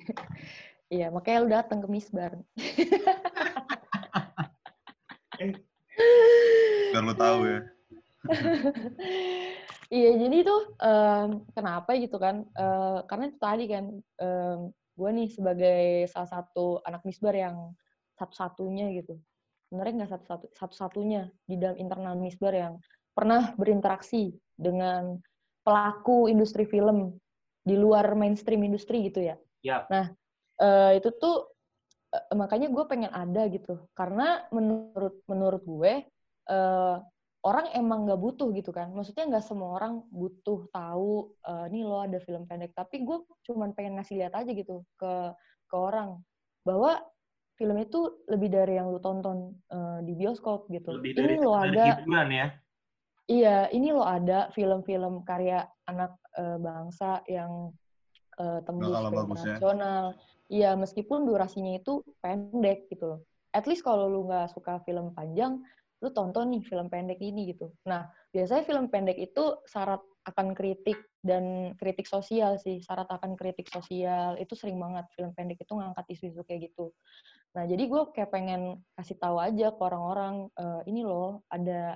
Iya, 0.86 1.10
makanya 1.10 1.38
lu 1.42 1.50
datang 1.50 1.82
ke 1.82 1.90
Misbar. 1.90 2.38
biar 6.94 7.04
lu 7.04 7.16
tahu 7.18 7.40
ya 7.44 7.60
Iya, 9.96 10.10
jadi 10.18 10.38
tuh 10.46 10.62
em, 10.78 11.42
kenapa 11.58 11.98
gitu 11.98 12.22
kan? 12.22 12.46
Eh, 12.54 13.00
karena 13.10 13.34
itu 13.34 13.38
tadi 13.42 13.66
kan, 13.66 13.86
gue 13.98 14.72
gue 14.96 15.10
nih 15.12 15.30
sebagai 15.34 16.08
salah 16.08 16.30
satu 16.30 16.80
anak 16.86 17.04
misbar 17.04 17.36
yang 17.36 17.76
satu-satunya 18.16 18.96
gitu 18.96 19.20
sebenarnya 19.68 19.94
nggak 20.00 20.12
satu-satu 20.16 20.46
satu-satunya 20.56 21.22
di 21.44 21.60
dalam 21.60 21.76
internal 21.76 22.16
misbar 22.16 22.54
yang 22.56 22.74
pernah 23.12 23.52
berinteraksi 23.60 24.32
dengan 24.56 25.20
pelaku 25.68 26.32
industri 26.32 26.64
film 26.64 27.18
di 27.66 27.76
luar 27.76 28.14
mainstream 28.14 28.62
industri 28.62 29.10
gitu 29.10 29.20
ya. 29.26 29.36
Yap. 29.66 29.90
Nah 29.90 30.14
uh, 30.62 30.92
itu 30.94 31.10
tuh 31.18 31.50
uh, 32.14 32.38
makanya 32.38 32.70
gue 32.70 32.86
pengen 32.86 33.10
ada 33.10 33.50
gitu. 33.50 33.90
Karena 33.98 34.46
menurut 34.54 35.26
menurut 35.26 35.66
gue 35.66 36.06
uh, 36.54 37.02
orang 37.42 37.74
emang 37.74 38.06
nggak 38.06 38.22
butuh 38.22 38.54
gitu 38.54 38.70
kan. 38.70 38.94
Maksudnya 38.94 39.26
nggak 39.26 39.46
semua 39.46 39.82
orang 39.82 40.06
butuh 40.14 40.70
tahu 40.70 41.34
uh, 41.50 41.66
nih 41.74 41.82
lo 41.82 42.06
ada 42.06 42.22
film 42.22 42.46
pendek. 42.46 42.78
Tapi 42.78 43.02
gue 43.02 43.26
cuman 43.50 43.74
pengen 43.74 43.98
ngasih 43.98 44.22
lihat 44.22 44.38
aja 44.38 44.54
gitu 44.54 44.86
ke 45.02 45.34
ke 45.66 45.76
orang 45.76 46.22
bahwa 46.62 47.02
film 47.56 47.80
itu 47.80 48.22
lebih 48.28 48.52
dari 48.52 48.76
yang 48.78 48.92
lo 48.92 49.02
tonton 49.02 49.56
uh, 49.74 50.00
di 50.06 50.14
bioskop 50.14 50.70
gitu. 50.70 50.94
Lebih 51.02 51.12
dari, 51.18 51.26
ini 51.26 51.36
lo 51.42 51.54
ada 51.58 51.84
hiburan 52.06 52.30
ya. 52.30 52.48
Iya 53.26 53.58
ini 53.74 53.90
lo 53.90 54.06
ada 54.06 54.54
film-film 54.54 55.26
karya 55.26 55.66
anak 55.90 56.14
uh, 56.38 56.62
bangsa 56.62 57.26
yang 57.26 57.74
uh, 58.40 58.60
tembus 58.64 58.92
ke 58.92 59.16
internasional 59.16 60.04
iya 60.52 60.78
meskipun 60.78 61.26
durasinya 61.26 61.78
itu 61.78 62.06
pendek 62.22 62.88
gitu 62.92 63.06
loh 63.16 63.20
at 63.56 63.66
least 63.66 63.82
kalau 63.88 64.12
lu 64.12 64.28
nggak 64.28 64.52
suka 64.52 64.84
film 64.84 65.16
panjang 65.16 65.64
lu 66.04 66.12
tonton 66.12 66.52
nih 66.52 66.64
film 66.68 66.92
pendek 66.92 67.18
ini 67.24 67.56
gitu. 67.56 67.72
Nah, 67.88 68.06
biasanya 68.36 68.68
film 68.68 68.92
pendek 68.92 69.16
itu 69.18 69.64
syarat 69.66 70.04
akan 70.30 70.54
kritik 70.58 71.02
dan 71.24 71.74
kritik 71.82 72.06
sosial 72.06 72.62
sih, 72.62 72.84
syarat 72.84 73.08
akan 73.08 73.34
kritik 73.34 73.66
sosial 73.72 74.36
itu 74.38 74.54
sering 74.54 74.78
banget 74.78 75.10
film 75.16 75.32
pendek 75.34 75.64
itu 75.64 75.74
ngangkat 75.74 76.06
isu-isu 76.12 76.46
kayak 76.46 76.70
gitu. 76.70 76.92
Nah, 77.56 77.64
jadi 77.64 77.84
gue 77.88 78.02
kayak 78.12 78.30
pengen 78.30 78.84
kasih 79.00 79.16
tahu 79.16 79.40
aja 79.40 79.72
ke 79.72 79.82
orang-orang 79.82 80.52
e, 80.60 80.66
ini 80.92 81.08
loh 81.08 81.42
ada 81.48 81.96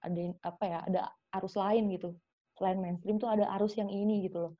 ada 0.00 0.22
apa 0.46 0.64
ya, 0.64 0.78
ada 0.86 1.00
arus 1.36 1.58
lain 1.58 1.90
gitu. 1.92 2.14
Selain 2.54 2.78
mainstream 2.78 3.18
tuh 3.18 3.28
ada 3.28 3.50
arus 3.58 3.74
yang 3.74 3.90
ini 3.90 4.24
gitu 4.24 4.48
loh. 4.48 4.52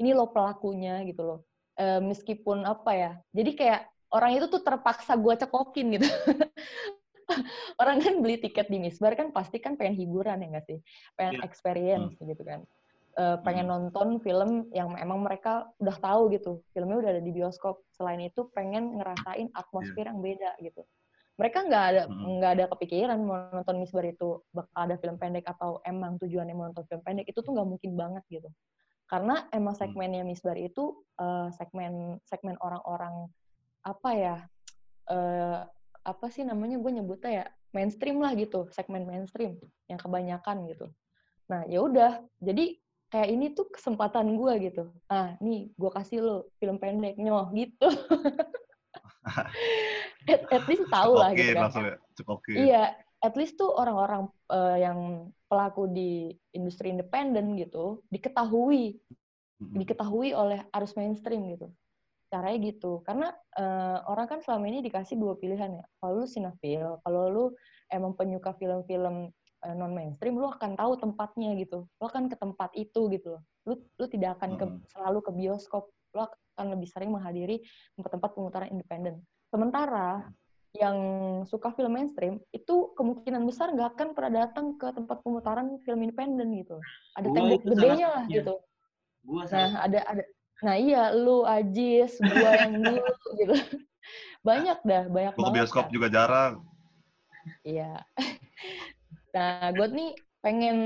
Ini 0.00 0.16
loh 0.16 0.30
pelakunya 0.30 1.02
gitu 1.04 1.22
loh. 1.24 1.40
E, 1.76 2.00
meskipun 2.04 2.64
apa 2.68 2.92
ya, 2.92 3.12
jadi 3.32 3.50
kayak 3.56 3.80
orang 4.12 4.36
itu 4.36 4.46
tuh 4.46 4.60
terpaksa 4.60 5.16
gue 5.16 5.34
cekokin 5.40 5.86
gitu. 5.96 6.08
orang 7.82 7.98
kan 8.04 8.14
beli 8.20 8.36
tiket 8.38 8.68
di 8.68 8.78
Misbar 8.78 9.16
kan 9.16 9.32
pasti 9.32 9.56
kan 9.58 9.74
pengen 9.80 9.96
hiburan 9.96 10.44
ya 10.44 10.46
nggak 10.52 10.66
sih? 10.68 10.78
Pengen 11.16 11.40
yeah. 11.40 11.46
experience 11.46 12.14
hmm. 12.20 12.28
gitu 12.28 12.42
kan. 12.44 12.60
Uh, 13.12 13.36
pengen 13.44 13.68
hmm. 13.68 13.72
nonton 13.76 14.08
film 14.24 14.72
yang 14.72 14.96
emang 14.96 15.20
mereka 15.20 15.68
udah 15.80 15.96
tahu 16.00 16.32
gitu. 16.32 16.64
Filmnya 16.72 16.96
udah 17.00 17.10
ada 17.18 17.22
di 17.24 17.32
bioskop. 17.32 17.84
Selain 17.92 18.20
itu 18.20 18.48
pengen 18.52 19.00
ngerasain 19.00 19.48
atmosfer 19.56 20.04
yeah. 20.04 20.10
yang 20.12 20.18
beda 20.20 20.50
gitu. 20.60 20.82
Mereka 21.40 21.58
nggak 21.64 21.84
ada 21.96 22.02
hmm. 22.06 22.40
nggak 22.40 22.50
hmm. 22.52 22.58
ada 22.60 22.64
kepikiran 22.76 23.18
mau 23.24 23.48
nonton 23.52 23.76
Misbar 23.80 24.04
itu 24.08 24.44
bakal 24.52 24.76
ada 24.76 24.96
film 25.00 25.16
pendek 25.16 25.48
atau 25.48 25.80
emang 25.88 26.20
tujuannya 26.20 26.52
mau 26.52 26.68
nonton 26.68 26.84
film 26.88 27.02
pendek 27.04 27.32
itu 27.32 27.40
tuh 27.40 27.52
nggak 27.56 27.68
mungkin 27.68 27.90
banget 27.96 28.24
gitu. 28.28 28.48
Karena 29.12 29.44
emang 29.52 29.76
hmm. 29.76 29.82
segmennya 29.84 30.24
Misbar 30.24 30.56
itu 30.56 31.04
uh, 31.20 31.52
segmen 31.52 32.16
segmen 32.24 32.56
orang-orang 32.64 33.28
apa 33.84 34.10
ya 34.16 34.36
uh, 35.12 35.68
apa 36.02 36.26
sih 36.32 36.48
namanya 36.48 36.80
gue 36.80 36.90
nyebutnya 36.96 37.30
ya 37.30 37.46
mainstream 37.76 38.24
lah 38.24 38.32
gitu 38.32 38.72
segmen 38.72 39.04
mainstream 39.04 39.58
yang 39.90 40.00
kebanyakan 40.00 40.64
gitu 40.70 40.86
nah 41.50 41.66
ya 41.66 41.82
udah 41.82 42.22
jadi 42.38 42.78
kayak 43.12 43.28
ini 43.28 43.46
tuh 43.52 43.68
kesempatan 43.68 44.38
gue 44.38 44.72
gitu 44.72 44.84
ah 45.12 45.36
nih 45.42 45.68
gue 45.76 45.90
kasih 45.92 46.18
lo 46.24 46.36
film 46.56 46.80
pendek 46.80 47.20
nyoh 47.20 47.50
gitu 47.52 47.88
at, 50.32 50.42
at 50.48 50.64
least 50.66 50.86
tahu 50.88 51.20
lah 51.20 51.30
gitu 51.36 51.52
kan 51.54 51.70
ya. 52.48 52.56
iya 52.56 52.84
at 53.22 53.34
least 53.38 53.54
tuh 53.54 53.70
orang-orang 53.70 54.26
uh, 54.50 54.76
yang 54.76 55.30
pelaku 55.46 55.86
di 55.86 56.34
industri 56.52 56.90
independen 56.90 57.54
gitu 57.54 58.02
diketahui. 58.10 58.98
Diketahui 59.62 60.34
oleh 60.34 60.66
arus 60.74 60.98
mainstream 60.98 61.54
gitu. 61.54 61.70
Caranya 62.26 62.58
gitu. 62.66 62.98
Karena 63.06 63.30
uh, 63.54 64.02
orang 64.10 64.26
kan 64.26 64.38
selama 64.42 64.66
ini 64.66 64.82
dikasih 64.82 65.14
dua 65.14 65.38
pilihan 65.38 65.78
ya. 65.78 65.84
Kalau 66.02 66.18
lu 66.18 66.26
sinetron 66.26 66.98
kalau 67.06 67.22
lu 67.30 67.44
emang 67.86 68.18
penyuka 68.18 68.58
film-film 68.58 69.30
uh, 69.30 69.66
eh, 69.70 69.74
non 69.78 69.94
mainstream 69.94 70.34
lu 70.34 70.50
akan 70.50 70.74
tahu 70.74 70.98
tempatnya 70.98 71.54
gitu. 71.62 71.86
Lu 71.86 72.04
akan 72.10 72.26
ke 72.26 72.34
tempat 72.34 72.74
itu 72.74 73.06
gitu 73.14 73.38
loh. 73.38 73.42
Lu 73.70 73.78
lu 74.02 74.04
tidak 74.10 74.42
akan 74.42 74.58
ke, 74.58 74.64
selalu 74.90 75.18
ke 75.22 75.30
bioskop. 75.30 75.94
Lu 76.18 76.26
akan 76.26 76.66
lebih 76.74 76.90
sering 76.90 77.14
menghadiri 77.14 77.62
tempat-tempat 77.94 78.30
pemutaran 78.34 78.68
independen. 78.74 79.22
Sementara 79.46 80.26
yang 80.72 80.96
suka 81.44 81.68
film 81.76 81.92
mainstream 82.00 82.40
itu 82.48 82.96
kemungkinan 82.96 83.44
besar 83.44 83.72
nggak 83.76 83.92
akan 83.92 84.08
pernah 84.16 84.48
datang 84.48 84.80
ke 84.80 84.88
tempat 84.88 85.20
pemutaran 85.20 85.76
film 85.84 86.00
independen 86.00 86.48
gitu 86.56 86.80
ada 87.12 87.28
tembok 87.28 87.60
gedenya 87.68 88.08
lah 88.08 88.24
ya. 88.24 88.40
gitu 88.40 88.54
gua 89.22 89.44
nah 89.52 89.84
ada 89.84 90.00
ada 90.08 90.24
Nah 90.62 90.78
iya, 90.78 91.10
lu 91.10 91.42
Ajis, 91.42 92.22
gua 92.22 92.50
yang 92.54 92.72
dulu 92.78 93.02
gitu. 93.38 93.54
Banyak 94.46 94.78
dah, 94.86 95.04
banyak 95.10 95.34
lu 95.34 95.42
banget. 95.42 95.54
bioskop 95.58 95.86
kan. 95.90 95.92
juga 95.92 96.06
jarang. 96.08 96.54
Iya. 97.66 98.06
Nah, 99.32 99.72
gue 99.72 99.88
nih 99.88 100.12
pengen 100.44 100.76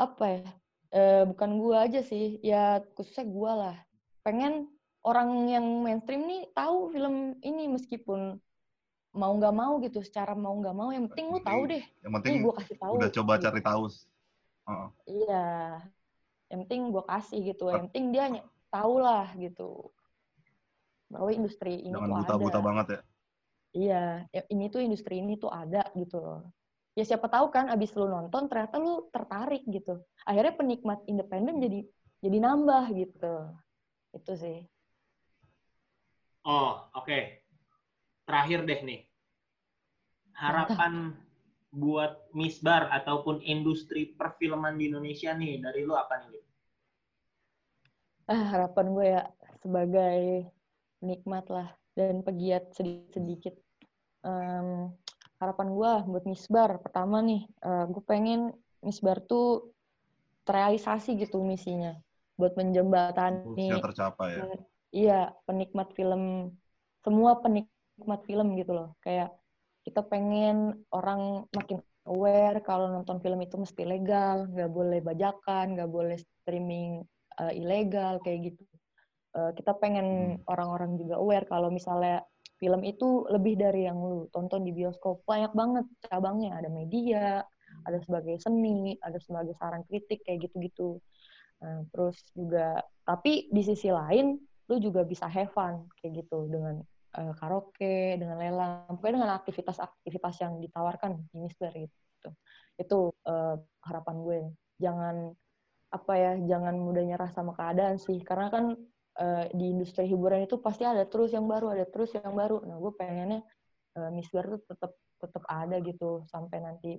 apa 0.00 0.24
ya? 0.32 0.48
E, 0.96 1.28
bukan 1.28 1.60
gua 1.60 1.84
aja 1.84 2.00
sih, 2.00 2.40
ya 2.40 2.80
khususnya 2.96 3.28
gua 3.28 3.52
lah. 3.52 3.76
Pengen 4.24 4.72
orang 5.04 5.44
yang 5.44 5.68
mainstream 5.84 6.24
nih 6.24 6.48
tahu 6.56 6.88
film 6.88 7.36
ini 7.44 7.68
meskipun 7.68 8.40
mau 9.10 9.32
nggak 9.34 9.54
mau 9.54 9.78
gitu, 9.82 10.00
secara 10.06 10.32
mau 10.38 10.54
nggak 10.58 10.76
mau, 10.76 10.90
yang 10.94 11.10
penting 11.10 11.26
lu 11.34 11.40
tahu 11.42 11.62
deh. 11.66 11.82
Yang 12.02 12.12
penting 12.20 12.34
gue 12.46 12.54
kasih 12.62 12.76
tahu. 12.78 12.92
Udah 12.98 13.10
coba 13.10 13.32
gitu. 13.36 13.44
cari 13.48 13.60
tahu. 13.60 13.82
Uh. 14.70 14.88
Iya. 15.06 15.46
Yang 16.50 16.60
penting 16.66 16.80
gue 16.90 17.04
kasih 17.06 17.38
gitu. 17.54 17.64
Yang 17.70 17.82
penting 17.90 18.04
dia 18.14 18.24
tahu 18.70 18.94
lah 19.02 19.26
gitu 19.34 19.90
bahwa 21.10 21.30
industri 21.34 21.82
ini 21.82 21.90
Jangan 21.90 22.06
tuh 22.06 22.16
buta, 22.22 22.34
ada. 22.34 22.42
buta 22.46 22.60
banget 22.62 22.86
ya. 22.86 23.00
Iya, 23.70 24.04
ya, 24.34 24.42
ini 24.50 24.64
tuh 24.66 24.82
industri 24.82 25.22
ini 25.22 25.38
tuh 25.38 25.50
ada 25.50 25.86
gitu 25.94 26.18
loh. 26.18 26.42
Ya 26.98 27.06
siapa 27.06 27.30
tahu 27.30 27.54
kan 27.54 27.70
abis 27.70 27.94
lu 27.94 28.06
nonton 28.06 28.50
ternyata 28.50 28.78
lu 28.78 29.10
tertarik 29.10 29.62
gitu. 29.66 30.02
Akhirnya 30.26 30.54
penikmat 30.54 31.02
independen 31.06 31.62
jadi 31.62 31.80
jadi 32.22 32.38
nambah 32.42 32.84
gitu. 32.94 33.34
Itu 34.14 34.32
sih. 34.38 34.66
Oh, 36.46 36.90
oke. 36.94 37.06
Okay. 37.06 37.39
Terakhir 38.30 38.62
deh 38.62 38.80
nih. 38.86 39.00
Harapan 40.38 41.18
buat 41.74 42.30
Misbar 42.30 42.86
ataupun 42.94 43.42
industri 43.42 44.14
perfilman 44.14 44.78
di 44.78 44.86
Indonesia 44.86 45.34
nih 45.34 45.58
dari 45.58 45.82
lu 45.82 45.98
apa 45.98 46.22
nih? 46.22 46.42
ah, 48.30 48.42
harapan 48.54 48.86
gue 48.94 49.06
ya 49.18 49.22
sebagai 49.58 50.20
nikmat 51.02 51.44
lah 51.50 51.68
dan 51.98 52.22
pegiat 52.22 52.70
sedikit-sedikit. 52.78 53.58
Um, 54.22 54.94
harapan 55.42 55.68
gue 55.74 55.92
buat 56.14 56.24
Misbar 56.30 56.78
pertama 56.78 57.18
nih, 57.18 57.50
uh, 57.66 57.90
gue 57.90 58.02
pengen 58.06 58.54
Misbar 58.86 59.18
tuh 59.26 59.74
terrealisasi 60.46 61.18
gitu 61.18 61.42
misinya 61.42 61.98
buat 62.38 62.54
menjembatani. 62.54 63.82
tercapai 63.82 64.38
ya. 64.38 64.44
Iya, 64.90 65.20
penikmat 65.46 65.94
film, 65.94 66.54
semua 67.04 67.38
penikmat 67.42 67.79
film 68.26 68.56
gitu 68.56 68.72
loh. 68.72 68.96
Kayak 69.04 69.34
kita 69.84 70.04
pengen 70.04 70.84
orang 70.92 71.48
makin 71.56 71.80
aware 72.08 72.60
kalau 72.64 72.88
nonton 72.88 73.20
film 73.20 73.40
itu 73.44 73.56
mesti 73.60 73.82
legal, 73.84 74.48
nggak 74.48 74.70
boleh 74.72 75.00
bajakan, 75.00 75.76
nggak 75.76 75.90
boleh 75.90 76.16
streaming 76.18 77.04
uh, 77.40 77.52
ilegal 77.52 78.20
kayak 78.24 78.52
gitu. 78.52 78.62
Uh, 79.30 79.54
kita 79.54 79.78
pengen 79.78 80.36
hmm. 80.40 80.50
orang-orang 80.50 80.98
juga 80.98 81.22
aware 81.22 81.46
kalau 81.46 81.70
misalnya 81.70 82.26
film 82.60 82.84
itu 82.84 83.24
lebih 83.32 83.56
dari 83.56 83.88
yang 83.88 83.96
lu 83.96 84.28
tonton 84.34 84.66
di 84.66 84.72
bioskop. 84.74 85.24
Banyak 85.24 85.56
banget 85.56 85.86
cabangnya. 86.10 86.60
Ada 86.60 86.68
media, 86.68 87.40
ada 87.88 87.98
sebagai 88.04 88.36
seni, 88.42 88.98
ada 89.00 89.16
sebagai 89.16 89.56
saran 89.56 89.86
kritik 89.88 90.20
kayak 90.26 90.50
gitu-gitu. 90.50 91.00
Nah, 91.60 91.84
terus 91.92 92.20
juga, 92.36 92.84
tapi 93.04 93.48
di 93.48 93.62
sisi 93.64 93.88
lain, 93.88 94.36
lu 94.68 94.76
juga 94.78 95.02
bisa 95.02 95.26
have 95.26 95.50
fun 95.52 95.88
kayak 96.00 96.24
gitu 96.24 96.48
dengan 96.48 96.80
uh, 97.16 97.32
karaoke, 97.38 98.18
dengan 98.20 98.36
lelang, 98.38 98.86
pokoknya 98.98 99.14
dengan 99.22 99.32
aktivitas-aktivitas 99.40 100.34
yang 100.42 100.58
ditawarkan 100.62 101.24
di 101.30 101.36
Mister 101.40 101.70
gitu. 101.74 102.30
Itu 102.76 102.98
uh, 103.26 103.56
harapan 103.82 104.16
gue. 104.22 104.38
Jangan 104.80 105.34
apa 105.90 106.12
ya 106.14 106.32
jangan 106.46 106.78
mudah 106.78 107.02
nyerah 107.02 107.30
sama 107.34 107.50
keadaan 107.58 107.98
sih 107.98 108.22
karena 108.22 108.46
kan 108.46 108.64
uh, 109.18 109.44
di 109.50 109.74
industri 109.74 110.06
hiburan 110.06 110.46
itu 110.46 110.62
pasti 110.62 110.86
ada 110.86 111.02
terus 111.02 111.34
yang 111.34 111.50
baru 111.50 111.74
ada 111.74 111.82
terus 111.82 112.14
yang 112.14 112.30
baru 112.30 112.62
nah 112.62 112.78
gue 112.78 112.92
pengennya 112.94 113.42
uh, 113.98 114.10
Miss 114.14 114.30
Bar 114.30 114.46
tuh 114.46 114.62
tetap 114.70 114.94
tetap 115.18 115.44
ada 115.50 115.82
gitu 115.82 116.22
sampai 116.30 116.62
nanti 116.62 116.94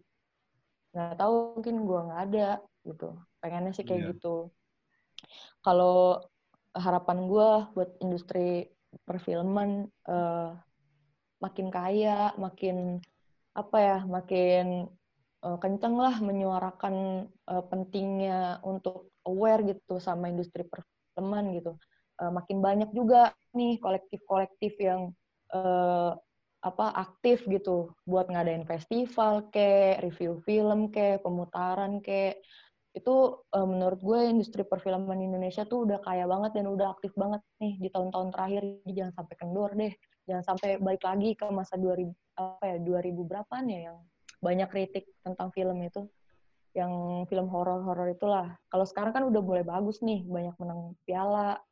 nggak 0.91 1.16
tahu 1.16 1.55
mungkin 1.55 1.76
gue 1.88 1.99
nggak 2.12 2.22
ada 2.28 2.49
gitu 2.84 3.16
pengennya 3.39 3.72
sih 3.72 3.88
kayak 3.88 4.01
yeah. 4.03 4.09
gitu 4.12 4.36
kalau 5.64 6.20
harapan 6.76 7.32
gue 7.32 7.49
buat 7.72 7.89
industri 8.03 8.68
perfilman 9.07 9.87
uh, 10.07 10.55
makin 11.41 11.67
kaya, 11.73 12.31
makin 12.37 13.01
apa 13.57 13.77
ya, 13.79 13.97
makin 14.05 14.87
uh, 15.43 15.57
kenceng 15.57 15.97
lah 15.97 16.15
menyuarakan 16.21 17.27
uh, 17.49 17.63
pentingnya 17.67 18.61
untuk 18.63 19.11
aware 19.25 19.65
gitu 19.65 19.97
sama 19.97 20.29
industri 20.29 20.65
perfilman 20.65 21.57
gitu. 21.57 21.75
Uh, 22.21 22.29
makin 22.29 22.61
banyak 22.61 22.89
juga 22.93 23.33
nih 23.57 23.81
kolektif-kolektif 23.81 24.77
yang 24.77 25.11
uh, 25.51 26.13
apa 26.61 26.93
aktif 26.93 27.41
gitu 27.49 27.89
buat 28.05 28.29
ngadain 28.29 28.69
festival 28.69 29.49
ke 29.49 29.97
review 30.05 30.37
film 30.45 30.93
ke 30.93 31.17
pemutaran 31.25 31.97
ke 32.05 32.37
itu 32.91 33.39
uh, 33.55 33.67
menurut 33.67 33.99
gue 34.03 34.19
industri 34.27 34.67
perfilman 34.67 35.23
Indonesia 35.23 35.63
tuh 35.63 35.87
udah 35.87 36.03
kaya 36.03 36.27
banget 36.27 36.59
dan 36.59 36.67
udah 36.67 36.91
aktif 36.91 37.15
banget 37.15 37.39
nih 37.63 37.79
di 37.79 37.87
tahun-tahun 37.87 38.35
terakhir. 38.35 38.63
Jangan 38.83 39.13
sampai 39.15 39.35
kendor 39.39 39.71
deh. 39.79 39.93
Jangan 40.27 40.43
sampai 40.43 40.69
balik 40.83 41.03
lagi 41.07 41.29
ke 41.39 41.47
masa 41.47 41.79
2000 41.79 42.11
apa 42.39 42.63
ya 42.63 42.77
2000 42.83 43.27
berapaan 43.27 43.65
ya 43.71 43.79
yang 43.91 43.97
banyak 44.43 44.67
kritik 44.67 45.07
tentang 45.23 45.55
film 45.55 45.79
itu. 45.79 46.03
Yang 46.75 46.93
film 47.31 47.47
horor-horor 47.47 48.11
itulah. 48.11 48.59
Kalau 48.67 48.83
sekarang 48.83 49.15
kan 49.15 49.23
udah 49.23 49.39
mulai 49.39 49.63
bagus 49.63 50.03
nih 50.03 50.27
banyak 50.27 50.55
menang 50.59 50.99
piala. 51.07 51.63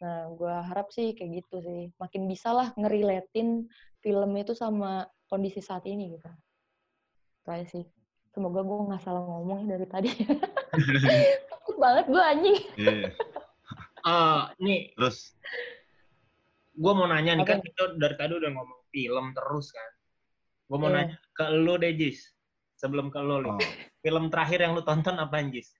Nah 0.00 0.32
gue 0.32 0.54
harap 0.72 0.88
sih 0.88 1.12
kayak 1.12 1.44
gitu 1.44 1.60
sih. 1.60 1.92
Makin 2.00 2.24
bisa 2.24 2.48
lah 2.56 2.72
ngeriletin 2.80 3.68
film 4.00 4.30
itu 4.40 4.56
sama 4.56 5.04
kondisi 5.28 5.60
saat 5.60 5.84
ini 5.84 6.16
gitu. 6.16 6.32
Kayak 7.44 7.68
sih 7.68 7.84
Semoga 8.32 8.64
gue 8.64 8.78
nggak 8.88 9.02
salah 9.04 9.22
ngomong 9.28 9.68
dari 9.68 9.84
tadi. 9.84 10.08
Takut 11.52 11.76
banget 11.76 12.04
gue 12.08 12.22
anjing. 12.24 12.58
Iya. 12.80 12.92
Yeah. 13.04 13.10
uh, 14.08 14.42
nih. 14.56 14.96
Terus. 14.96 15.36
Gue 16.72 16.92
mau 16.96 17.04
nanya 17.04 17.36
nih, 17.36 17.44
kan 17.44 17.60
kita 17.60 18.00
dari 18.00 18.16
tadi 18.16 18.32
udah 18.32 18.50
ngomong 18.56 18.80
film 18.88 19.36
terus 19.36 19.68
kan. 19.76 19.90
Gue 20.64 20.78
mau 20.80 20.88
yeah. 20.88 21.12
nanya 21.12 21.16
ke 21.36 21.44
lu 21.52 21.76
deh, 21.76 21.92
Jis. 21.92 22.32
Sebelum 22.80 23.12
ke 23.12 23.20
lu, 23.20 23.44
oh. 23.46 23.60
film 24.00 24.32
terakhir 24.32 24.64
yang 24.64 24.72
lu 24.72 24.82
tonton 24.82 25.20
apa, 25.20 25.38
Jis? 25.52 25.76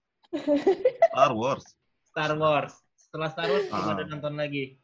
Star 1.09 1.33
Wars. 1.33 1.65
Star 2.13 2.33
Wars. 2.37 2.77
Setelah 2.95 3.29
Star 3.33 3.49
Wars, 3.49 3.67
belum 3.73 3.89
ada 3.97 4.05
nonton 4.07 4.35
lagi? 4.37 4.77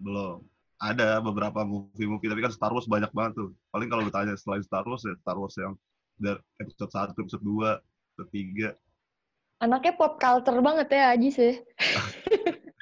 Belum. 0.00 0.40
Ada 0.80 1.20
beberapa 1.20 1.64
movie-movie, 1.64 2.28
tapi 2.32 2.40
kan 2.40 2.52
Star 2.52 2.72
Wars 2.72 2.88
banyak 2.88 3.12
banget 3.12 3.36
tuh. 3.36 3.50
Paling 3.68 3.88
kalau 3.92 4.02
ditanya 4.04 4.34
selain 4.40 4.64
Star 4.64 4.84
Wars, 4.88 5.04
ya 5.04 5.12
Star 5.20 5.36
Wars 5.36 5.56
yang 5.60 5.76
dari 6.16 6.40
episode 6.60 6.92
1, 6.92 7.16
episode 7.16 7.44
2, 7.44 7.78
episode 7.80 8.30
3. 8.32 9.64
Anaknya 9.64 9.92
pop 9.96 10.20
culture 10.20 10.60
banget 10.60 10.88
ya, 10.92 11.16
Ajis 11.16 11.36
ya. 11.40 11.52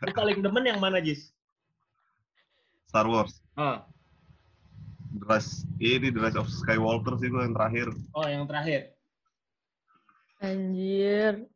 Lu 0.03 0.11
paling 0.11 0.43
demen 0.43 0.67
yang 0.67 0.83
mana, 0.83 0.99
Jis? 0.99 1.31
Star 2.91 3.07
Wars. 3.07 3.39
Ah. 3.55 3.87
The 5.15 5.27
Rise, 5.31 5.63
ini 5.79 6.11
The 6.11 6.19
Rise 6.19 6.39
of 6.39 6.51
Skywalker 6.51 7.15
sih 7.23 7.31
gue 7.31 7.43
yang 7.43 7.55
terakhir. 7.55 7.95
Oh, 8.19 8.27
yang 8.27 8.51
terakhir. 8.51 8.99
Anjir. 10.43 11.47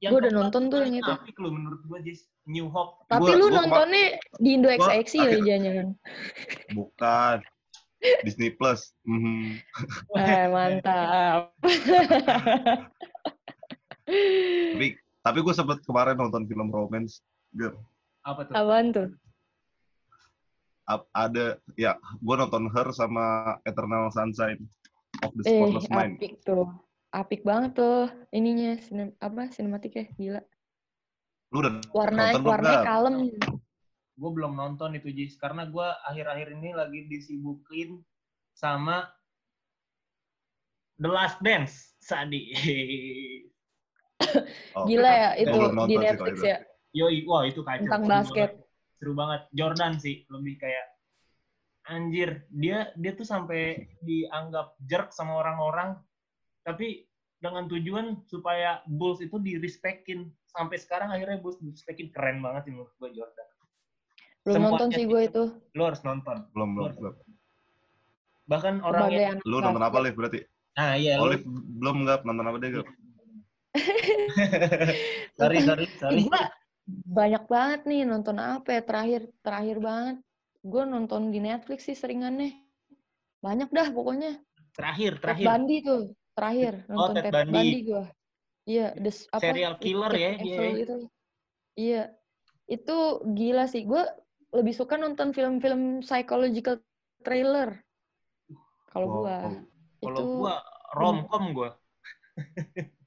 Gue 0.00 0.16
udah 0.16 0.32
nonton 0.32 0.72
tuh 0.72 0.80
yang 0.80 0.96
itu. 0.96 1.12
Apik 1.12 1.36
lu 1.36 1.52
menurut 1.52 1.84
gue, 1.84 2.00
Jis. 2.08 2.24
New 2.48 2.66
Hope. 2.72 3.04
Tapi 3.06 3.30
gua, 3.30 3.38
lu 3.38 3.46
gua 3.52 3.62
nontonnya 3.62 4.16
di 4.40 4.50
Indo 4.58 4.72
XX 4.72 5.06
ya, 5.12 5.38
jangan-jangan. 5.38 5.88
Bukan. 6.74 7.36
Disney 8.26 8.50
Plus. 8.56 8.96
Mm 9.04 9.18
-hmm. 9.20 9.44
eh, 10.16 10.46
mantap. 10.48 11.52
tapi 14.74 14.86
tapi 15.20 15.38
gue 15.44 15.54
sempet 15.54 15.78
kemarin 15.84 16.16
nonton 16.16 16.48
film 16.48 16.72
romance. 16.72 17.20
Girl. 17.52 17.76
Apa 18.24 18.46
tuh? 18.48 18.54
Apaan 18.56 18.86
tuh? 18.94 19.08
ada 21.14 21.54
ya 21.78 21.94
gue 22.18 22.34
nonton 22.34 22.66
Her 22.74 22.90
sama 22.90 23.54
Eternal 23.62 24.10
Sunshine 24.10 24.58
of 25.22 25.30
the 25.38 25.46
Spotless 25.46 25.86
eh, 25.86 25.94
Mind. 25.94 26.14
Apik 26.18 26.34
tuh. 26.42 26.66
Apik 27.10 27.42
banget 27.42 27.74
tuh 27.74 28.06
ininya 28.30 28.78
sinem, 28.78 29.10
apa 29.18 29.50
sinematiknya 29.50 30.10
gila. 30.14 30.42
Lu 31.50 31.62
udah 31.62 31.82
warna 31.90 32.34
nonton 32.34 32.46
warnanya 32.46 32.82
kalem 32.86 33.16
gue 34.20 34.30
belum 34.36 34.52
nonton 34.52 34.92
itu 34.92 35.08
Jis 35.08 35.40
karena 35.40 35.64
gue 35.64 35.88
akhir-akhir 36.12 36.52
ini 36.60 36.76
lagi 36.76 37.08
disibukin 37.08 38.04
sama 38.52 39.08
The 41.00 41.08
Last 41.08 41.40
Dance 41.40 41.96
Sadi. 42.04 42.52
oh, 44.76 44.84
Gila 44.84 45.08
ya 45.08 45.30
itu 45.40 45.58
di 45.88 45.96
Netflix 45.96 46.36
ya. 46.44 46.60
Yoi, 46.92 47.24
wah 47.24 47.48
itu 47.48 47.64
kacau. 47.64 47.88
Tentang 47.88 48.04
basket. 48.04 48.50
Banget. 48.60 49.00
Seru 49.00 49.12
banget. 49.16 49.40
Jordan 49.56 49.96
sih 49.96 50.28
lebih 50.28 50.60
kayak 50.60 50.86
anjir 51.88 52.44
dia 52.52 52.92
dia 53.00 53.12
tuh 53.16 53.24
sampai 53.24 53.88
dianggap 54.04 54.76
jerk 54.84 55.10
sama 55.10 55.40
orang-orang 55.40 55.96
tapi 56.62 57.08
dengan 57.40 57.64
tujuan 57.66 58.20
supaya 58.28 58.84
Bulls 58.84 59.24
itu 59.24 59.40
di 59.40 59.56
respectin 59.56 60.28
sampai 60.52 60.76
sekarang 60.76 61.08
akhirnya 61.08 61.40
Bulls 61.40 61.56
di 61.58 61.72
respectin 61.72 62.12
keren 62.12 62.44
banget 62.44 62.68
sih 62.68 62.72
menurut 62.76 62.92
gue 63.00 63.10
Jordan 63.16 63.49
belum 64.46 64.60
nonton 64.72 64.88
sih 64.94 65.04
gue 65.04 65.20
itu. 65.28 65.44
Lu 65.76 65.82
harus 65.84 66.00
nonton. 66.00 66.48
Belum, 66.56 66.72
belum, 66.76 66.92
belum. 66.96 67.14
Bahkan 68.48 68.74
orang 68.82 69.08
yang... 69.12 69.38
Lu 69.44 69.60
nonton 69.60 69.84
apa, 69.84 69.96
Liv, 70.00 70.16
berarti? 70.16 70.40
Ah, 70.74 70.96
iya. 70.96 71.20
Oh, 71.20 71.28
Liv, 71.28 71.44
belum 71.46 72.08
nggak 72.08 72.24
nonton 72.24 72.46
apa 72.48 72.56
deh, 72.58 72.70
Gap? 72.72 72.88
sorry, 75.38 75.62
sorry, 75.62 75.86
sorry. 76.02 76.26
banyak 76.90 77.46
banget 77.46 77.80
nih 77.86 78.02
nonton 78.02 78.42
apa 78.42 78.66
ya 78.66 78.82
terakhir 78.82 79.30
terakhir 79.46 79.78
banget 79.78 80.16
gue 80.60 80.82
nonton 80.82 81.30
di 81.30 81.38
Netflix 81.38 81.86
sih 81.86 81.94
seringannya 81.94 82.50
banyak 83.40 83.70
dah 83.70 83.88
pokoknya 83.94 84.42
terakhir 84.74 85.22
terakhir 85.22 85.44
Ted 85.44 85.48
Bundy 85.48 85.76
tuh 85.86 86.02
terakhir 86.34 86.74
oh, 86.90 86.98
nonton 86.98 87.14
oh, 87.14 87.14
Ted, 87.14 87.24
Ted 87.24 87.34
Bundy, 87.34 87.54
Bundy 87.54 87.78
gue 87.86 88.04
iya 88.68 88.86
the 88.98 89.12
apa 89.32 89.40
serial 89.40 89.74
killer 89.80 90.12
ya 90.12 90.30
dia 90.36 90.56
ya. 90.58 90.70
itu 90.76 90.96
iya 91.78 92.02
itu 92.68 92.96
gila 93.34 93.64
sih 93.70 93.82
gue 93.88 94.02
lebih 94.50 94.74
suka 94.74 94.98
nonton 94.98 95.30
film-film 95.30 96.02
psychological 96.02 96.82
trailer 97.22 97.78
kalau 98.90 99.06
wow. 99.06 99.16
gue 99.22 99.38
kalau 100.02 100.20
gue 100.26 100.54
romcom 100.98 101.44
gue 101.54 101.70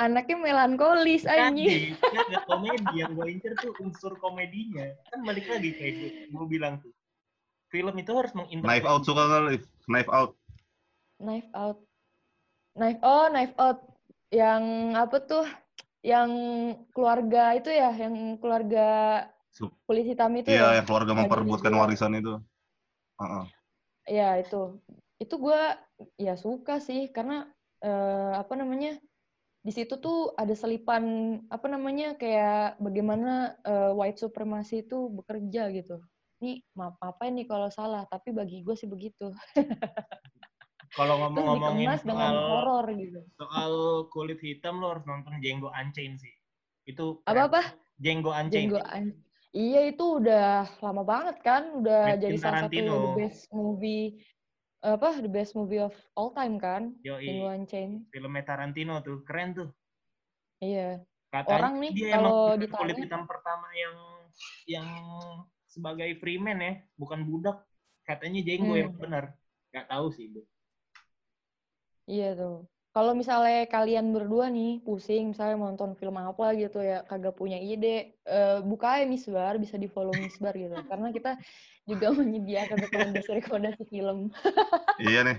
anaknya 0.00 0.36
melankolis 0.40 1.28
anjing. 1.28 1.92
kan 2.00 2.42
komedi 2.48 2.94
yang 2.96 3.12
gue 3.12 3.26
incer 3.28 3.52
tuh 3.60 3.76
unsur 3.84 4.16
komedinya. 4.16 4.88
Kan 5.12 5.20
balik 5.28 5.44
lagi 5.46 5.76
kayak 5.76 5.94
gue 6.32 6.46
bilang 6.48 6.80
tuh. 6.80 6.92
Film 7.70 7.94
itu 8.00 8.10
harus 8.16 8.32
menginterpretasi. 8.34 8.80
Knife 8.80 8.88
out 8.88 9.02
suka 9.06 9.24
kali 9.28 9.56
knife 9.86 10.10
out. 10.10 10.32
Knife 11.20 11.50
out. 11.52 11.78
Knife 12.74 13.00
oh 13.04 13.26
knife 13.30 13.54
out. 13.60 13.78
Yang 14.32 14.62
apa 14.96 15.16
tuh? 15.22 15.46
Yang 16.00 16.30
keluarga 16.96 17.60
itu 17.60 17.68
ya, 17.68 17.92
yang 17.92 18.40
keluarga 18.40 18.88
kulit 19.84 20.06
hitam 20.08 20.32
itu 20.38 20.48
iya, 20.54 20.72
ya. 20.72 20.76
yang 20.80 20.86
keluarga 20.86 21.12
memperebutkan 21.12 21.72
warisan 21.76 22.16
itu. 22.16 22.40
Uh-uh. 23.20 23.44
Iya, 24.08 24.40
itu. 24.40 24.80
Itu 25.20 25.36
gue 25.36 25.60
ya 26.16 26.34
suka 26.38 26.80
sih, 26.80 27.12
karena 27.12 27.44
uh, 27.84 28.40
apa 28.40 28.56
namanya, 28.56 28.96
di 29.60 29.72
situ 29.74 30.00
tuh 30.00 30.32
ada 30.40 30.56
selipan, 30.56 31.36
apa 31.52 31.66
namanya, 31.68 32.16
kayak 32.16 32.80
bagaimana 32.80 33.60
uh, 33.66 33.92
white 33.92 34.16
supremacy 34.16 34.86
itu 34.86 35.12
bekerja 35.12 35.68
gitu. 35.76 36.00
Ini 36.40 36.64
maaf 36.72 36.96
apa 37.04 37.28
ini 37.28 37.44
kalau 37.44 37.68
salah, 37.68 38.08
tapi 38.08 38.32
bagi 38.32 38.64
gue 38.64 38.72
sih 38.72 38.88
begitu. 38.88 39.28
Kalau 40.98 41.22
ngomong-ngomongin 41.22 42.02
soal 42.02 42.34
horor 42.34 42.86
gitu. 42.98 43.22
Soal 43.38 43.72
kulit 44.10 44.42
hitam 44.42 44.82
lo 44.82 44.90
harus 44.90 45.06
nonton 45.06 45.38
Django 45.38 45.70
Unchained 45.70 46.18
sih. 46.18 46.34
Itu 46.82 47.22
apa 47.30 47.46
apa? 47.46 47.62
Django 47.94 48.34
Unchained. 48.34 48.74
Un 48.74 49.14
Iya 49.50 49.90
itu 49.90 50.22
udah 50.22 50.70
lama 50.78 51.02
banget 51.02 51.42
kan, 51.42 51.82
udah 51.82 52.14
Quentin 52.14 52.22
jadi 52.22 52.36
salah 52.38 52.60
satu 52.70 52.78
the 52.78 53.12
best 53.18 53.50
movie 53.50 54.22
apa 54.80 55.20
the 55.20 55.28
best 55.28 55.52
movie 55.52 55.82
of 55.82 55.92
all 56.16 56.32
time 56.32 56.56
kan? 56.56 56.96
Yo, 57.04 57.20
Django 57.20 57.52
Unchained. 57.52 58.08
Filmnya 58.08 58.44
Tarantino 58.46 59.04
tuh 59.04 59.20
keren 59.28 59.52
tuh. 59.52 59.68
Iya. 60.64 61.04
Katanya 61.30 61.56
Orang 61.62 61.74
nih 61.84 61.90
dia 61.94 62.16
kalau 62.16 62.56
di 62.56 62.66
kulit 62.66 62.96
hitam 62.96 63.22
pertama 63.28 63.68
yang 63.76 63.96
yang 64.66 64.88
sebagai 65.68 66.16
freeman 66.18 66.58
ya, 66.58 66.74
bukan 66.96 67.28
budak. 67.28 67.60
Katanya 68.08 68.40
Django 68.40 68.74
hmm. 68.74 68.80
yang 68.80 68.92
benar. 68.96 69.24
Gak 69.70 69.86
tahu 69.86 70.10
sih 70.10 70.32
itu. 70.32 70.42
Iya 72.08 72.34
tuh. 72.34 72.66
Kalau 72.90 73.14
misalnya 73.14 73.70
kalian 73.70 74.10
berdua 74.10 74.50
nih 74.50 74.82
pusing 74.82 75.30
misalnya 75.30 75.54
mau 75.54 75.70
nonton 75.70 75.94
film 75.94 76.18
apa 76.18 76.58
gitu 76.58 76.82
ya 76.82 77.06
kagak 77.06 77.38
punya 77.38 77.54
ide, 77.54 78.18
uh, 78.26 78.58
buka 78.66 78.98
aja 78.98 79.06
Misbar, 79.06 79.62
bisa 79.62 79.78
di 79.78 79.86
follow 79.86 80.10
Misbar 80.18 80.58
gitu. 80.58 80.74
Karena 80.90 81.14
kita 81.14 81.38
juga 81.86 82.10
menyediakan 82.18 82.78
rekomendasi-rekomendasi 82.90 83.82
film. 83.86 84.34
iya 85.06 85.22
nih. 85.22 85.38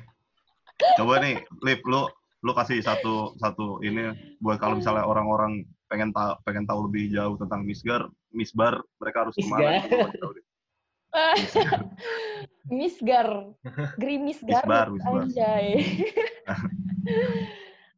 Coba 0.95 1.19
nih, 1.19 1.43
Lip, 1.61 1.83
lu 1.83 2.07
lu 2.41 2.51
kasih 2.57 2.81
satu 2.81 3.37
satu 3.37 3.83
ini 3.85 4.15
buat 4.41 4.57
kalau 4.57 4.81
misalnya 4.81 5.05
orang-orang 5.05 5.61
pengen 5.85 6.09
tahu 6.09 6.33
pengen 6.41 6.65
tahu 6.65 6.89
lebih 6.89 7.11
jauh 7.11 7.35
tentang 7.35 7.67
Misgar, 7.67 8.07
Misbar, 8.31 8.79
mereka 8.97 9.27
harus 9.27 9.35
ke 9.35 9.45
mana? 9.45 9.83
Misgar. 12.71 13.51
Grimis 13.99 14.39
Misbar. 14.43 14.89
anjay. 15.05 15.77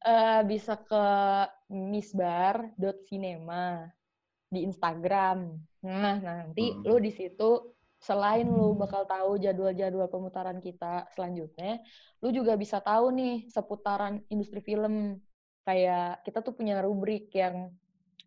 Eh, 0.03 0.41
bisa 0.43 0.75
ke 0.83 1.05
misbar.cinema 1.71 3.87
di 4.51 4.67
Instagram. 4.67 5.55
Nah, 5.79 6.19
nanti 6.19 6.75
Hmm. 6.75 6.83
lu 6.83 6.99
di 6.99 7.07
situ 7.07 7.71
selain 8.03 8.51
lu 8.51 8.75
bakal 8.75 9.07
tahu 9.07 9.39
jadwal-jadwal 9.39 10.11
pemutaran 10.11 10.59
kita 10.59 11.07
selanjutnya, 11.15 11.79
lu 12.19 12.35
juga 12.35 12.59
bisa 12.59 12.83
tahu 12.83 13.15
nih 13.15 13.47
seputaran 13.47 14.19
industri 14.27 14.59
film. 14.59 15.23
Kayak 15.63 16.19
kita 16.27 16.43
tuh 16.43 16.51
punya 16.51 16.83
rubrik 16.83 17.31
yang 17.31 17.71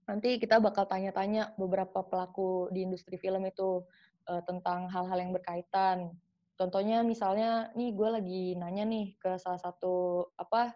nanti 0.09 0.41
kita 0.41 0.57
bakal 0.65 0.89
tanya-tanya 0.89 1.53
beberapa 1.61 2.01
pelaku 2.09 2.73
di 2.73 2.89
industri 2.89 3.21
film 3.21 3.45
itu 3.45 3.85
eh, 4.31 4.43
tentang 4.45 4.91
hal-hal 4.91 5.19
yang 5.19 5.33
berkaitan. 5.35 6.15
Contohnya 6.57 7.05
misalnya 7.05 7.69
nih 7.77 7.93
gue 7.93 8.09
lagi 8.09 8.43
nanya 8.57 8.85
nih 8.89 9.17
ke 9.21 9.37
salah 9.37 9.61
satu 9.61 10.27
apa 10.41 10.73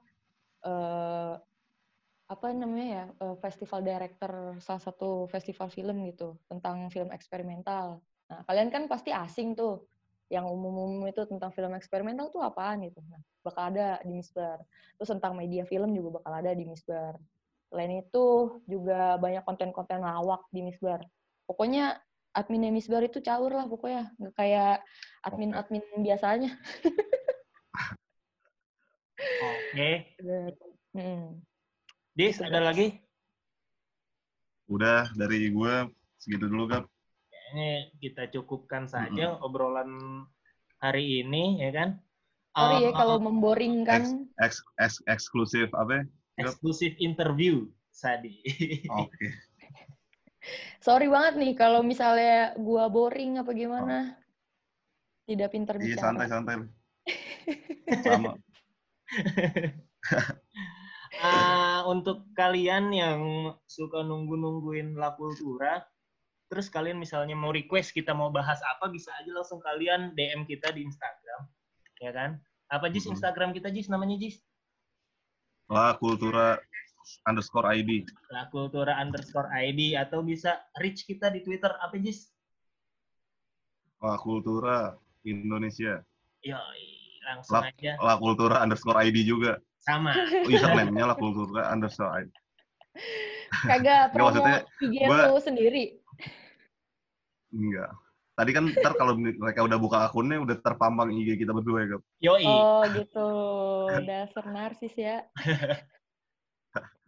eh, 0.65 1.35
apa 2.31 2.47
namanya 2.55 2.87
ya 2.87 3.05
eh, 3.11 3.37
festival 3.43 3.81
director 3.83 4.55
salah 4.63 4.83
satu 4.83 5.27
festival 5.27 5.67
film 5.73 6.07
gitu 6.07 6.39
tentang 6.47 6.87
film 6.95 7.11
eksperimental. 7.11 7.99
Nah 8.31 8.41
kalian 8.47 8.71
kan 8.71 8.87
pasti 8.87 9.11
asing 9.11 9.59
tuh 9.59 9.89
yang 10.31 10.47
umum-umum 10.47 11.11
itu 11.11 11.27
tentang 11.27 11.51
film 11.51 11.75
eksperimental 11.75 12.31
tuh 12.31 12.39
apaan 12.47 12.87
gitu. 12.87 13.03
Nah 13.11 13.19
bakal 13.43 13.75
ada 13.75 13.99
di 14.07 14.15
Misbar. 14.15 14.63
Terus 14.95 15.11
tentang 15.11 15.35
media 15.35 15.67
film 15.67 15.91
juga 15.91 16.23
bakal 16.23 16.33
ada 16.39 16.55
di 16.55 16.63
Misbar. 16.69 17.19
Selain 17.67 17.91
itu 17.99 18.27
juga 18.71 19.19
banyak 19.19 19.43
konten-konten 19.43 19.99
lawak 20.03 20.47
di 20.55 20.63
Misbar. 20.63 21.03
Pokoknya 21.51 21.99
adminnya 22.35 22.71
Misbar 22.71 23.03
itu 23.07 23.19
caur 23.23 23.51
lah 23.51 23.67
pokoknya. 23.67 24.15
Nggak 24.19 24.35
kayak 24.39 24.77
admin-admin 25.27 25.85
biasanya. 26.01 26.53
Oke. 29.21 29.91
Hmm. 30.91 31.39
Dis, 32.19 32.35
Gitu, 32.35 32.51
ada 32.51 32.67
lagi? 32.67 32.99
Udah 34.67 35.07
dari 35.15 35.55
gue 35.55 35.75
segitu 36.19 36.51
dulu 36.51 36.67
kan. 36.67 36.83
Ini 37.55 37.95
kita 38.03 38.27
cukupkan 38.35 38.91
saja 38.91 39.39
obrolan 39.39 40.27
hari 40.83 41.23
ini, 41.23 41.63
ya 41.63 41.71
kan? 41.71 41.89
Sorry 42.59 42.83
ya 42.83 42.91
Eh, 42.91 42.95
kalau 42.99 43.23
memboringkan. 43.23 44.27
Eks, 44.43 44.67
eks, 44.83 44.99
eksklusif 45.07 45.71
apa? 45.79 46.03
ya? 46.03 46.05
eksklusif 46.43 46.99
interview, 46.99 47.71
Sadi. 47.95 48.43
Oke. 48.91 49.31
Sorry 50.81 51.07
banget 51.07 51.35
nih 51.37 51.53
kalau 51.53 51.85
misalnya 51.85 52.57
gua 52.57 52.89
boring 52.89 53.41
apa 53.41 53.53
gimana. 53.53 54.17
Tidak 55.29 55.49
pintar 55.53 55.77
Iya 55.77 55.95
bicara. 55.95 56.03
santai 56.03 56.27
santai. 56.27 56.55
Sama. 58.07 58.33
Ah, 61.21 61.85
untuk 61.85 62.33
kalian 62.33 62.89
yang 62.97 63.21
suka 63.69 64.01
nunggu-nungguin 64.01 64.97
La 64.97 65.13
Cultura, 65.13 65.85
terus 66.49 66.73
kalian 66.73 66.97
misalnya 66.97 67.37
mau 67.37 67.53
request 67.53 67.93
kita 67.93 68.17
mau 68.17 68.33
bahas 68.33 68.57
apa, 68.65 68.89
bisa 68.89 69.13
aja 69.21 69.29
langsung 69.29 69.61
kalian 69.61 70.17
DM 70.17 70.49
kita 70.49 70.73
di 70.73 70.81
Instagram, 70.81 71.41
ya 72.01 72.11
kan? 72.17 72.31
Apa 72.73 72.89
Jis 72.89 73.05
Mhm. 73.05 73.21
Instagram 73.21 73.51
kita 73.53 73.69
Jis 73.69 73.93
namanya 73.93 74.17
Jis? 74.17 74.41
La 75.69 75.93
Kultura 76.01 76.57
underscore 77.25 77.67
ID. 77.73 78.05
La 78.31 78.47
Cultura 78.49 78.97
underscore 78.97 79.49
ID 79.51 79.95
atau 79.95 80.21
bisa 80.21 80.61
reach 80.77 81.05
kita 81.05 81.29
di 81.29 81.41
Twitter 81.41 81.71
apa 81.71 81.97
Jis? 81.97 82.29
La 84.01 84.17
Kultura 84.17 84.97
Indonesia. 85.23 86.01
Yoi, 86.41 86.87
langsung 87.23 87.61
La, 87.61 87.69
aja 87.69 87.93
La 88.01 88.15
Kultura 88.17 88.57
underscore 88.61 89.01
ID 89.05 89.25
juga. 89.25 89.61
sama. 89.81 90.13
Username-nya 90.45 91.05
La 91.05 91.17
Kultura 91.17 91.69
underscore 91.69 92.25
ID. 92.25 92.29
Kagak 93.65 94.03
promo 94.13 94.29
maksudnya 94.29 94.57
IG 94.81 94.95
gua- 95.05 95.29
lu 95.29 95.41
sendiri. 95.41 95.85
Enggak. 97.51 97.91
Tadi 98.31 98.51
kan 98.57 98.65
ntar 98.73 98.97
kalau 98.97 99.21
mereka 99.21 99.61
udah 99.61 99.77
buka 99.77 100.09
akunnya 100.09 100.41
udah 100.41 100.57
terpampang 100.61 101.13
IG 101.13 101.37
kita 101.37 101.53
berdua 101.53 101.85
ya, 101.85 101.87
Gap. 101.93 102.03
Yoi. 102.25 102.45
Oh 102.49 102.81
gitu. 102.89 103.29
Dasar 104.05 104.45
narsis 104.49 104.97
ya. 104.97 105.29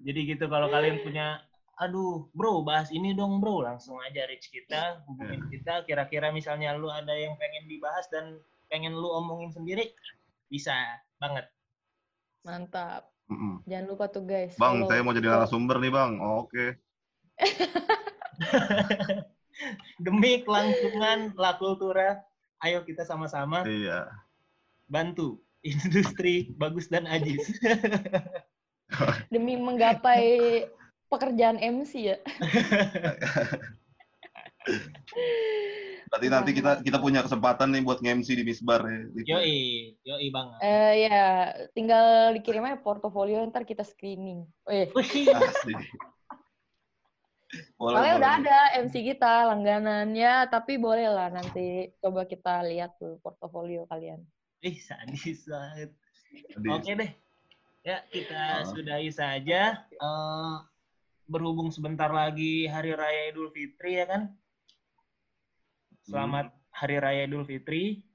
Jadi 0.02 0.20
gitu 0.26 0.44
kalau 0.46 0.66
kalian 0.66 0.98
punya 1.00 1.38
aduh 1.78 2.28
bro 2.36 2.62
bahas 2.62 2.92
ini 2.92 3.16
dong 3.16 3.40
bro 3.40 3.64
langsung 3.64 3.96
aja 3.98 4.28
reach 4.28 4.52
kita 4.52 5.02
hubungin 5.08 5.46
kita 5.48 5.82
kira-kira 5.82 6.28
misalnya 6.28 6.76
lu 6.76 6.86
ada 6.86 7.10
yang 7.10 7.34
pengen 7.40 7.64
dibahas 7.66 8.06
dan 8.12 8.38
pengen 8.68 8.92
lu 8.92 9.08
omongin 9.08 9.50
sendiri 9.50 9.90
bisa 10.46 10.74
banget 11.16 11.48
Mantap. 12.42 13.06
Mm-mm. 13.30 13.62
Jangan 13.64 13.86
lupa 13.86 14.10
tuh 14.10 14.26
guys. 14.26 14.58
Bang, 14.58 14.82
follow- 14.82 14.90
saya 14.90 15.00
mau 15.06 15.14
jadi 15.14 15.30
narasumber 15.30 15.78
nih, 15.78 15.92
Bang. 15.94 16.18
Oke. 16.18 16.74
demi 20.02 20.42
kelangsungan 20.42 21.32
La 21.36 21.54
Cultura 21.54 22.18
ayo 22.60 22.82
kita 22.82 23.06
sama-sama 23.06 23.62
Iya. 23.62 24.10
bantu 24.90 25.38
industri 25.62 26.50
bagus 26.56 26.90
dan 26.90 27.06
ajis 27.06 27.42
demi 29.32 29.56
menggapai 29.56 30.64
pekerjaan 31.08 31.60
MC 31.60 31.92
ya. 32.12 32.16
Berarti 36.12 36.28
nanti 36.28 36.50
kita 36.52 36.84
kita 36.84 37.00
punya 37.00 37.24
kesempatan 37.24 37.72
nih 37.72 37.82
buat 37.88 38.04
nge-MC 38.04 38.36
di 38.36 38.44
Misbar 38.44 38.84
ya. 38.84 39.00
Gitu. 39.16 39.26
yoi 39.32 39.56
yoi 40.04 40.28
banget 40.28 40.58
Eh 40.60 41.08
ya, 41.08 41.56
tinggal 41.72 42.36
dikirim 42.36 42.68
aja 42.68 42.76
portofolio 42.84 43.40
ntar 43.48 43.64
kita 43.64 43.80
screening. 43.80 44.44
Eh, 44.68 44.92
Wih, 44.92 45.32
Asik. 45.40 45.80
Boleh, 47.76 47.96
soalnya 47.96 48.14
udah 48.16 48.32
boleh. 48.36 48.48
ada 48.48 48.58
MC 48.84 48.94
kita 49.12 49.32
langganannya, 49.52 50.32
tapi 50.52 50.76
boleh 50.76 51.08
lah 51.08 51.28
nanti 51.32 51.92
coba 52.00 52.28
kita 52.28 52.64
lihat 52.68 52.96
tuh 53.00 53.16
portofolio 53.24 53.88
kalian. 53.88 54.20
ih 54.62 54.78
sadis 54.78 55.42
banget 55.50 55.90
Oke 56.70 56.92
deh. 56.94 57.10
Ya, 57.82 57.98
kita 58.14 58.62
Ah. 58.62 58.62
sudahi 58.62 59.10
saja. 59.10 59.82
Eh, 59.90 60.54
berhubung 61.26 61.74
sebentar 61.74 62.14
lagi 62.14 62.70
Hari 62.70 62.94
Raya 62.94 63.34
Idul 63.34 63.50
Fitri 63.50 63.98
ya 63.98 64.06
kan? 64.06 64.22
Selamat 66.06 66.54
Hari 66.70 66.96
Raya 67.02 67.22
Idul 67.26 67.42
Fitri. 67.42 68.06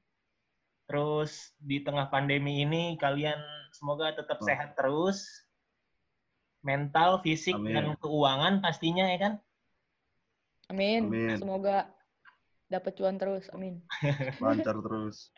Terus 0.88 1.52
di 1.60 1.84
tengah 1.84 2.08
pandemi 2.08 2.64
ini 2.64 2.96
kalian 2.96 3.36
semoga 3.76 4.16
tetap 4.16 4.40
Ah. 4.40 4.46
sehat 4.48 4.70
terus. 4.80 5.28
Mental, 6.64 7.20
fisik, 7.20 7.56
Amin. 7.56 7.76
dan 7.76 7.86
keuangan 8.00 8.60
pastinya 8.60 9.04
ya 9.08 9.20
kan? 9.20 9.34
Amin. 10.68 11.12
Amin. 11.12 11.36
Semoga 11.36 11.92
dapat 12.68 12.96
cuan 12.96 13.20
terus. 13.20 13.52
Amin. 13.52 13.84
lancar 14.40 14.80
terus. 14.80 15.32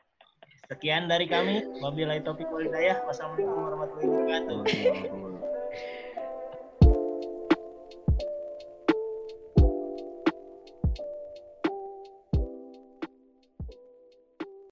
Sekian 0.69 1.09
dari 1.09 1.25
kami. 1.25 1.65
Wabillahi 1.81 2.21
taufiq 2.21 2.45
wal 2.53 2.61
hidayah. 2.69 3.01
Wassalamualaikum 3.09 3.57
warahmatullahi 3.57 4.05
wabarakatuh. 4.05 5.38